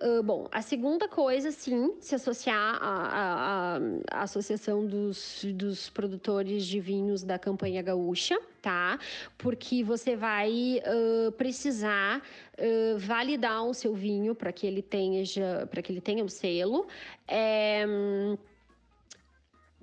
Uh, 0.00 0.22
bom, 0.22 0.48
a 0.52 0.62
segunda 0.62 1.08
coisa, 1.08 1.50
sim, 1.50 1.94
se 2.00 2.14
associar 2.14 2.78
à, 2.80 3.78
Associação 4.12 4.86
dos, 4.86 5.44
dos 5.54 5.90
Produtores 5.90 6.66
de 6.66 6.80
Vinhos 6.80 7.22
da 7.22 7.38
Campanha 7.38 7.82
Gaúcha, 7.82 8.38
tá? 8.60 8.98
Porque 9.36 9.82
você 9.82 10.14
vai 10.14 10.80
uh, 10.86 11.32
precisar 11.32 12.18
uh, 12.18 12.98
validar 12.98 13.64
o 13.64 13.74
seu 13.74 13.94
vinho 13.94 14.34
para 14.34 14.52
que 14.52 14.66
ele 14.66 14.82
tenha 14.82 15.22
para 15.70 15.82
que 15.82 15.92
ele 15.92 16.00
tenha 16.00 16.24
um 16.24 16.28
selo 16.28 16.86
é, 17.26 17.84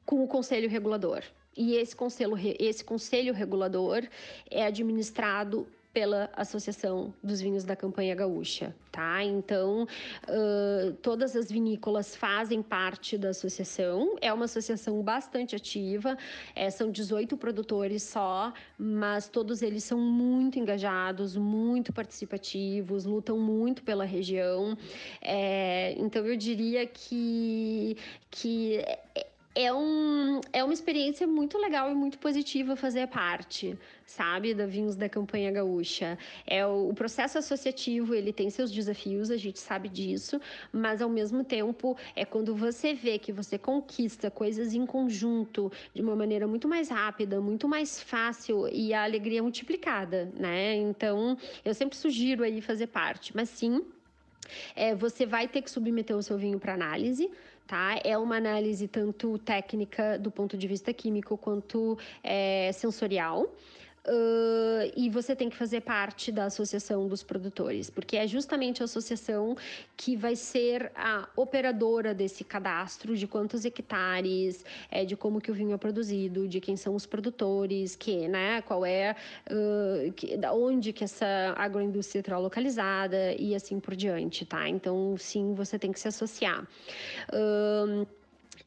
com 0.05 0.23
o 0.23 0.27
conselho 0.27 0.69
regulador. 0.69 1.23
E 1.55 1.75
esse 1.75 1.95
conselho, 1.95 2.35
esse 2.59 2.83
conselho 2.83 3.33
regulador 3.33 4.07
é 4.49 4.65
administrado 4.65 5.67
pela 5.93 6.29
Associação 6.33 7.13
dos 7.21 7.41
Vinhos 7.41 7.63
da 7.63 7.75
Campanha 7.75 8.13
Gaúcha, 8.13 8.75
tá? 8.91 9.23
Então, 9.23 9.87
uh, 10.27 10.93
todas 11.01 11.35
as 11.35 11.51
vinícolas 11.51 12.15
fazem 12.15 12.61
parte 12.61 13.17
da 13.17 13.29
associação, 13.29 14.15
é 14.21 14.31
uma 14.31 14.45
associação 14.45 15.01
bastante 15.01 15.55
ativa, 15.55 16.15
é, 16.55 16.69
são 16.69 16.91
18 16.91 17.35
produtores 17.37 18.03
só, 18.03 18.53
mas 18.77 19.27
todos 19.27 19.63
eles 19.63 19.83
são 19.83 19.99
muito 19.99 20.59
engajados, 20.59 21.35
muito 21.35 21.91
participativos, 21.91 23.05
lutam 23.05 23.39
muito 23.39 23.83
pela 23.83 24.05
região, 24.05 24.77
é, 25.21 25.95
então 25.97 26.25
eu 26.25 26.35
diria 26.37 26.85
que, 26.85 27.97
que 28.29 28.85
é, 29.55 29.73
um, 29.73 30.39
é 30.53 30.63
uma 30.63 30.73
experiência 30.73 31.25
muito 31.25 31.57
legal 31.57 31.91
e 31.91 31.95
muito 31.95 32.19
positiva 32.19 32.75
fazer 32.75 33.07
parte, 33.07 33.77
sabe, 34.05 34.53
da 34.53 34.65
Vinhos 34.65 34.95
da 34.95 35.09
Campanha 35.09 35.51
Gaúcha. 35.51 36.17
É 36.45 36.65
o, 36.65 36.89
o, 36.89 36.93
processo 36.93 37.37
associativo, 37.37 38.13
ele 38.13 38.31
tem 38.31 38.49
seus 38.49 38.71
desafios, 38.71 39.31
a 39.31 39.37
gente 39.37 39.59
sabe 39.59 39.89
disso, 39.89 40.39
mas 40.71 41.01
ao 41.01 41.09
mesmo 41.09 41.43
tempo 41.43 41.97
é 42.15 42.23
quando 42.23 42.55
você 42.55 42.93
vê 42.93 43.17
que 43.17 43.31
você 43.31 43.57
conquista 43.57 44.29
coisas 44.29 44.73
em 44.73 44.85
conjunto 44.85 45.71
de 45.93 46.01
uma 46.01 46.15
maneira 46.15 46.47
muito 46.47 46.67
mais 46.67 46.89
rápida, 46.89 47.41
muito 47.41 47.67
mais 47.67 48.01
fácil 48.01 48.67
e 48.71 48.93
a 48.93 49.03
alegria 49.03 49.39
é 49.39 49.41
multiplicada, 49.41 50.31
né? 50.37 50.75
Então, 50.75 51.37
eu 51.65 51.73
sempre 51.73 51.97
sugiro 51.97 52.43
aí 52.43 52.61
fazer 52.61 52.87
parte, 52.87 53.35
mas 53.35 53.49
sim, 53.49 53.83
é, 54.75 54.95
você 54.95 55.25
vai 55.25 55.47
ter 55.47 55.61
que 55.61 55.71
submeter 55.71 56.15
o 56.15 56.23
seu 56.23 56.37
vinho 56.37 56.59
para 56.59 56.73
análise, 56.73 57.29
tá? 57.69 57.99
É 58.03 58.17
uma 58.17 58.37
análise 58.37 58.87
tanto 58.87 59.37
técnica 59.37 60.17
do 60.17 60.31
ponto 60.31 60.57
de 60.57 60.67
vista 60.67 60.91
químico 60.91 61.37
quanto 61.37 61.99
é, 62.23 62.71
sensorial. 62.73 63.45
Uh, 64.05 64.91
e 64.95 65.09
você 65.09 65.35
tem 65.35 65.49
que 65.49 65.55
fazer 65.55 65.81
parte 65.81 66.31
da 66.31 66.45
associação 66.45 67.07
dos 67.07 67.21
produtores, 67.21 67.89
porque 67.89 68.15
é 68.17 68.25
justamente 68.25 68.81
a 68.81 68.85
associação 68.85 69.55
que 69.97 70.15
vai 70.15 70.35
ser 70.35 70.91
a 70.95 71.27
operadora 71.35 72.13
desse 72.13 72.43
cadastro 72.43 73.15
de 73.15 73.27
quantos 73.27 73.65
hectares, 73.65 74.63
é, 74.89 75.03
de 75.03 75.15
como 75.15 75.41
que 75.41 75.51
o 75.51 75.53
vinho 75.53 75.73
é 75.73 75.77
produzido, 75.77 76.47
de 76.47 76.61
quem 76.61 76.77
são 76.77 76.95
os 76.95 77.05
produtores, 77.05 77.95
que, 77.95 78.27
né, 78.27 78.61
qual 78.61 78.85
é, 78.85 79.15
uh, 79.51 80.11
que, 80.13 80.37
da 80.37 80.53
onde 80.53 80.93
que 80.93 81.03
essa 81.03 81.53
agroindústria 81.57 82.21
está 82.21 82.37
localizada 82.37 83.33
e 83.33 83.53
assim 83.53 83.79
por 83.79 83.95
diante, 83.95 84.45
tá? 84.45 84.67
Então, 84.67 85.15
sim, 85.17 85.53
você 85.53 85.77
tem 85.77 85.91
que 85.91 85.99
se 85.99 86.07
associar. 86.07 86.65
Uh, 87.33 88.07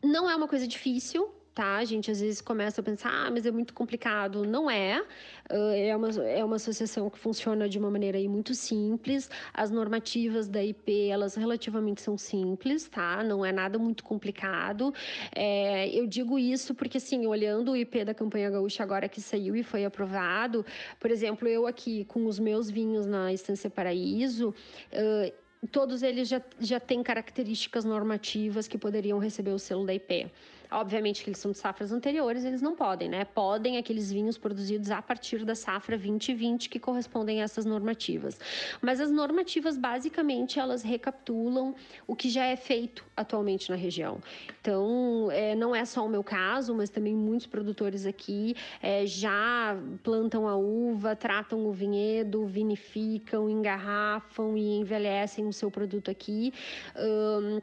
não 0.02 0.28
é 0.28 0.36
uma 0.36 0.48
coisa 0.48 0.66
difícil, 0.66 1.32
tá? 1.54 1.76
A 1.76 1.84
gente 1.84 2.10
às 2.10 2.20
vezes 2.20 2.40
começa 2.40 2.80
a 2.80 2.84
pensar, 2.84 3.10
ah, 3.10 3.30
mas 3.30 3.46
é 3.46 3.50
muito 3.50 3.74
complicado. 3.74 4.44
Não 4.44 4.70
é. 4.70 5.04
É 5.50 5.94
uma, 5.94 6.08
é 6.22 6.44
uma 6.44 6.56
associação 6.56 7.10
que 7.10 7.18
funciona 7.18 7.68
de 7.68 7.78
uma 7.78 7.90
maneira 7.90 8.16
aí 8.16 8.28
muito 8.28 8.54
simples. 8.54 9.30
As 9.52 9.70
normativas 9.70 10.48
da 10.48 10.62
IP, 10.62 11.08
elas 11.08 11.34
relativamente 11.34 12.00
são 12.00 12.16
simples, 12.16 12.88
tá? 12.88 13.22
Não 13.22 13.44
é 13.44 13.52
nada 13.52 13.78
muito 13.78 14.02
complicado. 14.02 14.94
É, 15.34 15.88
eu 15.88 16.06
digo 16.06 16.38
isso 16.38 16.74
porque, 16.74 16.98
assim, 16.98 17.26
olhando 17.26 17.72
o 17.72 17.76
IP 17.76 18.04
da 18.04 18.14
Campanha 18.14 18.50
Gaúcha 18.50 18.82
agora 18.82 19.08
que 19.08 19.20
saiu 19.20 19.54
e 19.54 19.62
foi 19.62 19.84
aprovado, 19.84 20.64
por 20.98 21.10
exemplo, 21.10 21.46
eu 21.48 21.66
aqui 21.66 22.04
com 22.06 22.26
os 22.26 22.38
meus 22.38 22.70
vinhos 22.70 23.06
na 23.06 23.32
Estância 23.32 23.68
Paraíso, 23.68 24.50
uh, 24.50 25.32
todos 25.70 26.02
eles 26.02 26.28
já, 26.28 26.42
já 26.58 26.80
têm 26.80 27.02
características 27.02 27.84
normativas 27.84 28.66
que 28.66 28.78
poderiam 28.78 29.18
receber 29.18 29.52
o 29.52 29.58
selo 29.58 29.86
da 29.86 29.94
IP. 29.94 30.30
Obviamente 30.72 31.22
que 31.22 31.30
eles 31.30 31.38
são 31.38 31.52
de 31.52 31.58
safras 31.58 31.92
anteriores, 31.92 32.44
eles 32.44 32.62
não 32.62 32.74
podem, 32.74 33.08
né? 33.08 33.24
Podem 33.24 33.76
aqueles 33.76 34.10
vinhos 34.10 34.38
produzidos 34.38 34.90
a 34.90 35.02
partir 35.02 35.44
da 35.44 35.54
safra 35.54 35.96
2020 35.96 36.68
que 36.68 36.78
correspondem 36.78 37.40
a 37.40 37.44
essas 37.44 37.64
normativas. 37.64 38.38
Mas 38.80 39.00
as 39.00 39.10
normativas, 39.10 39.76
basicamente, 39.76 40.58
elas 40.58 40.82
recapitulam 40.82 41.74
o 42.06 42.16
que 42.16 42.30
já 42.30 42.44
é 42.44 42.56
feito 42.56 43.04
atualmente 43.16 43.70
na 43.70 43.76
região. 43.76 44.18
Então, 44.60 45.28
é, 45.30 45.54
não 45.54 45.74
é 45.74 45.84
só 45.84 46.04
o 46.04 46.08
meu 46.08 46.24
caso, 46.24 46.74
mas 46.74 46.90
também 46.90 47.14
muitos 47.14 47.46
produtores 47.46 48.06
aqui 48.06 48.54
é, 48.80 49.06
já 49.06 49.76
plantam 50.02 50.48
a 50.48 50.56
uva, 50.56 51.14
tratam 51.14 51.66
o 51.66 51.72
vinhedo, 51.72 52.46
vinificam, 52.46 53.48
engarrafam 53.48 54.56
e 54.56 54.78
envelhecem 54.78 55.46
o 55.46 55.52
seu 55.52 55.70
produto 55.70 56.10
aqui. 56.10 56.52
Um, 56.96 57.60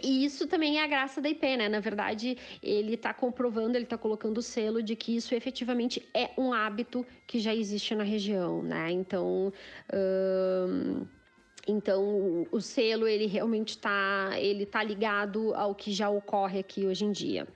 e 0.00 0.24
isso 0.24 0.46
também 0.46 0.78
é 0.78 0.84
a 0.84 0.86
graça 0.86 1.20
da 1.20 1.28
IP, 1.28 1.56
né? 1.56 1.68
Na 1.68 1.80
verdade, 1.80 2.38
ele 2.62 2.94
está 2.94 3.12
comprovando, 3.12 3.76
ele 3.76 3.84
está 3.84 3.98
colocando 3.98 4.38
o 4.38 4.42
selo 4.42 4.82
de 4.82 4.96
que 4.96 5.16
isso 5.16 5.34
efetivamente 5.34 6.08
é 6.14 6.30
um 6.38 6.52
hábito 6.52 7.04
que 7.26 7.38
já 7.38 7.54
existe 7.54 7.94
na 7.94 8.04
região, 8.04 8.62
né? 8.62 8.90
Então. 8.90 9.52
Hum... 9.92 11.06
Então, 11.64 12.44
o 12.50 12.60
selo, 12.60 13.06
ele 13.06 13.26
realmente 13.26 13.70
está 13.76 14.30
ele 14.36 14.66
tá 14.66 14.82
ligado 14.82 15.54
ao 15.54 15.76
que 15.76 15.92
já 15.92 16.10
ocorre 16.10 16.58
aqui 16.58 16.86
hoje 16.86 17.04
em 17.04 17.12
dia. 17.12 17.46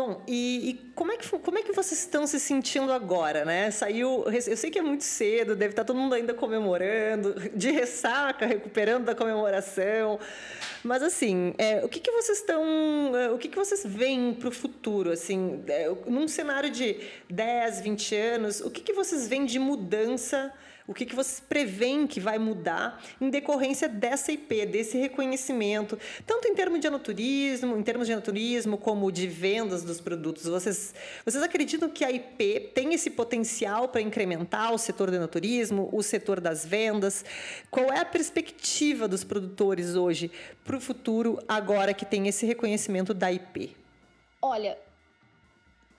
Bom, 0.00 0.22
e, 0.26 0.70
e, 0.70 0.74
como, 0.94 1.12
é 1.12 1.18
que, 1.18 1.28
como 1.28 1.58
é 1.58 1.62
que 1.62 1.72
vocês 1.74 2.00
estão 2.00 2.26
se 2.26 2.40
sentindo 2.40 2.90
agora, 2.90 3.44
né? 3.44 3.70
Saiu, 3.70 4.24
eu 4.24 4.56
sei 4.56 4.70
que 4.70 4.78
é 4.78 4.82
muito 4.82 5.04
cedo, 5.04 5.54
deve 5.54 5.72
estar 5.72 5.84
todo 5.84 5.94
mundo 5.94 6.14
ainda 6.14 6.32
comemorando, 6.32 7.34
de 7.54 7.70
ressaca, 7.70 8.46
recuperando 8.46 9.04
da 9.04 9.14
comemoração, 9.14 10.18
mas 10.82 11.02
assim, 11.02 11.52
é, 11.58 11.84
o 11.84 11.88
que, 11.90 12.00
que 12.00 12.10
vocês 12.10 12.38
estão, 12.38 13.14
é, 13.14 13.30
o 13.30 13.36
que, 13.36 13.46
que 13.46 13.58
vocês 13.58 13.84
veem 13.84 14.32
para 14.32 14.48
o 14.48 14.50
futuro, 14.50 15.10
assim, 15.10 15.62
é, 15.68 15.94
num 16.06 16.26
cenário 16.26 16.70
de 16.70 16.96
10, 17.28 17.82
20 17.82 18.16
anos, 18.16 18.60
o 18.62 18.70
que, 18.70 18.80
que 18.80 18.94
vocês 18.94 19.28
veem 19.28 19.44
de 19.44 19.58
mudança 19.58 20.50
O 20.90 20.92
que, 20.92 21.06
que 21.06 21.14
vocês 21.14 21.38
preveem 21.38 22.04
que 22.04 22.18
vai 22.18 22.36
mudar 22.36 23.00
em 23.20 23.30
decorrência 23.30 23.88
dessa 23.88 24.32
IP, 24.32 24.66
desse 24.66 24.98
reconhecimento, 24.98 25.96
tanto 26.26 26.48
em 26.48 26.54
termos 26.56 26.80
de 26.80 26.88
enoturismo, 26.88 27.76
em 27.76 27.82
termos 27.84 28.08
de 28.08 28.12
enoturismo, 28.12 28.76
como 28.76 29.12
de 29.12 29.28
vendas 29.28 29.84
dos 29.84 30.00
produtos? 30.00 30.46
Vocês, 30.46 30.92
vocês 31.24 31.44
acreditam 31.44 31.88
que 31.88 32.04
a 32.04 32.10
IP 32.10 32.72
tem 32.74 32.92
esse 32.92 33.08
potencial 33.08 33.86
para 33.86 34.00
incrementar 34.00 34.74
o 34.74 34.78
setor 34.78 35.12
do 35.12 35.16
enoturismo, 35.16 35.88
o 35.92 36.02
setor 36.02 36.40
das 36.40 36.66
vendas? 36.66 37.24
Qual 37.70 37.92
é 37.92 38.00
a 38.00 38.04
perspectiva 38.04 39.06
dos 39.06 39.22
produtores 39.22 39.94
hoje 39.94 40.28
para 40.64 40.76
o 40.76 40.80
futuro, 40.80 41.38
agora 41.46 41.94
que 41.94 42.04
tem 42.04 42.26
esse 42.26 42.44
reconhecimento 42.44 43.14
da 43.14 43.30
IP? 43.30 43.76
Olha, 44.42 44.76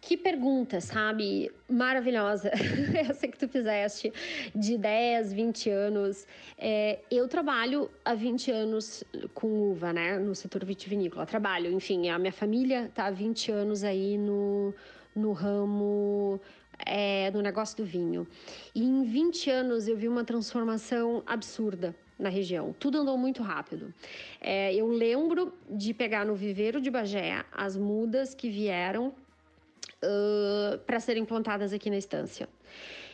que 0.01 0.17
pergunta, 0.17 0.81
sabe? 0.81 1.51
Maravilhosa. 1.69 2.51
Essa 3.07 3.27
que 3.27 3.37
tu 3.37 3.47
fizeste 3.47 4.11
de 4.53 4.75
10, 4.75 5.31
20 5.31 5.69
anos. 5.69 6.27
É, 6.57 6.99
eu 7.09 7.27
trabalho 7.27 7.89
há 8.03 8.15
20 8.15 8.51
anos 8.51 9.03
com 9.35 9.71
uva, 9.71 9.93
né? 9.93 10.17
No 10.17 10.33
setor 10.33 10.65
vitivinícola. 10.65 11.25
Trabalho, 11.27 11.71
enfim, 11.71 12.09
a 12.09 12.17
minha 12.17 12.33
família 12.33 12.91
tá 12.95 13.05
há 13.05 13.11
20 13.11 13.51
anos 13.51 13.83
aí 13.83 14.17
no, 14.17 14.73
no 15.15 15.33
ramo 15.33 16.41
é, 16.85 17.29
no 17.31 17.41
negócio 17.41 17.77
do 17.77 17.85
vinho. 17.85 18.27
E 18.73 18.83
em 18.83 19.03
20 19.03 19.51
anos 19.51 19.87
eu 19.87 19.95
vi 19.95 20.07
uma 20.07 20.23
transformação 20.23 21.21
absurda 21.27 21.95
na 22.17 22.29
região. 22.29 22.73
Tudo 22.79 22.99
andou 22.99 23.17
muito 23.17 23.41
rápido. 23.41 23.93
É, 24.39 24.73
eu 24.73 24.87
lembro 24.87 25.53
de 25.69 25.93
pegar 25.93 26.25
no 26.25 26.35
viveiro 26.35 26.81
de 26.81 26.89
Bagé 26.89 27.43
as 27.51 27.75
mudas 27.77 28.33
que 28.33 28.49
vieram 28.49 29.13
uh, 30.03 30.77
para 30.79 30.99
serem 30.99 31.25
plantadas 31.25 31.73
aqui 31.73 31.89
na 31.89 31.97
estância. 31.97 32.47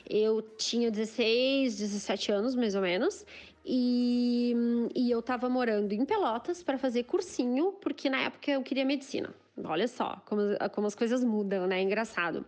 Eu 0.09 0.41
tinha 0.41 0.89
16, 0.89 1.77
17 1.77 2.31
anos, 2.31 2.55
mais 2.55 2.75
ou 2.75 2.81
menos, 2.81 3.25
e, 3.65 4.55
e 4.95 5.11
eu 5.11 5.19
estava 5.19 5.49
morando 5.49 5.91
em 5.91 6.05
Pelotas 6.05 6.63
para 6.63 6.77
fazer 6.77 7.03
cursinho, 7.03 7.73
porque 7.81 8.09
na 8.09 8.21
época 8.21 8.51
eu 8.51 8.63
queria 8.63 8.85
medicina. 8.85 9.33
Olha 9.61 9.87
só 9.87 10.21
como, 10.25 10.41
como 10.71 10.87
as 10.87 10.95
coisas 10.95 11.23
mudam, 11.23 11.67
né? 11.67 11.81
Engraçado. 11.81 12.45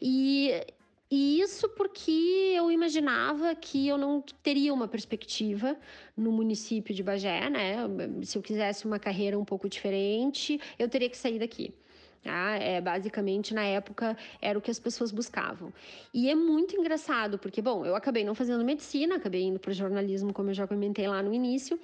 E, 0.00 0.52
e 1.10 1.40
isso 1.40 1.68
porque 1.70 2.52
eu 2.54 2.70
imaginava 2.70 3.52
que 3.56 3.88
eu 3.88 3.98
não 3.98 4.22
teria 4.44 4.72
uma 4.72 4.86
perspectiva 4.86 5.76
no 6.16 6.30
município 6.30 6.94
de 6.94 7.02
Bagé, 7.02 7.50
né? 7.50 7.76
Se 8.22 8.38
eu 8.38 8.42
quisesse 8.42 8.86
uma 8.86 9.00
carreira 9.00 9.36
um 9.36 9.44
pouco 9.44 9.68
diferente, 9.68 10.60
eu 10.78 10.88
teria 10.88 11.08
que 11.08 11.16
sair 11.16 11.40
daqui. 11.40 11.74
Tá? 12.22 12.56
É, 12.56 12.80
basicamente, 12.80 13.54
na 13.54 13.64
época, 13.64 14.16
era 14.42 14.58
o 14.58 14.62
que 14.62 14.70
as 14.70 14.78
pessoas 14.78 15.10
buscavam. 15.10 15.72
E 16.12 16.28
é 16.28 16.34
muito 16.34 16.76
engraçado, 16.76 17.38
porque, 17.38 17.62
bom, 17.62 17.84
eu 17.86 17.96
acabei 17.96 18.24
não 18.24 18.34
fazendo 18.34 18.62
medicina, 18.62 19.16
acabei 19.16 19.42
indo 19.42 19.58
para 19.58 19.72
jornalismo, 19.72 20.32
como 20.32 20.50
eu 20.50 20.54
já 20.54 20.66
comentei 20.66 21.08
lá 21.08 21.22
no 21.22 21.32
início, 21.32 21.80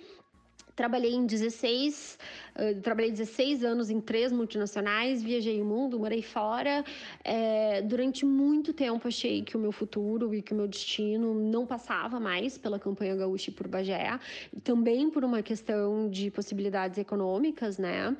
Trabalhei 0.76 1.14
em 1.14 1.24
16, 1.24 2.18
uh, 2.54 2.80
trabalhei 2.82 3.10
16 3.10 3.64
anos 3.64 3.88
em 3.88 3.98
três 3.98 4.30
multinacionais, 4.30 5.22
viajei 5.22 5.58
o 5.62 5.64
mundo, 5.64 5.98
morei 5.98 6.20
fora. 6.20 6.84
É, 7.24 7.80
durante 7.80 8.26
muito 8.26 8.74
tempo 8.74 9.08
achei 9.08 9.42
que 9.42 9.56
o 9.56 9.58
meu 9.58 9.72
futuro 9.72 10.34
e 10.34 10.42
que 10.42 10.52
o 10.52 10.56
meu 10.56 10.68
destino 10.68 11.32
não 11.32 11.64
passava 11.64 12.20
mais 12.20 12.58
pela 12.58 12.78
campanha 12.78 13.16
gaúcha 13.16 13.48
e 13.48 13.54
por 13.54 13.66
Bagé, 13.66 14.20
também 14.62 15.08
por 15.08 15.24
uma 15.24 15.42
questão 15.42 16.10
de 16.10 16.30
possibilidades 16.30 16.98
econômicas, 16.98 17.78
né? 17.78 18.14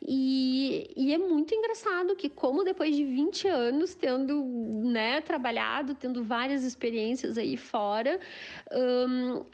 E, 0.00 0.88
e 0.96 1.12
é 1.12 1.18
muito 1.18 1.52
engraçado 1.52 2.14
que 2.14 2.28
como 2.28 2.62
depois 2.62 2.94
de 2.94 3.04
20 3.04 3.48
anos 3.48 3.96
tendo, 3.96 4.44
né, 4.84 5.20
trabalhado, 5.20 5.96
tendo 5.96 6.22
várias 6.22 6.62
experiências 6.62 7.36
aí 7.36 7.56
fora, 7.56 8.20
um, 8.72 9.44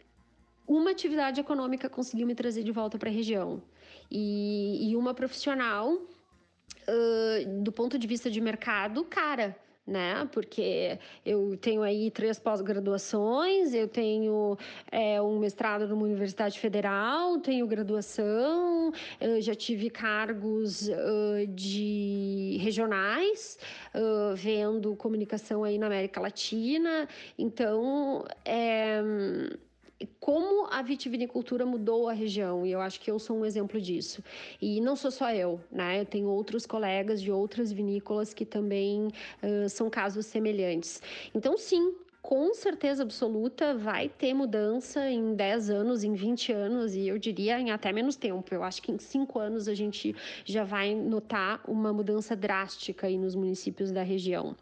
uma 0.66 0.90
atividade 0.90 1.40
econômica 1.40 1.88
conseguiu 1.88 2.26
me 2.26 2.34
trazer 2.34 2.62
de 2.62 2.72
volta 2.72 2.98
para 2.98 3.08
a 3.08 3.12
região. 3.12 3.62
E, 4.10 4.90
e, 4.90 4.96
uma 4.96 5.14
profissional, 5.14 5.92
uh, 5.92 7.62
do 7.62 7.72
ponto 7.72 7.98
de 7.98 8.06
vista 8.06 8.30
de 8.30 8.40
mercado, 8.40 9.04
cara, 9.04 9.56
né? 9.86 10.26
Porque 10.32 10.98
eu 11.24 11.56
tenho 11.58 11.82
aí 11.82 12.10
três 12.10 12.38
pós-graduações, 12.38 13.74
eu 13.74 13.86
tenho 13.86 14.56
é, 14.90 15.20
um 15.20 15.38
mestrado 15.38 15.86
numa 15.86 16.04
universidade 16.04 16.58
federal, 16.58 17.38
tenho 17.38 17.66
graduação, 17.66 18.92
já 19.40 19.54
tive 19.54 19.90
cargos 19.90 20.88
uh, 20.88 21.46
de 21.48 22.56
regionais, 22.62 23.58
uh, 23.94 24.34
vendo 24.34 24.96
comunicação 24.96 25.64
aí 25.64 25.76
na 25.76 25.86
América 25.86 26.18
Latina. 26.20 27.06
Então, 27.38 28.24
é 28.44 29.02
como 30.20 30.66
a 30.70 30.82
vitivinicultura 30.82 31.64
mudou 31.64 32.09
a 32.09 32.12
região, 32.12 32.64
e 32.64 32.72
eu 32.72 32.80
acho 32.80 33.00
que 33.00 33.11
eu 33.11 33.18
sou 33.18 33.38
um 33.38 33.44
exemplo 33.44 33.80
disso. 33.80 34.22
E 34.61 34.80
não 34.80 34.96
sou 34.96 35.11
só 35.11 35.30
eu, 35.32 35.61
né? 35.70 36.00
Eu 36.00 36.07
tenho 36.07 36.28
outros 36.28 36.66
colegas 36.66 37.20
de 37.20 37.30
outras 37.30 37.72
vinícolas 37.72 38.32
que 38.34 38.44
também 38.44 39.09
uh, 39.42 39.68
são 39.68 39.88
casos 39.90 40.26
semelhantes. 40.26 41.00
Então, 41.34 41.57
sim, 41.57 41.94
com 42.24 42.55
certeza 42.55 43.02
absoluta 43.02 43.74
vai 43.74 44.09
ter 44.09 44.32
mudança 44.32 45.11
em 45.11 45.34
10 45.34 45.68
anos, 45.68 46.02
em 46.02 46.14
20 46.14 46.52
anos, 46.52 46.94
e 46.94 47.07
eu 47.07 47.18
diria 47.18 47.61
em 47.61 47.70
até 47.70 47.92
menos 47.92 48.16
tempo. 48.16 48.55
Eu 48.55 48.62
acho 48.62 48.80
que 48.80 48.90
em 48.90 48.98
5 48.98 49.38
anos 49.38 49.68
a 49.68 49.74
gente 49.74 50.16
já 50.42 50.64
vai 50.64 50.94
notar 50.94 51.61
uma 51.68 51.92
mudança 51.92 52.34
drástica 52.34 53.07
aí 53.07 53.18
nos 53.18 53.34
municípios 53.34 53.92
da 53.92 54.02
região. 54.02 54.57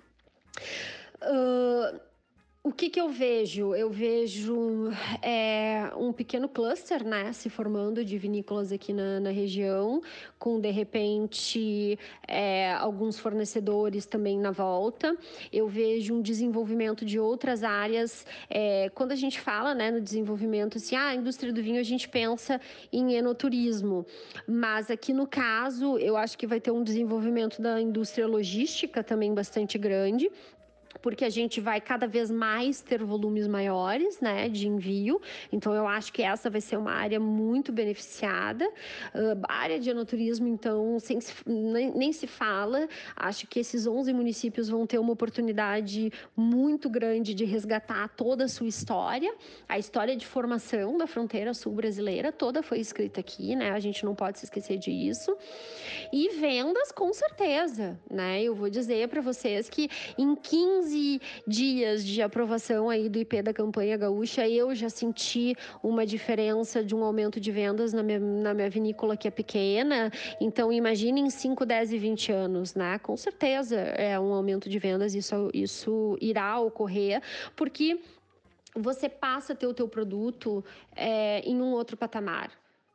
Uh, 1.23 2.01
o 2.65 2.71
que, 2.71 2.89
que 2.89 3.01
eu 3.01 3.09
vejo? 3.09 3.75
Eu 3.75 3.91
vejo 3.91 4.89
é, 5.21 5.91
um 5.97 6.13
pequeno 6.13 6.49
cluster 6.49 7.05
né, 7.05 7.33
se 7.33 7.51
formando 7.51 8.05
de 8.05 8.17
vinícolas 8.17 8.71
aqui 8.71 8.93
na, 8.93 9.19
na 9.19 9.31
região, 9.31 10.01
com 10.39 10.61
de 10.61 10.71
repente 10.71 11.99
é, 12.27 12.73
alguns 12.75 13.19
fornecedores 13.19 14.07
também 14.07 14.39
na 14.39 14.53
volta. 14.53 15.17
Eu 15.53 15.67
vejo 15.67 16.15
um 16.15 16.23
desenvolvimento 16.23 17.05
de 17.05 17.19
outras 17.19 17.65
áreas. 17.65 18.25
É, 18.49 18.89
quando 18.95 19.11
a 19.11 19.17
gente 19.17 19.41
fala 19.41 19.75
né, 19.75 19.91
no 19.91 20.01
desenvolvimento, 20.01 20.79
assim, 20.79 20.95
ah, 20.95 21.09
a 21.09 21.15
indústria 21.17 21.53
do 21.53 21.61
vinho, 21.61 21.81
a 21.81 21.85
gente 21.85 22.09
pensa 22.09 22.61
em 22.93 23.15
enoturismo. 23.15 24.07
Mas 24.47 24.89
aqui 24.89 25.13
no 25.13 25.27
caso, 25.27 25.99
eu 25.99 26.17
acho 26.17 26.39
que 26.39 26.47
vai 26.47 26.61
ter 26.61 26.71
um 26.71 26.85
desenvolvimento 26.85 27.61
da 27.61 27.81
indústria 27.81 28.25
logística 28.25 29.03
também 29.03 29.35
bastante 29.35 29.77
grande 29.77 30.31
porque 31.03 31.25
a 31.25 31.31
gente 31.31 31.61
vai 31.61 31.81
cada 31.81 32.07
vez 32.07 32.31
mais 32.31 32.81
ter 32.81 33.03
volumes 33.03 33.49
maiores, 33.49 34.21
né, 34.21 34.49
de 34.49 34.69
envio. 34.69 35.21
Então 35.51 35.75
eu 35.75 35.87
acho 35.87 36.13
que 36.13 36.23
essa 36.23 36.49
vai 36.49 36.61
ser 36.61 36.77
uma 36.77 36.93
área 36.93 37.19
muito 37.19 37.73
beneficiada. 37.73 38.65
Uh, 39.15 39.43
área 39.49 39.79
de 39.79 39.91
enoturismo, 39.91 40.47
então, 40.47 40.99
sem, 41.01 41.19
nem, 41.45 41.91
nem, 41.91 42.13
se 42.13 42.27
fala. 42.27 42.89
Acho 43.17 43.47
que 43.49 43.59
esses 43.59 43.87
11 43.87 44.13
municípios 44.13 44.69
vão 44.69 44.87
ter 44.87 44.99
uma 44.99 45.13
oportunidade 45.13 46.13
muito 46.37 46.89
grande 46.89 47.35
de 47.35 47.45
resgatar 47.45 48.09
toda 48.11 48.45
a 48.45 48.49
sua 48.49 48.69
história. 48.69 49.35
A 49.69 49.79
história 49.79 50.17
de 50.17 50.27
formação 50.27 50.97
da 50.97 51.07
fronteira 51.07 51.53
sul 51.53 51.73
brasileira 51.73 52.31
toda 52.31 52.63
foi 52.63 52.79
escrita 52.79 53.21
aqui, 53.21 53.57
né? 53.57 53.71
A 53.71 53.81
gente 53.81 54.05
não 54.05 54.15
pode 54.15 54.39
se 54.39 54.45
esquecer 54.45 54.79
disso. 54.79 55.37
E 56.13 56.29
vendas, 56.41 56.93
com 56.93 57.13
certeza, 57.13 57.99
né? 58.09 58.41
Eu 58.43 58.55
vou 58.55 58.71
dizer 58.71 59.09
para 59.09 59.21
vocês 59.21 59.69
que 59.69 59.91
em 60.17 60.37
15 60.37 60.92
15 60.93 61.21
dias 61.47 62.05
de 62.05 62.21
aprovação 62.21 62.91
aí 62.91 63.09
do 63.09 63.19
IP 63.19 63.41
da 63.41 63.55
campanha 63.55 63.97
gaúcha, 63.97 64.47
eu 64.47 64.75
já 64.75 64.91
senti 64.91 65.57
uma 65.83 66.05
diferença 66.05 66.85
de 66.85 66.95
um 66.95 67.03
aumento 67.03 67.41
de 67.41 67.51
vendas 67.51 67.95
na 67.95 68.03
minha, 68.03 68.21
na 68.21 68.53
minha 68.53 68.69
vinícola 68.69 69.17
que 69.17 69.27
é 69.27 69.31
pequena. 69.31 70.13
Então, 70.39 70.71
imagine 70.71 71.23
em 71.23 71.31
5, 71.31 71.65
10 71.65 71.95
e 71.95 71.99
20 71.99 72.33
anos, 72.33 72.75
né? 72.75 72.99
Com 72.99 73.17
certeza 73.17 73.77
é 73.77 74.21
um 74.21 74.35
aumento 74.35 74.69
de 74.69 74.79
vendas, 74.79 75.15
isso, 75.15 75.51
isso 75.55 76.19
irá 76.21 76.61
ocorrer, 76.61 77.23
porque 77.57 77.99
você 78.77 79.09
passa 79.09 79.55
a 79.55 79.57
ter 79.57 79.67
o 79.67 79.73
teu 79.73 79.89
produto 79.89 80.63
é, 80.95 81.41
em 81.41 81.57
um 81.57 81.73
outro 81.73 81.97
patamar. 81.97 82.51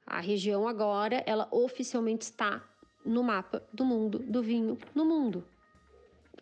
A 0.06 0.20
região 0.20 0.68
agora, 0.68 1.24
ela 1.26 1.48
oficialmente 1.50 2.26
está 2.26 2.64
no 3.04 3.24
mapa 3.24 3.64
do 3.74 3.84
mundo, 3.84 4.20
do 4.20 4.44
vinho 4.44 4.78
no 4.94 5.04
mundo. 5.04 5.44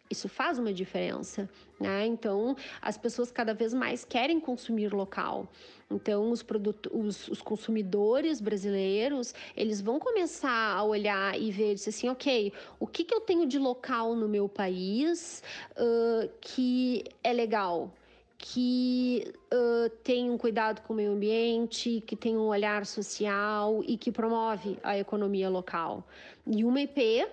Isso 0.10 0.30
faz 0.30 0.60
uma 0.60 0.72
diferença, 0.72 1.50
né? 1.80 2.06
Então, 2.06 2.56
as 2.82 2.98
pessoas 2.98 3.32
cada 3.32 3.54
vez 3.54 3.74
mais 3.74 4.06
querem 4.06 4.40
consumir 4.40 4.94
local. 4.94 5.48
Então, 5.90 6.32
os, 6.32 6.46
os, 6.92 7.28
os 7.28 7.42
consumidores 7.42 8.40
brasileiros, 8.40 9.34
eles 9.58 9.82
vão 9.82 10.00
começar 10.00 10.76
a 10.76 10.84
olhar 10.84 11.40
e 11.40 11.52
ver 11.52 11.74
assim, 11.74 12.08
ok, 12.10 12.54
o 12.80 12.86
que, 12.86 13.04
que 13.04 13.14
eu 13.14 13.22
tenho 13.22 13.48
de 13.48 13.58
local 13.58 14.16
no 14.16 14.28
meu 14.28 14.48
país 14.48 15.42
uh, 15.72 16.30
que 16.40 17.04
é 17.24 17.34
legal? 17.34 17.92
que 18.38 19.34
uh, 19.52 19.90
tem 20.04 20.30
um 20.30 20.38
cuidado 20.38 20.82
com 20.82 20.94
o 20.94 20.96
meio 20.96 21.14
ambiente, 21.14 22.04
que 22.06 22.16
tem 22.16 22.38
um 22.38 22.48
olhar 22.48 22.86
social 22.86 23.82
e 23.88 23.98
que 23.98 24.12
promove 24.12 24.78
a 24.84 24.98
economia 24.98 25.50
local. 25.50 26.04
E 26.46 26.64
uma 26.64 26.82
IP 26.82 27.26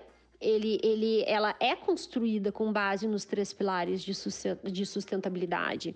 ele, 0.43 0.79
ele, 0.83 1.23
ela 1.25 1.55
é 1.59 1.75
construída 1.75 2.51
com 2.51 2.71
base 2.71 3.07
nos 3.07 3.25
três 3.25 3.53
pilares 3.53 4.01
de 4.01 4.85
sustentabilidade. 4.85 5.95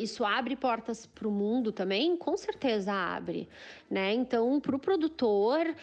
Isso 0.00 0.24
abre 0.24 0.56
portas 0.56 1.06
para 1.06 1.26
o 1.28 1.30
mundo 1.30 1.70
também? 1.72 2.16
Com 2.16 2.36
certeza 2.36 2.92
abre, 2.92 3.48
né? 3.90 4.14
Então, 4.14 4.60
para 4.60 4.76
o 4.76 4.78
produtor, 4.78 5.74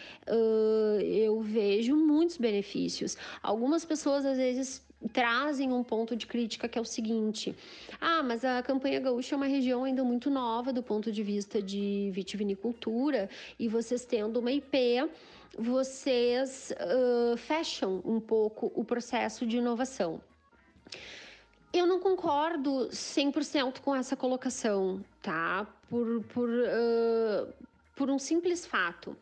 eu 1.03 1.41
vejo 1.41 1.95
muitos 1.95 2.38
benefícios. 2.38 3.18
Algumas 3.43 3.86
pessoas, 3.86 4.26
às 4.26 4.38
vezes, 4.38 4.84
trazem 5.11 5.71
um 5.71 5.83
ponto 5.83 6.15
de 6.15 6.25
crítica 6.25 6.67
que 6.67 6.77
é 6.77 6.81
o 6.81 6.85
seguinte: 6.85 7.55
ah, 7.99 8.23
mas 8.23 8.43
a 8.43 8.61
campanha 8.61 8.99
gaúcha 8.99 9.35
é 9.35 9.37
uma 9.37 9.47
região 9.47 9.83
ainda 9.83 10.03
muito 10.03 10.29
nova 10.29 10.71
do 10.71 10.83
ponto 10.83 11.11
de 11.11 11.23
vista 11.23 11.61
de 11.61 12.09
vitivinicultura 12.13 13.29
e 13.59 13.67
vocês 13.67 14.05
tendo 14.05 14.39
uma 14.39 14.51
IP, 14.51 15.09
vocês 15.57 16.73
uh, 16.73 17.37
fecham 17.37 18.01
um 18.05 18.19
pouco 18.19 18.71
o 18.75 18.83
processo 18.83 19.45
de 19.45 19.57
inovação. 19.57 20.21
Eu 21.71 21.85
não 21.85 21.99
concordo 21.99 22.87
100% 22.89 23.81
com 23.81 23.93
essa 23.93 24.15
colocação, 24.15 25.03
tá? 25.21 25.67
Por, 25.89 26.23
por, 26.33 26.49
uh, 26.49 27.53
por 27.95 28.09
um 28.09 28.17
simples 28.17 28.65
fato. 28.65 29.15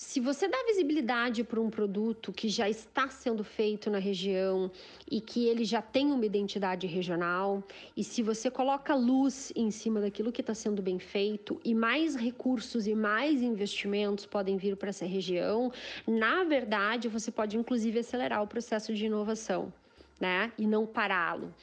Se 0.00 0.20
você 0.20 0.46
dá 0.46 0.56
visibilidade 0.64 1.42
para 1.42 1.60
um 1.60 1.68
produto 1.68 2.32
que 2.32 2.48
já 2.48 2.70
está 2.70 3.08
sendo 3.08 3.42
feito 3.42 3.90
na 3.90 3.98
região 3.98 4.70
e 5.10 5.20
que 5.20 5.48
ele 5.48 5.64
já 5.64 5.82
tem 5.82 6.12
uma 6.12 6.24
identidade 6.24 6.86
regional, 6.86 7.64
e 7.96 8.04
se 8.04 8.22
você 8.22 8.48
coloca 8.48 8.94
luz 8.94 9.52
em 9.56 9.72
cima 9.72 10.00
daquilo 10.00 10.30
que 10.30 10.40
está 10.40 10.54
sendo 10.54 10.80
bem 10.80 11.00
feito 11.00 11.60
e 11.64 11.74
mais 11.74 12.14
recursos 12.14 12.86
e 12.86 12.94
mais 12.94 13.42
investimentos 13.42 14.24
podem 14.24 14.56
vir 14.56 14.76
para 14.76 14.90
essa 14.90 15.04
região, 15.04 15.72
na 16.06 16.44
verdade 16.44 17.08
você 17.08 17.32
pode 17.32 17.56
inclusive 17.56 17.98
acelerar 17.98 18.40
o 18.40 18.46
processo 18.46 18.94
de 18.94 19.06
inovação 19.06 19.72
né? 20.20 20.52
E 20.58 20.66
não 20.66 20.84
pará-lo. 20.86 21.54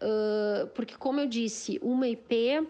Uh, 0.00 0.66
porque, 0.74 0.96
como 0.96 1.20
eu 1.20 1.26
disse, 1.26 1.78
uma 1.82 2.08
IP 2.08 2.66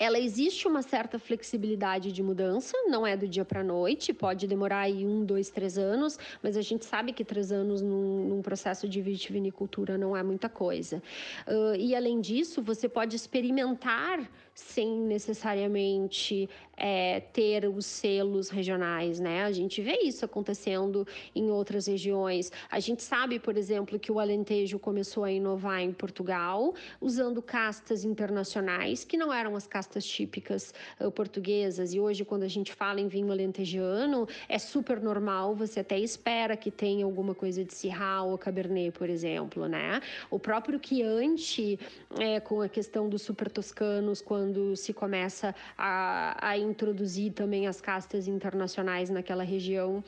ela 0.00 0.18
existe 0.18 0.66
uma 0.66 0.80
certa 0.80 1.18
flexibilidade 1.18 2.10
de 2.10 2.22
mudança, 2.22 2.74
não 2.88 3.06
é 3.06 3.14
do 3.14 3.28
dia 3.28 3.44
para 3.44 3.60
a 3.60 3.62
noite, 3.62 4.14
pode 4.14 4.46
demorar 4.46 4.80
aí 4.80 5.04
um, 5.04 5.22
dois, 5.22 5.50
três 5.50 5.76
anos, 5.76 6.18
mas 6.42 6.56
a 6.56 6.62
gente 6.62 6.86
sabe 6.86 7.12
que 7.12 7.22
três 7.22 7.52
anos 7.52 7.82
num, 7.82 8.26
num 8.26 8.40
processo 8.40 8.88
de 8.88 9.02
vitivinicultura 9.02 9.98
não 9.98 10.16
é 10.16 10.22
muita 10.22 10.48
coisa. 10.48 11.02
Uh, 11.46 11.76
e 11.76 11.94
além 11.94 12.18
disso, 12.18 12.62
você 12.62 12.88
pode 12.88 13.14
experimentar 13.14 14.26
sem 14.60 14.88
necessariamente 15.00 16.48
é, 16.76 17.20
ter 17.20 17.66
os 17.68 17.84
selos 17.84 18.48
regionais, 18.48 19.20
né? 19.20 19.44
A 19.44 19.52
gente 19.52 19.82
vê 19.82 19.98
isso 20.02 20.24
acontecendo 20.24 21.06
em 21.34 21.50
outras 21.50 21.86
regiões. 21.86 22.50
A 22.70 22.80
gente 22.80 23.02
sabe, 23.02 23.38
por 23.38 23.56
exemplo, 23.56 23.98
que 23.98 24.10
o 24.10 24.18
Alentejo 24.18 24.78
começou 24.78 25.24
a 25.24 25.30
inovar 25.30 25.80
em 25.82 25.92
Portugal 25.92 26.74
usando 27.00 27.42
castas 27.42 28.02
internacionais 28.02 29.04
que 29.04 29.16
não 29.18 29.32
eram 29.32 29.54
as 29.56 29.66
castas 29.66 30.06
típicas 30.06 30.72
uh, 30.98 31.10
portuguesas. 31.10 31.92
E 31.92 32.00
hoje, 32.00 32.24
quando 32.24 32.44
a 32.44 32.48
gente 32.48 32.72
fala 32.72 33.00
em 33.00 33.08
vinho 33.08 33.30
alentejano, 33.30 34.26
é 34.48 34.58
super 34.58 35.00
normal. 35.00 35.54
Você 35.56 35.80
até 35.80 35.98
espera 35.98 36.56
que 36.56 36.70
tenha 36.70 37.04
alguma 37.04 37.34
coisa 37.34 37.62
de 37.62 37.74
Syrah 37.74 38.22
ou 38.22 38.38
Cabernet, 38.38 38.92
por 38.92 39.10
exemplo, 39.10 39.66
né? 39.66 40.00
O 40.30 40.38
próprio 40.38 40.80
Chianti, 40.82 41.78
é, 42.18 42.40
com 42.40 42.62
a 42.62 42.68
questão 42.68 43.08
dos 43.08 43.20
super 43.20 43.50
toscanos, 43.50 44.22
quando 44.22 44.49
se 44.76 44.92
começa 44.92 45.54
a, 45.76 46.50
a 46.50 46.58
introduzir 46.58 47.32
também 47.32 47.66
as 47.66 47.80
castas 47.80 48.28
internacionais 48.28 49.10
naquela 49.10 49.42
região 49.42 50.02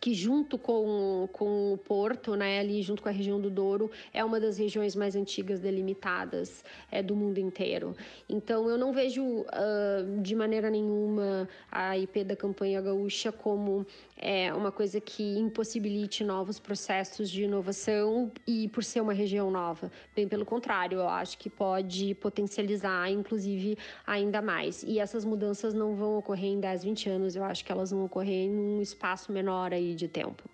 que 0.00 0.14
junto 0.14 0.58
com, 0.58 1.28
com 1.32 1.74
o 1.74 1.78
Porto, 1.78 2.34
né, 2.34 2.60
ali 2.60 2.82
junto 2.82 3.02
com 3.02 3.08
a 3.08 3.12
região 3.12 3.40
do 3.40 3.50
Douro, 3.50 3.90
é 4.12 4.24
uma 4.24 4.40
das 4.40 4.56
regiões 4.58 4.96
mais 4.96 5.14
antigas 5.14 5.60
delimitadas 5.60 6.64
é, 6.90 7.02
do 7.02 7.14
mundo 7.14 7.38
inteiro. 7.38 7.94
Então 8.28 8.68
eu 8.68 8.78
não 8.78 8.92
vejo 8.92 9.22
uh, 9.22 10.20
de 10.20 10.34
maneira 10.34 10.70
nenhuma 10.70 11.48
a 11.70 11.96
IP 11.98 12.24
da 12.24 12.36
campanha 12.36 12.80
gaúcha 12.80 13.30
como 13.30 13.86
é, 14.22 14.54
uma 14.54 14.70
coisa 14.70 15.00
que 15.00 15.36
impossibilite 15.36 16.22
novos 16.22 16.60
processos 16.60 17.28
de 17.28 17.42
inovação 17.42 18.30
e 18.46 18.68
por 18.68 18.84
ser 18.84 19.00
uma 19.00 19.12
região 19.12 19.50
nova. 19.50 19.90
Bem 20.14 20.28
pelo 20.28 20.46
contrário, 20.46 21.00
eu 21.00 21.08
acho 21.08 21.36
que 21.36 21.50
pode 21.50 22.14
potencializar, 22.14 23.10
inclusive, 23.10 23.76
ainda 24.06 24.40
mais. 24.40 24.84
E 24.84 25.00
essas 25.00 25.24
mudanças 25.24 25.74
não 25.74 25.96
vão 25.96 26.16
ocorrer 26.18 26.50
em 26.50 26.60
10, 26.60 26.84
20 26.84 27.10
anos, 27.10 27.36
eu 27.36 27.42
acho 27.42 27.64
que 27.64 27.72
elas 27.72 27.90
vão 27.90 28.04
ocorrer 28.04 28.46
em 28.46 28.56
um 28.56 28.80
espaço 28.80 29.32
menor 29.32 29.74
aí 29.74 29.94
de 29.94 30.06
tempo. 30.06 30.48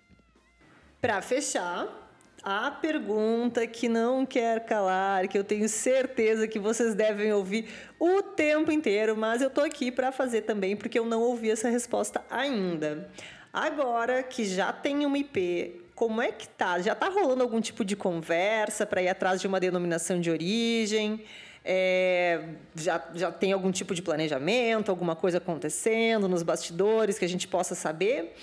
Para 0.99 1.21
fechar, 1.21 2.09
a 2.43 2.71
pergunta 2.71 3.67
que 3.67 3.87
não 3.87 4.25
quer 4.25 4.65
calar, 4.65 5.27
que 5.27 5.37
eu 5.37 5.43
tenho 5.43 5.67
certeza 5.67 6.47
que 6.47 6.57
vocês 6.57 6.95
devem 6.95 7.31
ouvir 7.33 7.67
o 7.99 8.21
tempo 8.21 8.71
inteiro, 8.71 9.15
mas 9.15 9.41
eu 9.41 9.49
tô 9.49 9.61
aqui 9.61 9.91
para 9.91 10.11
fazer 10.11 10.41
também 10.41 10.75
porque 10.75 10.97
eu 10.97 11.05
não 11.05 11.21
ouvi 11.21 11.51
essa 11.51 11.69
resposta 11.69 12.23
ainda. 12.29 13.09
Agora 13.51 14.21
que 14.21 14.45
já 14.45 14.71
tem 14.71 15.05
uma 15.05 15.17
IP, 15.17 15.81
como 15.95 16.21
é 16.21 16.31
que 16.31 16.47
tá? 16.47 16.79
Já 16.79 16.93
tá 16.93 17.09
rolando 17.09 17.41
algum 17.41 17.59
tipo 17.59 17.83
de 17.83 17.95
conversa 17.95 18.85
para 18.85 19.01
ir 19.01 19.09
atrás 19.09 19.41
de 19.41 19.47
uma 19.47 19.59
denominação 19.59 20.21
de 20.21 20.29
origem? 20.29 21.23
É, 21.65 22.41
já, 22.75 23.03
já 23.13 23.31
tem 23.31 23.51
algum 23.51 23.71
tipo 23.71 23.93
de 23.93 24.01
planejamento, 24.01 24.89
alguma 24.89 25.15
coisa 25.15 25.39
acontecendo 25.39 26.27
nos 26.27 26.41
bastidores 26.41 27.19
que 27.19 27.25
a 27.25 27.29
gente 27.29 27.47
possa 27.47 27.75
saber? 27.75 28.33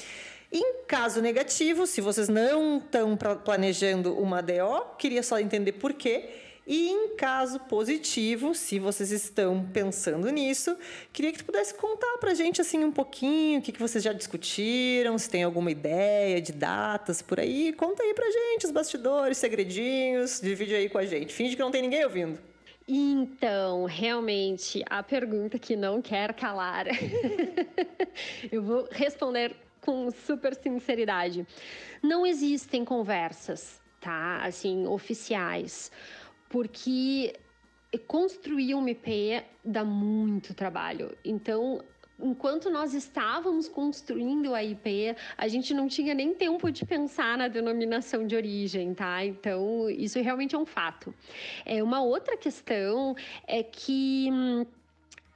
Em 0.53 0.83
caso 0.87 1.21
negativo, 1.21 1.87
se 1.87 2.01
vocês 2.01 2.29
não 2.29 2.79
estão 2.79 3.17
planejando 3.45 4.17
uma 4.19 4.41
DO, 4.41 4.97
queria 4.99 5.23
só 5.23 5.39
entender 5.41 5.73
por 5.73 5.93
quê 5.93 6.29
e 6.67 6.89
em 6.89 7.15
caso 7.15 7.61
positivo, 7.61 8.53
se 8.53 8.81
vocês 8.81 9.13
estão 9.13 9.65
pensando 9.73 10.29
nisso, 10.31 10.77
queria 11.13 11.31
que 11.31 11.39
tu 11.39 11.45
pudesse 11.45 11.73
contar 11.75 12.19
para 12.19 12.33
a 12.33 12.35
gente 12.35 12.61
assim 12.61 12.83
um 12.83 12.91
pouquinho 12.91 13.61
o 13.61 13.63
que, 13.63 13.71
que 13.71 13.79
vocês 13.79 14.03
já 14.03 14.13
discutiram, 14.13 15.17
se 15.17 15.31
tem 15.31 15.45
alguma 15.45 15.71
ideia 15.71 16.41
de 16.41 16.51
datas 16.53 17.23
por 17.23 17.39
aí. 17.39 17.73
Conta 17.73 18.03
aí 18.03 18.13
para 18.13 18.29
gente 18.29 18.67
os 18.67 18.73
bastidores, 18.73 19.39
segredinhos, 19.39 20.41
divide 20.41 20.75
aí 20.75 20.89
com 20.89 20.99
a 20.99 21.07
gente. 21.07 21.33
Finge 21.33 21.55
que 21.55 21.63
não 21.63 21.71
tem 21.71 21.83
ninguém 21.83 22.03
ouvindo. 22.03 22.37
Então, 22.89 23.85
realmente, 23.85 24.83
a 24.91 25.05
pergunta 25.05 25.61
que 25.61 25.77
não 25.77 26.03
quer 26.03 26.35
calar. 26.35 26.87
Eu 28.51 28.63
vou 28.63 28.89
responder 28.91 29.55
com 29.81 30.11
super 30.11 30.53
sinceridade. 30.57 31.47
Não 32.03 32.27
existem 32.27 32.85
conversas, 32.85 33.81
tá? 34.01 34.41
Assim, 34.43 34.85
oficiais 34.87 35.93
porque 36.49 37.33
construir 38.07 38.75
um 38.75 38.89
IP 38.89 39.43
dá 39.65 39.85
muito 39.85 40.55
trabalho. 40.55 41.17
Então, 41.25 41.81
enquanto 42.21 42.71
nós 42.71 42.95
estávamos 42.95 43.69
construindo 43.69 44.55
a 44.55 44.63
IP, 44.63 45.15
a 45.37 45.49
gente 45.49 45.75
não 45.75 45.87
tinha 45.87 46.15
nem 46.15 46.35
tempo 46.35 46.71
de 46.71 46.85
pensar 46.85 47.37
na 47.37 47.49
denominação 47.49 48.27
de 48.27 48.35
origem, 48.35 48.95
tá? 48.95 49.25
Então, 49.25 49.89
isso 49.91 50.21
realmente 50.21 50.55
é 50.55 50.59
um 50.59 50.67
fato. 50.67 51.15
É 51.65 51.83
uma 51.83 52.03
outra 52.03 52.37
questão 52.37 53.15
é 53.47 53.63
que 53.63 54.29
hum, 54.33 54.67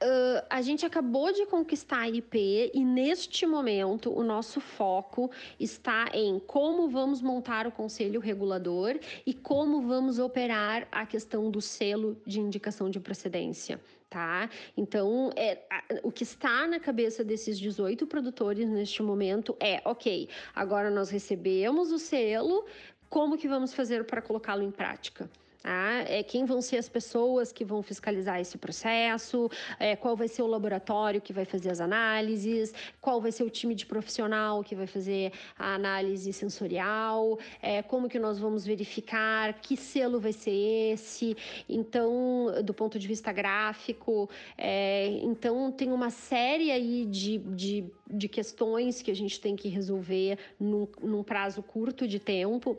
Uh, 0.03 0.43
a 0.49 0.63
gente 0.63 0.83
acabou 0.83 1.31
de 1.31 1.45
conquistar 1.45 1.99
a 1.99 2.09
IP 2.09 2.71
e 2.73 2.83
neste 2.83 3.45
momento 3.45 4.11
o 4.11 4.23
nosso 4.23 4.59
foco 4.59 5.29
está 5.59 6.09
em 6.11 6.39
como 6.39 6.89
vamos 6.89 7.21
montar 7.21 7.67
o 7.67 7.71
conselho 7.71 8.19
regulador 8.19 8.99
e 9.27 9.31
como 9.31 9.79
vamos 9.81 10.17
operar 10.17 10.87
a 10.91 11.05
questão 11.05 11.51
do 11.51 11.61
selo 11.61 12.19
de 12.25 12.39
indicação 12.39 12.89
de 12.89 12.99
procedência. 12.99 13.79
Tá? 14.09 14.49
Então, 14.75 15.29
é, 15.35 15.59
o 16.01 16.11
que 16.11 16.23
está 16.23 16.67
na 16.67 16.79
cabeça 16.79 17.23
desses 17.23 17.59
18 17.59 18.07
produtores 18.07 18.67
neste 18.67 19.03
momento 19.03 19.55
é: 19.59 19.81
ok, 19.85 20.27
agora 20.55 20.89
nós 20.89 21.11
recebemos 21.11 21.91
o 21.91 21.99
selo, 21.99 22.65
como 23.07 23.37
que 23.37 23.47
vamos 23.47 23.71
fazer 23.71 24.03
para 24.05 24.21
colocá-lo 24.21 24.63
em 24.63 24.71
prática? 24.71 25.29
Ah, 25.63 26.03
é, 26.07 26.23
quem 26.23 26.43
vão 26.43 26.59
ser 26.59 26.77
as 26.77 26.89
pessoas 26.89 27.51
que 27.51 27.63
vão 27.63 27.83
fiscalizar 27.83 28.39
esse 28.39 28.57
processo, 28.57 29.49
é, 29.79 29.95
qual 29.95 30.15
vai 30.15 30.27
ser 30.27 30.41
o 30.41 30.47
laboratório 30.47 31.21
que 31.21 31.31
vai 31.31 31.45
fazer 31.45 31.69
as 31.69 31.79
análises, 31.79 32.73
qual 32.99 33.21
vai 33.21 33.31
ser 33.31 33.43
o 33.43 33.49
time 33.49 33.75
de 33.75 33.85
profissional 33.85 34.63
que 34.63 34.73
vai 34.73 34.87
fazer 34.87 35.31
a 35.57 35.75
análise 35.75 36.33
sensorial, 36.33 37.37
é, 37.61 37.83
como 37.83 38.09
que 38.09 38.17
nós 38.17 38.39
vamos 38.39 38.65
verificar, 38.65 39.53
que 39.61 39.77
selo 39.77 40.19
vai 40.19 40.33
ser 40.33 40.93
esse, 40.93 41.37
então, 41.69 42.47
do 42.63 42.73
ponto 42.73 42.97
de 42.97 43.07
vista 43.07 43.31
gráfico, 43.31 44.29
é, 44.57 45.09
então 45.21 45.71
tem 45.71 45.91
uma 45.91 46.09
série 46.09 46.71
aí 46.71 47.05
de, 47.05 47.37
de, 47.37 47.85
de 48.09 48.27
questões 48.27 49.01
que 49.01 49.11
a 49.11 49.15
gente 49.15 49.39
tem 49.39 49.55
que 49.55 49.69
resolver 49.69 50.39
num, 50.59 50.87
num 51.01 51.23
prazo 51.23 51.61
curto 51.61 52.07
de 52.07 52.19
tempo 52.19 52.77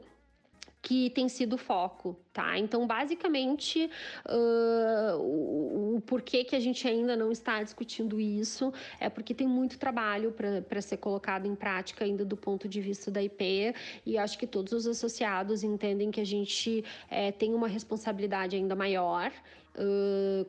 que 0.83 1.11
tem 1.11 1.29
sido 1.29 1.57
foco 1.57 2.17
Tá? 2.33 2.59
Então, 2.59 2.87
basicamente, 2.87 3.91
uh, 4.27 5.19
o, 5.19 5.97
o, 5.97 6.01
porquê 6.01 6.45
que 6.45 6.57
a 6.57 6.61
gente 6.61 6.89
ainda 6.89 7.15
não 7.15 7.31
está 7.31 7.63
discutindo 7.63 8.19
isso 8.19 8.73
é 8.99 9.11
porque 9.11 9.35
tem 9.35 9.47
muito 9.47 9.79
trabalho 9.79 10.33
para 10.67 10.81
ser 10.81 10.97
colocado 10.97 11.45
em 11.45 11.55
prática 11.55 12.07
ainda 12.07 12.25
do 12.25 12.35
ponto 12.35 12.67
de 12.67 12.81
vista 12.81 13.11
da 13.11 13.23
IP 13.23 13.75
e 14.07 14.17
acho 14.17 14.39
que 14.39 14.47
todos 14.47 14.73
os 14.73 14.87
associados 14.87 15.63
entendem 15.63 16.11
que 16.11 16.23
a 16.23 16.27
gente 16.27 16.83
é, 17.11 17.31
tem 17.31 17.53
uma 17.53 17.69
responsabilidade 17.69 18.57
ainda 18.57 18.75
maior 18.75 19.31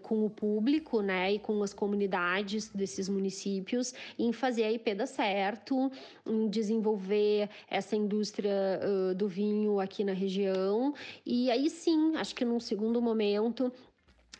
com 0.01 0.25
o 0.25 0.29
público, 0.29 1.01
né, 1.01 1.33
e 1.33 1.39
com 1.39 1.61
as 1.63 1.73
comunidades 1.73 2.69
desses 2.69 3.07
municípios 3.07 3.93
em 4.17 4.31
fazer 4.33 4.63
a 4.63 4.71
IP 4.71 4.95
dar 4.95 5.07
certo, 5.07 5.91
em 6.25 6.49
desenvolver 6.49 7.49
essa 7.69 7.95
indústria 7.95 8.51
uh, 8.81 9.15
do 9.15 9.27
vinho 9.27 9.79
aqui 9.79 10.03
na 10.03 10.13
região. 10.13 10.93
E 11.25 11.49
aí 11.49 11.69
sim, 11.69 12.15
acho 12.15 12.35
que 12.35 12.45
num 12.45 12.59
segundo 12.59 13.01
momento 13.01 13.71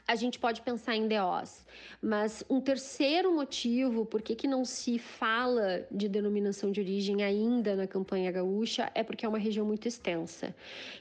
a 0.05 0.15
gente 0.15 0.37
pode 0.37 0.61
pensar 0.61 0.95
em 0.95 1.07
DOs. 1.07 1.65
Mas 2.01 2.43
um 2.49 2.59
terceiro 2.59 3.33
motivo 3.33 4.05
por 4.05 4.21
que, 4.21 4.35
que 4.35 4.47
não 4.47 4.65
se 4.65 4.99
fala 4.99 5.87
de 5.89 6.09
denominação 6.09 6.71
de 6.71 6.81
origem 6.81 7.23
ainda 7.23 7.75
na 7.75 7.87
campanha 7.87 8.29
gaúcha 8.31 8.91
é 8.93 9.01
porque 9.01 9.25
é 9.25 9.29
uma 9.29 9.37
região 9.37 9.65
muito 9.65 9.87
extensa. 9.87 10.53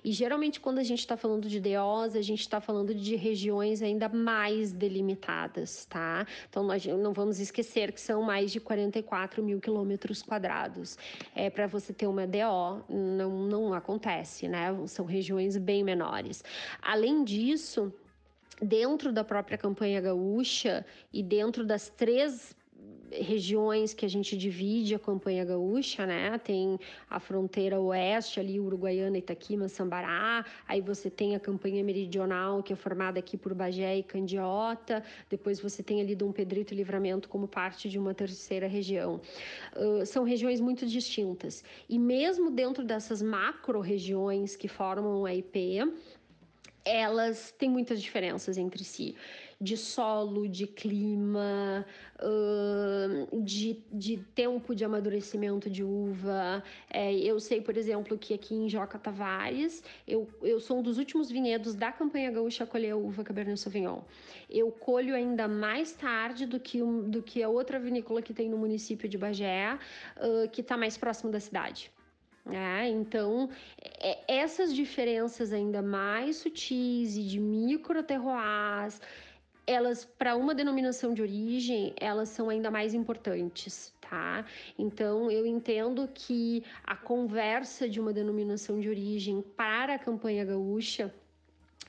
E 0.04 0.12
geralmente, 0.12 0.60
quando 0.60 0.78
a 0.78 0.84
gente 0.84 1.00
está 1.00 1.16
falando 1.16 1.48
de 1.48 1.60
DOs, 1.60 2.14
a 2.14 2.22
gente 2.22 2.40
está 2.40 2.60
falando 2.60 2.94
de 2.94 3.16
regiões 3.16 3.82
ainda 3.82 4.08
mais 4.08 4.72
delimitadas, 4.72 5.84
tá? 5.86 6.24
Então, 6.48 6.62
nós 6.62 6.86
não 6.86 7.12
vamos 7.12 7.40
esquecer 7.40 7.90
que 7.90 8.00
são 8.00 8.22
mais 8.22 8.52
de 8.52 8.60
44 8.60 9.42
mil 9.42 9.60
quilômetros 9.60 10.22
quadrados. 10.22 10.96
É, 11.34 11.50
Para 11.50 11.66
você 11.66 11.92
ter 11.92 12.06
uma 12.06 12.26
DO, 12.26 12.84
não, 12.88 13.30
não 13.46 13.74
acontece, 13.74 14.46
né? 14.46 14.68
São 14.86 15.04
regiões 15.04 15.56
bem 15.56 15.82
menores. 15.82 16.44
Além 16.80 17.24
disso, 17.24 17.92
dentro 18.62 19.12
da 19.12 19.24
própria 19.24 19.58
campanha 19.58 20.00
gaúcha 20.00 20.86
e 21.12 21.22
dentro 21.22 21.64
das 21.66 21.88
três 21.88 22.54
regiões 23.20 23.92
que 23.92 24.06
a 24.06 24.08
gente 24.08 24.36
divide 24.36 24.94
a 24.94 24.98
campanha 24.98 25.44
gaúcha, 25.44 26.06
né? 26.06 26.38
Tem 26.38 26.78
a 27.08 27.20
fronteira 27.20 27.80
oeste 27.80 28.40
ali, 28.40 28.58
Uruguaiana, 28.58 29.18
Itaquima, 29.18 29.68
Sambará. 29.68 30.44
Aí 30.66 30.80
você 30.80 31.10
tem 31.10 31.34
a 31.34 31.40
campanha 31.40 31.82
meridional, 31.84 32.62
que 32.62 32.72
é 32.72 32.76
formada 32.76 33.18
aqui 33.18 33.36
por 33.36 33.54
Bagé 33.54 33.98
e 33.98 34.02
Candiota. 34.02 35.02
Depois 35.28 35.60
você 35.60 35.82
tem 35.82 36.00
ali 36.00 36.14
Dom 36.14 36.32
Pedrito 36.32 36.72
e 36.72 36.76
Livramento 36.76 37.28
como 37.28 37.46
parte 37.46 37.88
de 37.88 37.98
uma 37.98 38.14
terceira 38.14 38.66
região. 38.66 39.20
Uh, 39.76 40.06
são 40.06 40.24
regiões 40.24 40.60
muito 40.60 40.86
distintas. 40.86 41.62
E 41.88 41.98
mesmo 41.98 42.50
dentro 42.50 42.84
dessas 42.84 43.20
macro-regiões 43.20 44.56
que 44.56 44.68
formam 44.68 45.26
a 45.26 45.34
IP, 45.34 45.80
elas 46.84 47.52
têm 47.52 47.70
muitas 47.70 48.00
diferenças 48.00 48.58
entre 48.58 48.84
si, 48.84 49.14
de 49.60 49.76
solo, 49.76 50.48
de 50.48 50.66
clima, 50.66 51.86
de, 53.44 53.80
de 53.92 54.16
tempo 54.34 54.74
de 54.74 54.84
amadurecimento 54.84 55.70
de 55.70 55.84
uva. 55.84 56.62
É, 56.90 57.14
eu 57.14 57.38
sei, 57.38 57.60
por 57.60 57.76
exemplo, 57.76 58.18
que 58.18 58.34
aqui 58.34 58.54
em 58.54 58.68
Joca 58.68 58.98
Tavares, 58.98 59.82
eu, 60.06 60.28
eu 60.42 60.58
sou 60.58 60.80
um 60.80 60.82
dos 60.82 60.98
últimos 60.98 61.30
vinhedos 61.30 61.74
da 61.76 61.92
campanha 61.92 62.30
gaúcha 62.30 62.64
a 62.64 62.66
colher 62.66 62.90
a 62.90 62.96
uva 62.96 63.22
Cabernet 63.22 63.60
Sauvignon. 63.60 64.00
Eu 64.50 64.72
colho 64.72 65.14
ainda 65.14 65.46
mais 65.46 65.92
tarde 65.92 66.44
do 66.44 66.58
que, 66.58 66.80
do 66.82 67.22
que 67.22 67.42
a 67.42 67.48
outra 67.48 67.78
vinícola 67.78 68.20
que 68.20 68.34
tem 68.34 68.48
no 68.48 68.58
município 68.58 69.08
de 69.08 69.16
Bagé, 69.16 69.78
uh, 70.16 70.48
que 70.50 70.60
está 70.60 70.76
mais 70.76 70.98
próximo 70.98 71.30
da 71.30 71.38
cidade. 71.38 71.90
É, 72.50 72.88
então, 72.88 73.48
é, 74.00 74.18
essas 74.26 74.74
diferenças 74.74 75.52
ainda 75.52 75.80
mais 75.80 76.36
sutis 76.36 77.16
e 77.16 77.22
de 77.22 77.38
micro 77.38 78.02
terroirs, 78.02 79.00
elas, 79.64 80.04
para 80.04 80.36
uma 80.36 80.54
denominação 80.54 81.14
de 81.14 81.22
origem, 81.22 81.94
elas 82.00 82.30
são 82.30 82.50
ainda 82.50 82.68
mais 82.68 82.94
importantes, 82.94 83.94
tá? 84.00 84.44
Então, 84.76 85.30
eu 85.30 85.46
entendo 85.46 86.08
que 86.12 86.64
a 86.82 86.96
conversa 86.96 87.88
de 87.88 88.00
uma 88.00 88.12
denominação 88.12 88.80
de 88.80 88.88
origem 88.88 89.40
para 89.56 89.94
a 89.94 89.98
campanha 89.98 90.44
gaúcha, 90.44 91.14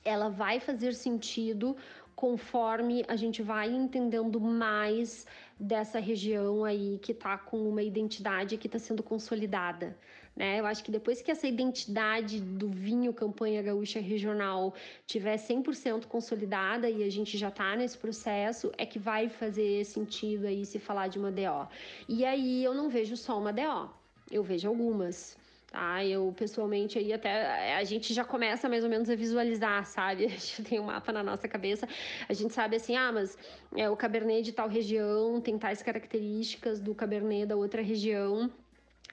ela 0.04 0.28
vai 0.28 0.60
fazer 0.60 0.94
sentido 0.94 1.76
conforme 2.14 3.04
a 3.08 3.16
gente 3.16 3.42
vai 3.42 3.68
entendendo 3.68 4.40
mais 4.40 5.26
dessa 5.58 5.98
região 5.98 6.64
aí 6.64 6.98
que 7.02 7.10
está 7.10 7.36
com 7.36 7.68
uma 7.68 7.82
identidade 7.82 8.56
que 8.56 8.68
está 8.68 8.78
sendo 8.78 9.02
consolidada. 9.02 9.96
Né? 10.36 10.58
Eu 10.58 10.66
acho 10.66 10.82
que 10.82 10.90
depois 10.90 11.22
que 11.22 11.30
essa 11.30 11.46
identidade 11.46 12.40
do 12.40 12.68
vinho 12.68 13.12
campanha 13.12 13.62
gaúcha 13.62 14.00
regional 14.00 14.74
tiver 15.06 15.36
100% 15.36 16.06
consolidada 16.06 16.90
e 16.90 17.04
a 17.04 17.10
gente 17.10 17.38
já 17.38 17.48
está 17.48 17.76
nesse 17.76 17.96
processo, 17.96 18.72
é 18.76 18.84
que 18.84 18.98
vai 18.98 19.28
fazer 19.28 19.84
sentido 19.84 20.46
aí 20.46 20.66
se 20.66 20.78
falar 20.78 21.08
de 21.08 21.18
uma 21.18 21.30
DO. 21.30 21.68
E 22.08 22.24
aí 22.24 22.64
eu 22.64 22.74
não 22.74 22.88
vejo 22.88 23.16
só 23.16 23.38
uma 23.38 23.52
DO, 23.52 23.90
eu 24.30 24.42
vejo 24.42 24.68
algumas. 24.68 25.36
Tá, 25.70 26.04
eu 26.04 26.32
pessoalmente 26.36 27.00
aí 27.00 27.12
até 27.12 27.74
a 27.74 27.82
gente 27.82 28.14
já 28.14 28.24
começa 28.24 28.68
mais 28.68 28.84
ou 28.84 28.90
menos 28.90 29.10
a 29.10 29.16
visualizar, 29.16 29.84
sabe? 29.84 30.26
A 30.26 30.28
gente 30.28 30.62
tem 30.62 30.78
um 30.78 30.84
mapa 30.84 31.10
na 31.10 31.20
nossa 31.20 31.48
cabeça, 31.48 31.88
a 32.28 32.32
gente 32.32 32.54
sabe 32.54 32.76
assim, 32.76 32.94
ah, 32.94 33.10
mas 33.10 33.36
é, 33.76 33.90
o 33.90 33.96
Cabernet 33.96 34.42
de 34.42 34.52
tal 34.52 34.68
região 34.68 35.40
tem 35.40 35.58
tais 35.58 35.82
características 35.82 36.78
do 36.78 36.94
Cabernet 36.94 37.46
da 37.46 37.56
outra 37.56 37.82
região 37.82 38.52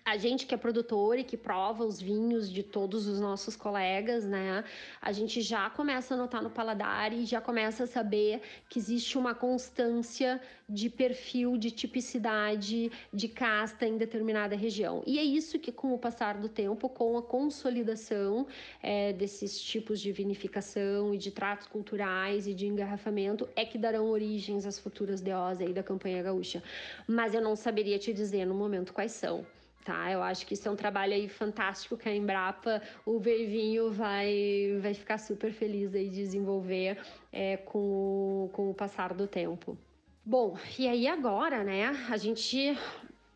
a 0.03 0.17
gente 0.17 0.45
que 0.45 0.53
é 0.53 0.57
produtor 0.57 1.17
e 1.19 1.23
que 1.23 1.37
prova 1.37 1.85
os 1.85 2.01
vinhos 2.01 2.51
de 2.51 2.63
todos 2.63 3.07
os 3.07 3.19
nossos 3.19 3.55
colegas, 3.55 4.25
né? 4.25 4.63
A 5.01 5.11
gente 5.11 5.41
já 5.41 5.69
começa 5.69 6.15
a 6.15 6.17
notar 6.17 6.41
no 6.41 6.49
paladar 6.49 7.13
e 7.13 7.25
já 7.25 7.39
começa 7.39 7.83
a 7.83 7.87
saber 7.87 8.41
que 8.67 8.79
existe 8.79 9.17
uma 9.17 9.35
constância 9.35 10.41
de 10.67 10.89
perfil, 10.89 11.57
de 11.57 11.69
tipicidade, 11.69 12.91
de 13.13 13.27
casta 13.27 13.85
em 13.85 13.97
determinada 13.97 14.55
região. 14.55 15.03
E 15.05 15.19
é 15.19 15.23
isso 15.23 15.59
que, 15.59 15.71
com 15.71 15.93
o 15.93 15.99
passar 15.99 16.37
do 16.37 16.49
tempo, 16.49 16.89
com 16.89 17.17
a 17.17 17.21
consolidação 17.21 18.47
é, 18.81 19.13
desses 19.13 19.61
tipos 19.61 19.99
de 19.99 20.11
vinificação 20.11 21.13
e 21.13 21.17
de 21.17 21.29
tratos 21.29 21.67
culturais 21.67 22.47
e 22.47 22.53
de 22.53 22.65
engarrafamento, 22.65 23.47
é 23.55 23.65
que 23.65 23.77
darão 23.77 24.09
origens 24.09 24.65
às 24.65 24.79
futuras 24.79 25.21
DOs 25.21 25.59
aí 25.59 25.73
da 25.73 25.83
campanha 25.83 26.23
gaúcha. 26.23 26.63
Mas 27.07 27.35
eu 27.35 27.41
não 27.41 27.55
saberia 27.55 27.99
te 27.99 28.11
dizer 28.13 28.45
no 28.45 28.55
momento 28.55 28.93
quais 28.93 29.11
são 29.11 29.45
tá? 29.83 30.11
Eu 30.11 30.21
acho 30.23 30.45
que 30.45 30.53
isso 30.53 30.67
é 30.67 30.71
um 30.71 30.75
trabalho 30.75 31.13
aí 31.13 31.27
fantástico 31.27 31.97
que 31.97 32.07
a 32.07 32.15
Embrapa, 32.15 32.81
o 33.05 33.19
Vervinho 33.19 33.91
vai, 33.91 34.77
vai 34.81 34.93
ficar 34.93 35.17
super 35.17 35.51
feliz 35.51 35.93
aí 35.93 36.09
de 36.09 36.15
desenvolver 36.15 36.97
é, 37.31 37.57
com, 37.57 37.79
o, 38.45 38.49
com 38.53 38.69
o 38.69 38.73
passar 38.73 39.13
do 39.13 39.27
tempo. 39.27 39.77
Bom, 40.23 40.57
e 40.77 40.87
aí 40.87 41.07
agora, 41.07 41.63
né, 41.63 41.87
a 42.09 42.17
gente 42.17 42.77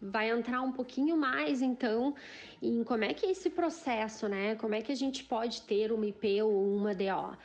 vai 0.01 0.29
entrar 0.29 0.61
um 0.61 0.71
pouquinho 0.71 1.17
mais 1.17 1.61
então 1.61 2.13
em 2.61 2.83
como 2.83 3.03
é 3.03 3.13
que 3.13 3.25
é 3.25 3.31
esse 3.31 3.49
processo, 3.49 4.27
né? 4.27 4.55
Como 4.55 4.75
é 4.75 4.81
que 4.81 4.91
a 4.91 4.95
gente 4.95 5.23
pode 5.23 5.63
ter 5.63 5.91
uma 5.91 6.05
IP 6.05 6.41
ou 6.41 6.75
uma 6.75 6.93
DO? 6.93 7.37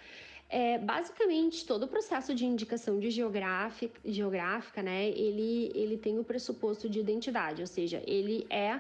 É, 0.53 0.79
basicamente, 0.79 1.65
todo 1.65 1.85
o 1.85 1.89
processo 1.89 2.35
de 2.35 2.45
indicação 2.45 2.99
de 2.99 3.09
geográfica, 3.09 4.01
geográfica 4.05 4.83
né, 4.83 5.09
ele, 5.11 5.71
ele 5.77 5.97
tem 5.97 6.19
o 6.19 6.25
pressuposto 6.25 6.91
de 6.91 6.99
identidade, 6.99 7.61
ou 7.61 7.69
seja, 7.69 8.03
ele 8.05 8.49
é 8.51 8.75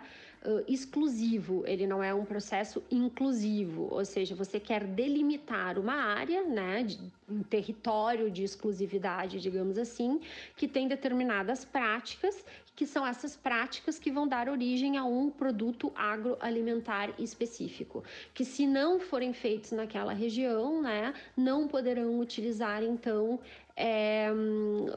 uh, 0.44 0.64
exclusivo, 0.66 1.62
ele 1.64 1.86
não 1.86 2.02
é 2.02 2.12
um 2.12 2.24
processo 2.24 2.82
inclusivo, 2.90 3.86
ou 3.88 4.04
seja, 4.04 4.34
você 4.34 4.58
quer 4.58 4.84
delimitar 4.84 5.78
uma 5.78 5.94
área, 5.94 6.42
né, 6.42 6.82
de, 6.82 6.98
um 7.28 7.44
território 7.44 8.32
de 8.32 8.42
exclusividade, 8.42 9.40
digamos 9.40 9.78
assim, 9.78 10.20
que 10.56 10.66
tem 10.66 10.88
determinadas 10.88 11.64
práticas, 11.64 12.44
que 12.80 12.86
são 12.86 13.06
essas 13.06 13.36
práticas 13.36 13.98
que 13.98 14.10
vão 14.10 14.26
dar 14.26 14.48
origem 14.48 14.96
a 14.96 15.04
um 15.04 15.28
produto 15.28 15.92
agroalimentar 15.94 17.12
específico, 17.18 18.02
que 18.32 18.42
se 18.42 18.66
não 18.66 18.98
forem 18.98 19.34
feitos 19.34 19.72
naquela 19.72 20.14
região, 20.14 20.80
né, 20.80 21.12
não 21.36 21.68
poderão 21.68 22.18
utilizar 22.18 22.82
então 22.82 23.38
é, 23.76 24.30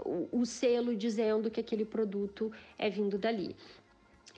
o, 0.06 0.30
o 0.32 0.46
selo 0.46 0.96
dizendo 0.96 1.52
que 1.52 1.60
aquele 1.60 1.84
produto 1.84 2.50
é 2.78 2.90
vindo 2.90 3.18
dali. 3.18 3.54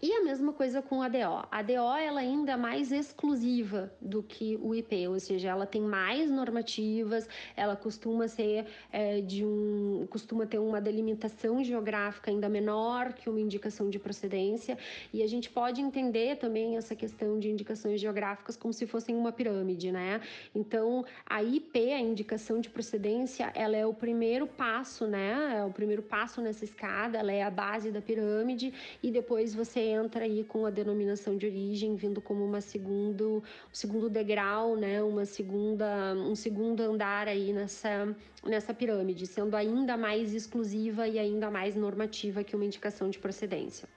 E 0.01 0.11
a 0.11 0.21
mesma 0.21 0.51
coisa 0.51 0.81
com 0.81 1.01
a 1.01 1.07
DO. 1.07 1.47
A 1.49 1.61
DO 1.61 1.95
ela 1.97 2.19
ainda 2.19 2.51
é 2.51 2.57
mais 2.57 2.91
exclusiva 2.91 3.89
do 4.01 4.21
que 4.21 4.59
o 4.61 4.75
IP, 4.75 5.07
ou 5.07 5.17
seja, 5.21 5.47
ela 5.47 5.65
tem 5.65 5.81
mais 5.81 6.29
normativas, 6.29 7.29
ela 7.55 7.77
costuma 7.77 8.27
ser 8.27 8.65
é, 8.91 9.21
de 9.21 9.45
um, 9.45 10.05
costuma 10.09 10.45
ter 10.45 10.59
uma 10.59 10.81
delimitação 10.81 11.63
geográfica 11.63 12.29
ainda 12.29 12.49
menor 12.49 13.13
que 13.13 13.29
uma 13.29 13.39
indicação 13.39 13.89
de 13.89 13.97
procedência. 13.97 14.77
E 15.13 15.23
a 15.23 15.27
gente 15.27 15.49
pode 15.49 15.79
entender 15.79 16.35
também 16.35 16.75
essa 16.75 16.93
questão 16.93 17.39
de 17.39 17.49
indicações 17.49 18.01
geográficas 18.01 18.57
como 18.57 18.73
se 18.73 18.85
fossem 18.85 19.15
uma 19.15 19.31
pirâmide, 19.31 19.93
né? 19.93 20.19
Então, 20.53 21.05
a 21.25 21.41
IP, 21.41 21.93
a 21.93 21.99
indicação 21.99 22.59
de 22.59 22.69
procedência, 22.69 23.49
ela 23.55 23.77
é 23.77 23.85
o 23.85 23.93
primeiro 23.93 24.45
passo, 24.45 25.07
né? 25.07 25.59
É 25.59 25.63
o 25.63 25.71
primeiro 25.71 26.03
passo 26.03 26.41
nessa 26.41 26.65
escada, 26.65 27.17
ela 27.17 27.31
é 27.31 27.43
a 27.43 27.49
base 27.49 27.91
da 27.91 28.01
pirâmide 28.01 28.73
e 29.01 29.09
depois 29.09 29.55
você 29.55 29.84
entra 29.85 30.25
aí 30.25 30.43
com 30.43 30.65
a 30.65 30.69
denominação 30.69 31.37
de 31.37 31.45
origem 31.45 31.95
vindo 31.95 32.21
como 32.21 32.43
uma 32.43 32.61
segundo, 32.61 33.43
um 33.71 33.73
segundo 33.73 34.09
degrau, 34.09 34.75
né, 34.75 35.01
uma 35.01 35.25
segunda, 35.25 36.13
um 36.15 36.35
segundo 36.35 36.81
andar 36.81 37.27
aí 37.27 37.53
nessa, 37.53 38.15
nessa 38.43 38.73
pirâmide, 38.73 39.25
sendo 39.27 39.55
ainda 39.55 39.95
mais 39.95 40.33
exclusiva 40.33 41.07
e 41.07 41.17
ainda 41.19 41.49
mais 41.49 41.75
normativa 41.75 42.43
que 42.43 42.55
uma 42.55 42.65
indicação 42.65 43.09
de 43.09 43.19
procedência. 43.19 43.87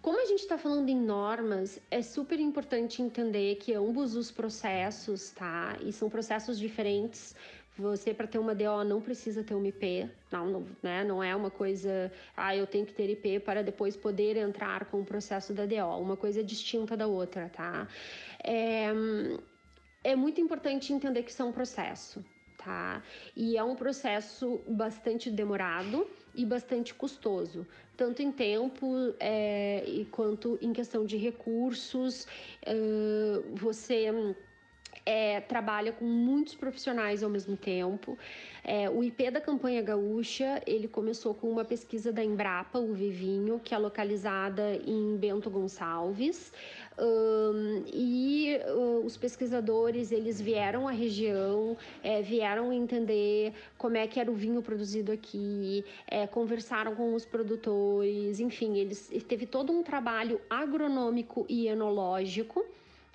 Como 0.00 0.22
a 0.22 0.26
gente 0.26 0.40
está 0.40 0.56
falando 0.56 0.88
em 0.88 0.96
normas, 0.96 1.80
é 1.90 2.00
super 2.02 2.38
importante 2.38 3.02
entender 3.02 3.56
que 3.56 3.74
ambos 3.74 4.14
os 4.14 4.30
processos, 4.30 5.30
tá? 5.30 5.76
E 5.84 5.92
são 5.92 6.08
processos 6.08 6.56
diferentes. 6.56 7.34
Você, 7.78 8.12
para 8.12 8.26
ter 8.26 8.38
uma 8.38 8.56
DO, 8.56 8.82
não 8.84 9.00
precisa 9.00 9.44
ter 9.44 9.54
uma 9.54 9.68
IP, 9.68 10.10
não, 10.32 10.50
não, 10.50 10.66
né? 10.82 11.04
não 11.04 11.22
é 11.22 11.34
uma 11.34 11.48
coisa, 11.48 12.10
ah, 12.36 12.54
eu 12.54 12.66
tenho 12.66 12.84
que 12.84 12.92
ter 12.92 13.08
IP 13.08 13.38
para 13.38 13.62
depois 13.62 13.96
poder 13.96 14.36
entrar 14.36 14.86
com 14.86 15.00
o 15.00 15.04
processo 15.04 15.52
da 15.52 15.64
DO. 15.64 16.00
Uma 16.00 16.16
coisa 16.16 16.40
é 16.40 16.42
distinta 16.42 16.96
da 16.96 17.06
outra, 17.06 17.48
tá? 17.48 17.86
É, 18.42 18.88
é 20.02 20.16
muito 20.16 20.40
importante 20.40 20.92
entender 20.92 21.22
que 21.22 21.30
isso 21.30 21.40
é 21.40 21.44
um 21.44 21.52
processo, 21.52 22.24
tá? 22.56 23.00
E 23.36 23.56
é 23.56 23.62
um 23.62 23.76
processo 23.76 24.60
bastante 24.66 25.30
demorado 25.30 26.04
e 26.34 26.44
bastante 26.44 26.92
custoso, 26.92 27.64
tanto 27.96 28.22
em 28.22 28.32
tempo 28.32 29.14
é, 29.20 30.04
quanto 30.10 30.58
em 30.60 30.72
questão 30.72 31.04
de 31.04 31.16
recursos. 31.16 32.26
Uh, 32.66 33.54
você 33.54 34.12
é, 35.08 35.40
trabalha 35.40 35.90
com 35.90 36.04
muitos 36.04 36.54
profissionais 36.54 37.22
ao 37.22 37.30
mesmo 37.30 37.56
tempo. 37.56 38.18
É, 38.62 38.90
o 38.90 39.02
IP 39.02 39.30
da 39.30 39.40
campanha 39.40 39.80
gaúcha 39.80 40.60
ele 40.66 40.86
começou 40.86 41.32
com 41.32 41.50
uma 41.50 41.64
pesquisa 41.64 42.12
da 42.12 42.22
Embrapa, 42.22 42.78
o 42.78 42.92
Vivinho, 42.92 43.58
que 43.58 43.74
é 43.74 43.78
localizada 43.78 44.76
em 44.86 45.16
Bento 45.16 45.48
Gonçalves. 45.48 46.52
Um, 46.98 47.84
e 47.86 48.58
uh, 48.66 49.06
os 49.06 49.16
pesquisadores 49.16 50.12
eles 50.12 50.38
vieram 50.38 50.86
à 50.86 50.90
região, 50.90 51.74
é, 52.02 52.20
vieram 52.20 52.70
entender 52.70 53.54
como 53.78 53.96
é 53.96 54.06
que 54.06 54.20
era 54.20 54.30
o 54.30 54.34
vinho 54.34 54.60
produzido 54.60 55.10
aqui, 55.10 55.84
é, 56.06 56.26
conversaram 56.26 56.94
com 56.94 57.14
os 57.14 57.24
produtores, 57.24 58.40
enfim, 58.40 58.76
eles 58.76 59.08
teve 59.26 59.46
todo 59.46 59.72
um 59.72 59.82
trabalho 59.82 60.38
agronômico 60.50 61.46
e 61.48 61.68
enológico 61.68 62.66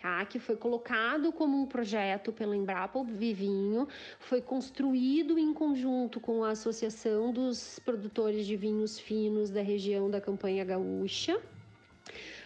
tá? 0.04 0.26
que 0.26 0.38
foi 0.38 0.58
colocado 0.58 1.32
como 1.32 1.58
um 1.58 1.66
projeto 1.66 2.34
pela 2.34 2.58
Embrapa 2.58 3.02
Vivinho, 3.06 3.88
foi 4.20 4.42
construído 4.42 5.40
em 5.40 5.54
conjunto 5.54 6.20
com 6.20 6.44
a 6.44 6.50
Associação 6.50 7.32
dos 7.32 7.80
Produtores 7.80 8.46
de 8.46 8.58
Vinhos 8.58 9.00
Finos 9.00 9.50
da 9.50 9.62
região 9.62 10.12
da 10.12 10.20
Campanha 10.20 10.66
Gaúcha. 10.66 11.38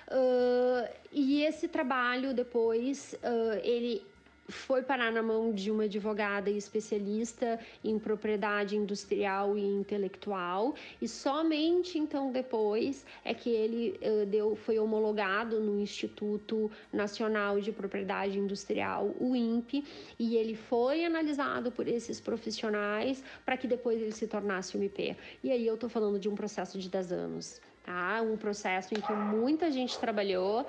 Uh, 0.10 0.88
e 1.12 1.42
esse 1.42 1.68
trabalho 1.68 2.32
depois 2.32 3.14
uh, 3.24 3.60
ele 3.64 4.06
foi 4.49 4.82
parar 4.82 5.11
na 5.11 5.22
mão 5.22 5.52
de 5.52 5.69
uma 5.69 5.84
advogada 5.84 6.49
especialista 6.49 7.60
em 7.84 7.99
propriedade 7.99 8.76
industrial 8.76 9.57
e 9.57 9.65
intelectual 9.65 10.74
e 11.02 11.07
somente 11.07 11.98
então 11.98 12.32
depois 12.32 13.06
é 13.26 13.34
que 13.34 13.49
ele 13.49 13.99
uh, 14.02 14.26
deu 14.26 14.56
foi 14.56 14.80
homologado 14.80 15.60
no 15.60 15.80
Instituto 15.80 16.72
Nacional 16.91 17.60
de 17.60 17.72
Propriedade 17.72 18.40
Industrial, 18.40 19.14
o 19.19 19.36
INPE, 19.36 19.84
e 20.18 20.36
ele 20.36 20.56
foi 20.56 21.03
analisado 21.03 21.72
por 21.72 21.88
esses 21.88 22.19
profissionais 22.19 23.24
para 23.45 23.57
que 23.57 23.68
depois 23.68 24.02
ele 24.02 24.11
se 24.11 24.28
tornasse 24.28 24.78
um 24.78 24.84
IP. 24.84 25.15
E 25.44 25.52
aí 25.52 25.65
eu 25.65 25.76
estou 25.76 25.90
falando 25.90 26.19
de 26.19 26.30
um 26.30 26.36
processo 26.36 26.80
de 26.80 26.90
10 26.90 27.11
anos, 27.11 27.61
tá? 27.84 28.22
Um 28.22 28.38
processo 28.38 28.94
em 28.94 29.02
que 29.02 29.14
muita 29.14 29.72
gente 29.72 29.98
trabalhou 29.99 30.65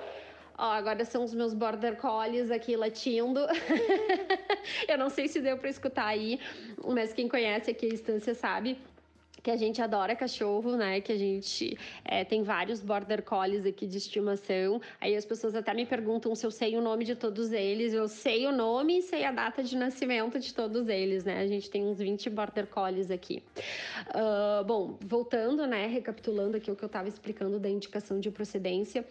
Ó, 0.59 0.71
agora 0.73 1.05
são 1.05 1.23
os 1.23 1.33
meus 1.33 1.53
border 1.53 1.95
collies 1.95 2.51
aqui 2.51 2.75
latindo. 2.75 3.39
eu 4.89 4.97
não 4.97 5.09
sei 5.09 5.29
se 5.29 5.39
deu 5.39 5.57
para 5.57 5.69
escutar 5.69 6.07
aí, 6.07 6.37
mas 6.85 7.13
quem 7.13 7.29
conhece 7.29 7.71
aqui 7.71 7.85
a 7.85 7.93
instância 7.93 8.35
sabe 8.35 8.77
que 9.41 9.49
a 9.49 9.55
gente 9.55 9.81
adora 9.81 10.17
cachorro, 10.17 10.75
né? 10.75 10.99
Que 10.99 11.13
a 11.13 11.17
gente 11.17 11.77
é, 12.03 12.25
tem 12.25 12.43
vários 12.43 12.81
border 12.81 13.23
collies 13.23 13.65
aqui 13.65 13.87
de 13.87 13.97
estimação. 13.97 14.81
Aí 14.99 15.15
as 15.15 15.25
pessoas 15.25 15.55
até 15.55 15.73
me 15.73 15.85
perguntam 15.85 16.35
se 16.35 16.45
eu 16.45 16.51
sei 16.51 16.75
o 16.75 16.81
nome 16.81 17.05
de 17.05 17.15
todos 17.15 17.53
eles. 17.53 17.93
Eu 17.93 18.09
sei 18.09 18.45
o 18.45 18.51
nome 18.51 18.97
e 18.99 19.01
sei 19.01 19.23
a 19.23 19.31
data 19.31 19.63
de 19.63 19.77
nascimento 19.77 20.37
de 20.39 20.53
todos 20.53 20.89
eles, 20.89 21.23
né? 21.23 21.39
A 21.39 21.47
gente 21.47 21.69
tem 21.69 21.85
uns 21.85 21.99
20 21.99 22.29
border 22.29 22.67
collies 22.67 23.09
aqui. 23.09 23.41
Uh, 24.09 24.65
bom, 24.65 24.97
voltando, 24.99 25.65
né? 25.65 25.87
Recapitulando 25.87 26.57
aqui 26.57 26.69
o 26.69 26.75
que 26.75 26.83
eu 26.83 26.87
estava 26.87 27.07
explicando 27.07 27.59
da 27.59 27.69
indicação 27.69 28.19
de 28.19 28.29
procedência. 28.29 29.05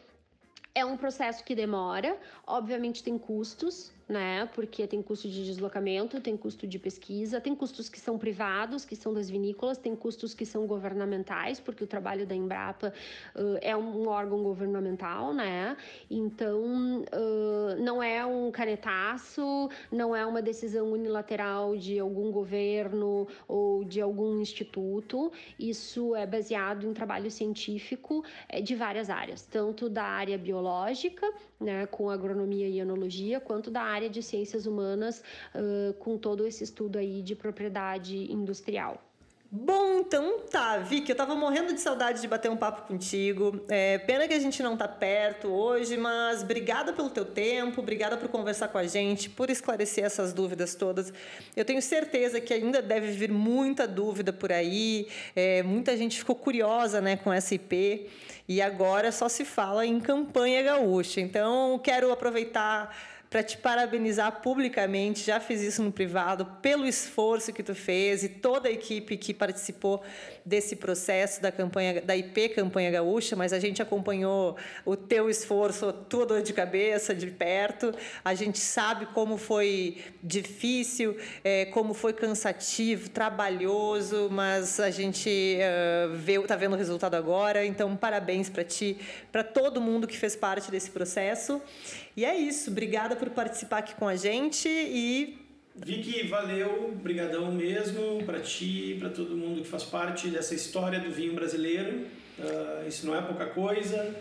É 0.79 0.85
um 0.85 0.97
processo 0.97 1.43
que 1.43 1.57
demora, 1.57 2.17
obviamente 2.47 3.03
tem 3.03 3.19
custos, 3.19 3.91
né? 4.09 4.49
Porque 4.55 4.87
tem 4.87 5.03
custo 5.03 5.29
de 5.29 5.45
deslocamento, 5.45 6.21
tem 6.21 6.37
custo 6.37 6.67
de 6.67 6.79
pesquisa, 6.79 7.41
tem 7.41 7.55
custos 7.55 7.89
que 7.89 8.01
são 8.01 8.17
privados, 8.17 8.85
que 8.85 8.97
são 8.97 9.13
das 9.13 9.29
vinícolas, 9.29 9.77
tem 9.77 9.95
custos 9.95 10.33
que 10.33 10.47
são 10.47 10.67
governamentais, 10.67 11.61
porque 11.61 11.85
o 11.85 11.87
trabalho 11.87 12.27
da 12.27 12.35
Embrapa 12.35 12.93
uh, 13.37 13.59
é 13.61 13.77
um 13.77 14.09
órgão 14.09 14.43
governamental, 14.43 15.35
né? 15.35 15.77
Então, 16.11 17.03
uh, 17.03 17.83
não 17.83 18.03
é 18.03 18.25
um 18.25 18.51
canetaço, 18.51 19.69
não 19.93 20.17
é 20.17 20.25
uma 20.25 20.41
decisão 20.41 20.91
unilateral 20.91 21.77
de 21.77 21.99
algum 21.99 22.33
governo 22.33 23.29
ou 23.47 23.85
de 23.85 24.01
algum 24.01 24.41
instituto. 24.41 25.31
Isso 25.59 26.15
é 26.17 26.27
baseado 26.27 26.87
em 26.87 26.95
trabalho 26.95 27.31
científico 27.31 28.25
é, 28.49 28.61
de 28.61 28.75
várias 28.75 29.11
áreas, 29.11 29.43
tanto 29.43 29.89
da 29.89 30.05
área 30.05 30.39
biológica, 30.39 31.31
né, 31.61 31.87
com 31.87 32.11
agronomia 32.11 32.69
e 32.69 32.79
enologia, 32.79 33.41
quanto 33.41 33.71
da 33.71 33.83
área 33.83 34.09
de 34.09 34.23
ciências 34.23 34.67
humanas, 34.67 35.23
uh, 35.55 35.93
com 35.95 36.17
todo 36.17 36.47
esse 36.47 36.63
estudo 36.65 36.99
aí 36.99 37.23
de 37.23 37.35
propriedade 37.35 38.33
industrial. 38.33 39.08
Bom, 39.51 40.01
então 40.01 40.41
tá, 40.41 40.77
Vicky, 40.77 41.11
eu 41.11 41.17
tava 41.17 41.35
morrendo 41.35 41.73
de 41.73 41.81
saudade 41.81 42.21
de 42.21 42.29
bater 42.29 42.51
um 42.51 42.57
papo 42.57 42.87
contigo. 42.87 43.65
É, 43.67 43.97
pena 43.97 44.29
que 44.29 44.35
a 44.35 44.39
gente 44.39 44.63
não 44.63 44.77
tá 44.77 44.87
perto 44.87 45.49
hoje, 45.49 45.97
mas 45.97 46.43
obrigada 46.43 46.93
pelo 46.93 47.09
teu 47.09 47.25
tempo, 47.25 47.81
obrigada 47.81 48.19
por 48.19 48.29
conversar 48.29 48.69
com 48.69 48.77
a 48.77 48.87
gente, 48.87 49.31
por 49.31 49.49
esclarecer 49.49 50.05
essas 50.05 50.35
dúvidas 50.35 50.75
todas. 50.75 51.11
Eu 51.57 51.65
tenho 51.65 51.81
certeza 51.81 52.43
que 52.43 52.53
ainda 52.53 52.83
deve 52.83 53.11
vir 53.13 53.33
muita 53.33 53.89
dúvida 53.89 54.35
por 54.35 54.53
aí, 54.53 55.09
é, 55.35 55.63
muita 55.63 55.97
gente 55.97 56.19
ficou 56.19 56.37
curiosa 56.37 57.01
né, 57.01 57.17
com 57.17 57.33
essa 57.33 57.55
IP 57.55 58.07
e 58.47 58.61
agora 58.61 59.11
só 59.11 59.31
se 59.31 59.47
fala 59.47 59.87
em 59.87 59.99
campanha 59.99 60.63
gaúcha. 60.63 61.23
Então, 61.23 61.81
quero 61.83 62.13
aproveitar 62.13 62.95
para 63.31 63.43
te 63.43 63.59
parabenizar 63.59 64.41
publicamente, 64.41 65.25
já 65.25 65.39
fiz 65.39 65.61
isso 65.61 65.83
no 65.83 65.93
privado, 65.93 66.47
pelo 66.63 66.87
esforço 66.87 67.53
que 67.53 67.63
tu 67.63 67.75
fez 67.75 68.25
e 68.25 68.29
toda 68.29 68.69
a 68.69 68.73
equipe 68.73 69.17
que 69.19 69.35
participou 69.35 70.03
desse 70.49 70.77
processo 70.77 71.43
da 71.43 71.53
campanha 71.53 72.01
da 72.01 72.17
IP 72.17 72.49
Campanha 72.51 72.91
Gaúcha, 72.91 73.37
mas 73.37 73.53
a 73.53 73.59
gente 73.59 73.83
acompanhou 73.83 74.57
o 74.85 74.97
teu 74.97 75.29
esforço, 75.29 75.89
a 75.89 75.93
tua 75.93 76.25
dor 76.25 76.43
de 76.43 76.55
cabeça 76.55 77.15
de 77.15 77.27
perto. 77.27 77.95
A 78.25 78.35
gente 78.35 78.59
sabe 78.59 79.05
como 79.07 79.37
foi 79.37 79.99
difícil, 80.23 81.17
é, 81.45 81.67
como 81.67 81.93
foi 81.93 82.15
cansativo, 82.15 83.11
trabalhoso, 83.11 84.29
mas 84.31 84.81
a 84.81 84.91
gente 84.91 85.59
uh, 85.59 86.15
vê, 86.17 86.41
tá 86.41 86.57
vendo 86.57 86.73
o 86.73 86.77
resultado 86.77 87.15
agora. 87.15 87.67
Então, 87.67 87.95
parabéns 87.95 88.49
para 88.49 88.65
ti, 88.65 88.97
para 89.31 89.45
todo 89.45 89.83
mundo 89.83 90.07
que 90.07 90.17
fez 90.17 90.35
parte 90.35 90.71
desse 90.71 90.91
processo. 90.91 91.61
E 92.17 92.25
é 92.25 92.35
isso. 92.35 92.71
Obrigada 92.71 93.15
por 93.19 93.31
participar 93.31 93.79
aqui 93.79 93.95
com 93.95 94.09
a 94.09 94.17
gente 94.17 94.69
e 94.69 95.39
Vicky, 95.85 96.27
valeu, 96.27 96.93
brigadão 97.03 97.53
mesmo 97.53 98.25
para 98.25 98.41
ti, 98.41 98.97
para 98.99 99.11
todo 99.11 99.37
mundo 99.37 99.63
que 99.63 99.69
faz 99.69 99.85
parte 99.85 100.29
dessa 100.29 100.55
história 100.55 100.99
do 100.99 101.11
vinho 101.11 101.35
brasileiro. 101.35 102.07
Uh, 102.39 102.89
isso 102.89 103.07
não 103.07 103.17
é 103.17 103.23
pouca 103.23 103.47
coisa. 103.47 104.15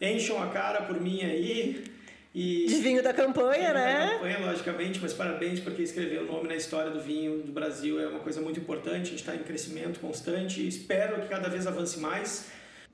Encham 0.00 0.42
a 0.42 0.48
cara 0.48 0.82
por 0.82 1.00
mim 1.00 1.22
aí. 1.22 1.84
E, 2.34 2.66
de 2.66 2.74
vinho 2.76 3.02
da 3.02 3.14
campanha, 3.14 3.72
vinho 3.72 3.74
né? 3.74 4.06
Da 4.06 4.12
campanha, 4.14 4.38
logicamente, 4.40 4.98
mas 5.00 5.14
parabéns 5.14 5.60
porque 5.60 5.82
escrever 5.82 6.20
o 6.20 6.26
nome 6.26 6.48
na 6.48 6.56
história 6.56 6.90
do 6.90 7.00
vinho 7.00 7.38
do 7.38 7.52
Brasil 7.52 7.98
é 8.00 8.08
uma 8.08 8.20
coisa 8.20 8.40
muito 8.40 8.60
importante. 8.60 9.02
A 9.02 9.10
gente 9.10 9.20
está 9.20 9.34
em 9.34 9.42
crescimento 9.42 10.00
constante. 10.00 10.66
Espero 10.66 11.22
que 11.22 11.28
cada 11.28 11.48
vez 11.48 11.66
avance 11.66 11.98
mais. 11.98 12.50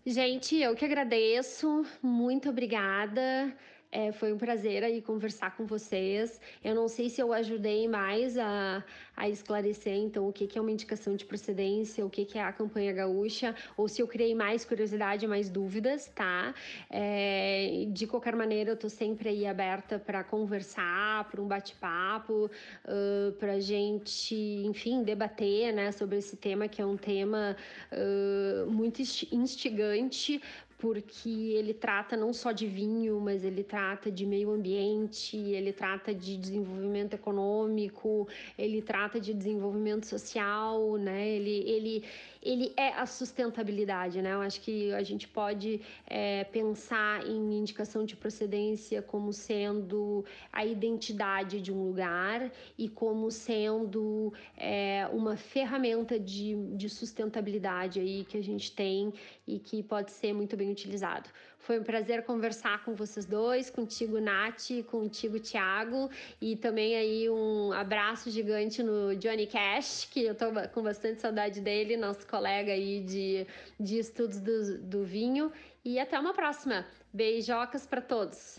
Gente, 0.06 0.56
eu 0.56 0.74
que 0.74 0.84
agradeço. 0.84 1.84
Muito 2.02 2.50
obrigada. 2.50 3.52
É, 3.94 4.10
foi 4.10 4.32
um 4.32 4.38
prazer 4.38 4.82
aí 4.82 5.02
conversar 5.02 5.54
com 5.54 5.66
vocês. 5.66 6.40
Eu 6.64 6.74
não 6.74 6.88
sei 6.88 7.10
se 7.10 7.20
eu 7.20 7.30
ajudei 7.30 7.86
mais 7.86 8.38
a, 8.38 8.82
a 9.14 9.28
esclarecer, 9.28 9.94
então, 9.94 10.26
o 10.26 10.32
que, 10.32 10.46
que 10.46 10.56
é 10.58 10.60
uma 10.62 10.70
indicação 10.70 11.14
de 11.14 11.26
procedência, 11.26 12.04
o 12.04 12.08
que, 12.08 12.24
que 12.24 12.38
é 12.38 12.42
a 12.42 12.50
campanha 12.50 12.90
gaúcha, 12.90 13.54
ou 13.76 13.86
se 13.88 14.00
eu 14.00 14.08
criei 14.08 14.34
mais 14.34 14.64
curiosidade, 14.64 15.26
mais 15.26 15.50
dúvidas, 15.50 16.06
tá? 16.14 16.54
É, 16.88 17.84
de 17.90 18.06
qualquer 18.06 18.34
maneira, 18.34 18.70
eu 18.70 18.76
tô 18.78 18.88
sempre 18.88 19.28
aí 19.28 19.46
aberta 19.46 19.98
para 19.98 20.24
conversar, 20.24 21.28
para 21.30 21.42
um 21.42 21.46
bate-papo, 21.46 22.50
uh, 22.86 23.32
para 23.32 23.60
gente, 23.60 24.34
enfim, 24.64 25.02
debater, 25.02 25.70
né, 25.74 25.92
sobre 25.92 26.16
esse 26.16 26.34
tema 26.38 26.66
que 26.66 26.80
é 26.80 26.86
um 26.86 26.96
tema 26.96 27.54
uh, 27.92 28.70
muito 28.70 29.02
instigante 29.02 30.40
porque 30.82 31.28
ele 31.28 31.72
trata 31.72 32.16
não 32.16 32.32
só 32.32 32.50
de 32.50 32.66
vinho, 32.66 33.20
mas 33.20 33.44
ele 33.44 33.62
trata 33.62 34.10
de 34.10 34.26
meio 34.26 34.50
ambiente, 34.50 35.36
ele 35.36 35.72
trata 35.72 36.12
de 36.12 36.36
desenvolvimento 36.36 37.14
econômico, 37.14 38.26
ele 38.58 38.82
trata 38.82 39.20
de 39.20 39.32
desenvolvimento 39.32 40.06
social, 40.06 40.96
né? 40.96 41.28
Ele, 41.28 41.70
ele, 41.70 42.04
ele 42.42 42.72
é 42.76 42.88
a 42.94 43.06
sustentabilidade, 43.06 44.20
né? 44.20 44.32
Eu 44.32 44.40
acho 44.40 44.60
que 44.60 44.92
a 44.92 45.04
gente 45.04 45.28
pode 45.28 45.80
é, 46.04 46.42
pensar 46.42 47.24
em 47.28 47.58
indicação 47.60 48.04
de 48.04 48.16
procedência 48.16 49.00
como 49.00 49.32
sendo 49.32 50.24
a 50.52 50.66
identidade 50.66 51.60
de 51.60 51.72
um 51.72 51.86
lugar 51.86 52.50
e 52.76 52.88
como 52.88 53.30
sendo 53.30 54.32
é, 54.56 55.08
uma 55.12 55.36
ferramenta 55.36 56.18
de, 56.18 56.56
de 56.74 56.88
sustentabilidade 56.88 58.00
aí 58.00 58.24
que 58.24 58.36
a 58.36 58.42
gente 58.42 58.72
tem 58.72 59.12
e 59.46 59.60
que 59.60 59.80
pode 59.80 60.10
ser 60.10 60.32
muito 60.32 60.56
bem 60.56 60.71
utilizado. 60.72 61.28
Foi 61.58 61.78
um 61.78 61.84
prazer 61.84 62.24
conversar 62.24 62.84
com 62.84 62.94
vocês 62.94 63.24
dois, 63.24 63.70
contigo, 63.70 64.20
Nath, 64.20 64.84
contigo, 64.90 65.38
Thiago, 65.38 66.10
e 66.40 66.56
também 66.56 66.96
aí 66.96 67.30
um 67.30 67.72
abraço 67.72 68.30
gigante 68.30 68.82
no 68.82 69.14
Johnny 69.14 69.46
Cash, 69.46 70.08
que 70.10 70.24
eu 70.24 70.34
tô 70.34 70.46
com 70.74 70.82
bastante 70.82 71.20
saudade 71.20 71.60
dele, 71.60 71.96
nosso 71.96 72.26
colega 72.26 72.72
aí 72.72 73.00
de, 73.00 73.46
de 73.78 73.98
estudos 73.98 74.40
do, 74.40 74.78
do 74.78 75.04
vinho. 75.04 75.52
E 75.84 76.00
até 76.00 76.18
uma 76.18 76.32
próxima. 76.32 76.84
Beijocas 77.12 77.86
para 77.86 78.00
todos. 78.00 78.58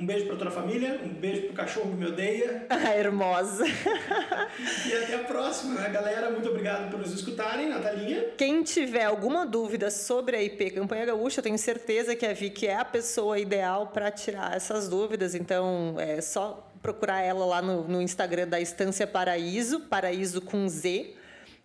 Um 0.00 0.06
beijo 0.06 0.26
para 0.26 0.36
toda 0.36 0.50
a 0.50 0.52
família, 0.52 1.00
um 1.04 1.08
beijo 1.08 1.46
pro 1.46 1.54
cachorro 1.54 1.90
que 1.90 1.96
me 1.96 2.06
odeia. 2.06 2.66
Ah, 2.70 2.94
hermosa. 2.94 3.64
e 3.66 4.92
até 4.92 5.16
a 5.16 5.24
próxima, 5.24 5.80
né, 5.80 5.88
galera? 5.88 6.30
Muito 6.30 6.48
obrigado 6.48 6.88
por 6.88 7.00
nos 7.00 7.12
escutarem, 7.12 7.68
Natalinha. 7.68 8.26
Quem 8.36 8.62
tiver 8.62 9.02
alguma 9.02 9.44
dúvida 9.44 9.90
sobre 9.90 10.36
a 10.36 10.42
IP 10.42 10.70
Campanha 10.70 11.06
Gaúcha, 11.06 11.40
eu 11.40 11.42
tenho 11.42 11.58
certeza 11.58 12.14
que 12.14 12.24
a 12.24 12.32
Vicky 12.32 12.68
é 12.68 12.76
a 12.76 12.84
pessoa 12.84 13.40
ideal 13.40 13.88
para 13.88 14.08
tirar 14.12 14.54
essas 14.54 14.88
dúvidas. 14.88 15.34
Então, 15.34 15.96
é 15.98 16.20
só 16.20 16.70
procurar 16.80 17.22
ela 17.22 17.44
lá 17.44 17.60
no, 17.60 17.82
no 17.88 18.00
Instagram 18.00 18.46
da 18.46 18.60
Estância 18.60 19.04
Paraíso, 19.04 19.80
Paraíso 19.80 20.40
com 20.40 20.68
Z, 20.68 21.12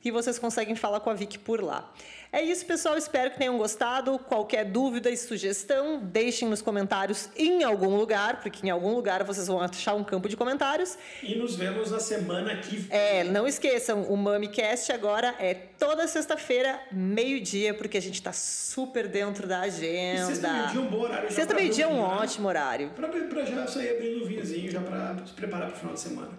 e 0.04 0.10
vocês 0.10 0.40
conseguem 0.40 0.76
falar 0.76 1.02
com 1.02 1.12
a 1.12 1.14
Vicky 1.14 1.38
por 1.38 1.62
lá. 1.62 1.94
É 2.34 2.42
isso, 2.42 2.66
pessoal. 2.66 2.98
Espero 2.98 3.30
que 3.30 3.38
tenham 3.38 3.56
gostado. 3.60 4.18
Qualquer 4.18 4.66
dúvida 4.66 5.12
e 5.12 5.16
sugestão, 5.16 6.00
deixem 6.02 6.48
nos 6.48 6.64
comentários 6.64 7.30
em 7.38 7.64
algum 7.64 7.96
lugar, 7.96 8.42
porque 8.42 8.66
em 8.66 8.72
algum 8.72 8.96
lugar 8.96 9.24
vocês 9.24 9.46
vão 9.46 9.62
achar 9.62 9.94
um 9.94 10.04
campo 10.04 10.28
de 10.28 10.36
comentários. 10.36 10.98
E 11.22 11.36
nos 11.36 11.56
vemos 11.56 11.92
na 11.92 12.00
semana 12.00 12.56
que 12.58 12.76
vem. 12.78 12.88
É, 12.90 13.24
não 13.24 13.48
esqueçam, 13.48 14.02
o 14.06 14.18
MamiCast 14.18 14.92
agora 14.92 15.36
é 15.38 15.54
toda 15.54 16.08
sexta-feira, 16.08 16.82
meio-dia, 16.92 17.72
porque 17.76 18.00
a 18.00 18.02
gente 18.02 18.16
está 18.16 18.34
super 18.34 19.08
dentro 19.08 19.48
da 19.48 19.60
agenda. 19.60 20.26
sexta 20.26 20.52
meio-dia 20.52 20.80
é 20.80 20.84
um 20.84 20.88
bom 20.88 21.02
horário. 21.02 21.32
Sexta 21.32 21.54
meio-dia 21.54 21.86
é 21.86 21.88
um 21.88 22.02
né? 22.02 22.16
ótimo 22.20 22.48
horário. 22.48 22.90
Para 23.30 23.46
já 23.46 23.68
sair 23.68 23.92
abrindo 23.92 24.24
o 24.24 24.28
vinhozinho, 24.28 24.72
já 24.72 24.82
para 24.82 25.24
se 25.24 25.34
preparar 25.34 25.68
para 25.68 25.76
o 25.76 25.80
final 25.80 25.94
de 25.94 26.00
semana. 26.00 26.30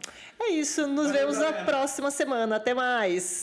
É 0.40 0.48
isso, 0.48 0.88
nos 0.88 1.06
Valeu, 1.06 1.20
vemos 1.20 1.38
galera. 1.38 1.58
na 1.58 1.64
próxima 1.64 2.10
semana. 2.10 2.56
Até 2.56 2.74
mais! 2.74 3.42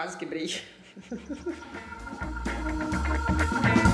Quase 0.00 0.16
quebrei. 0.16 0.48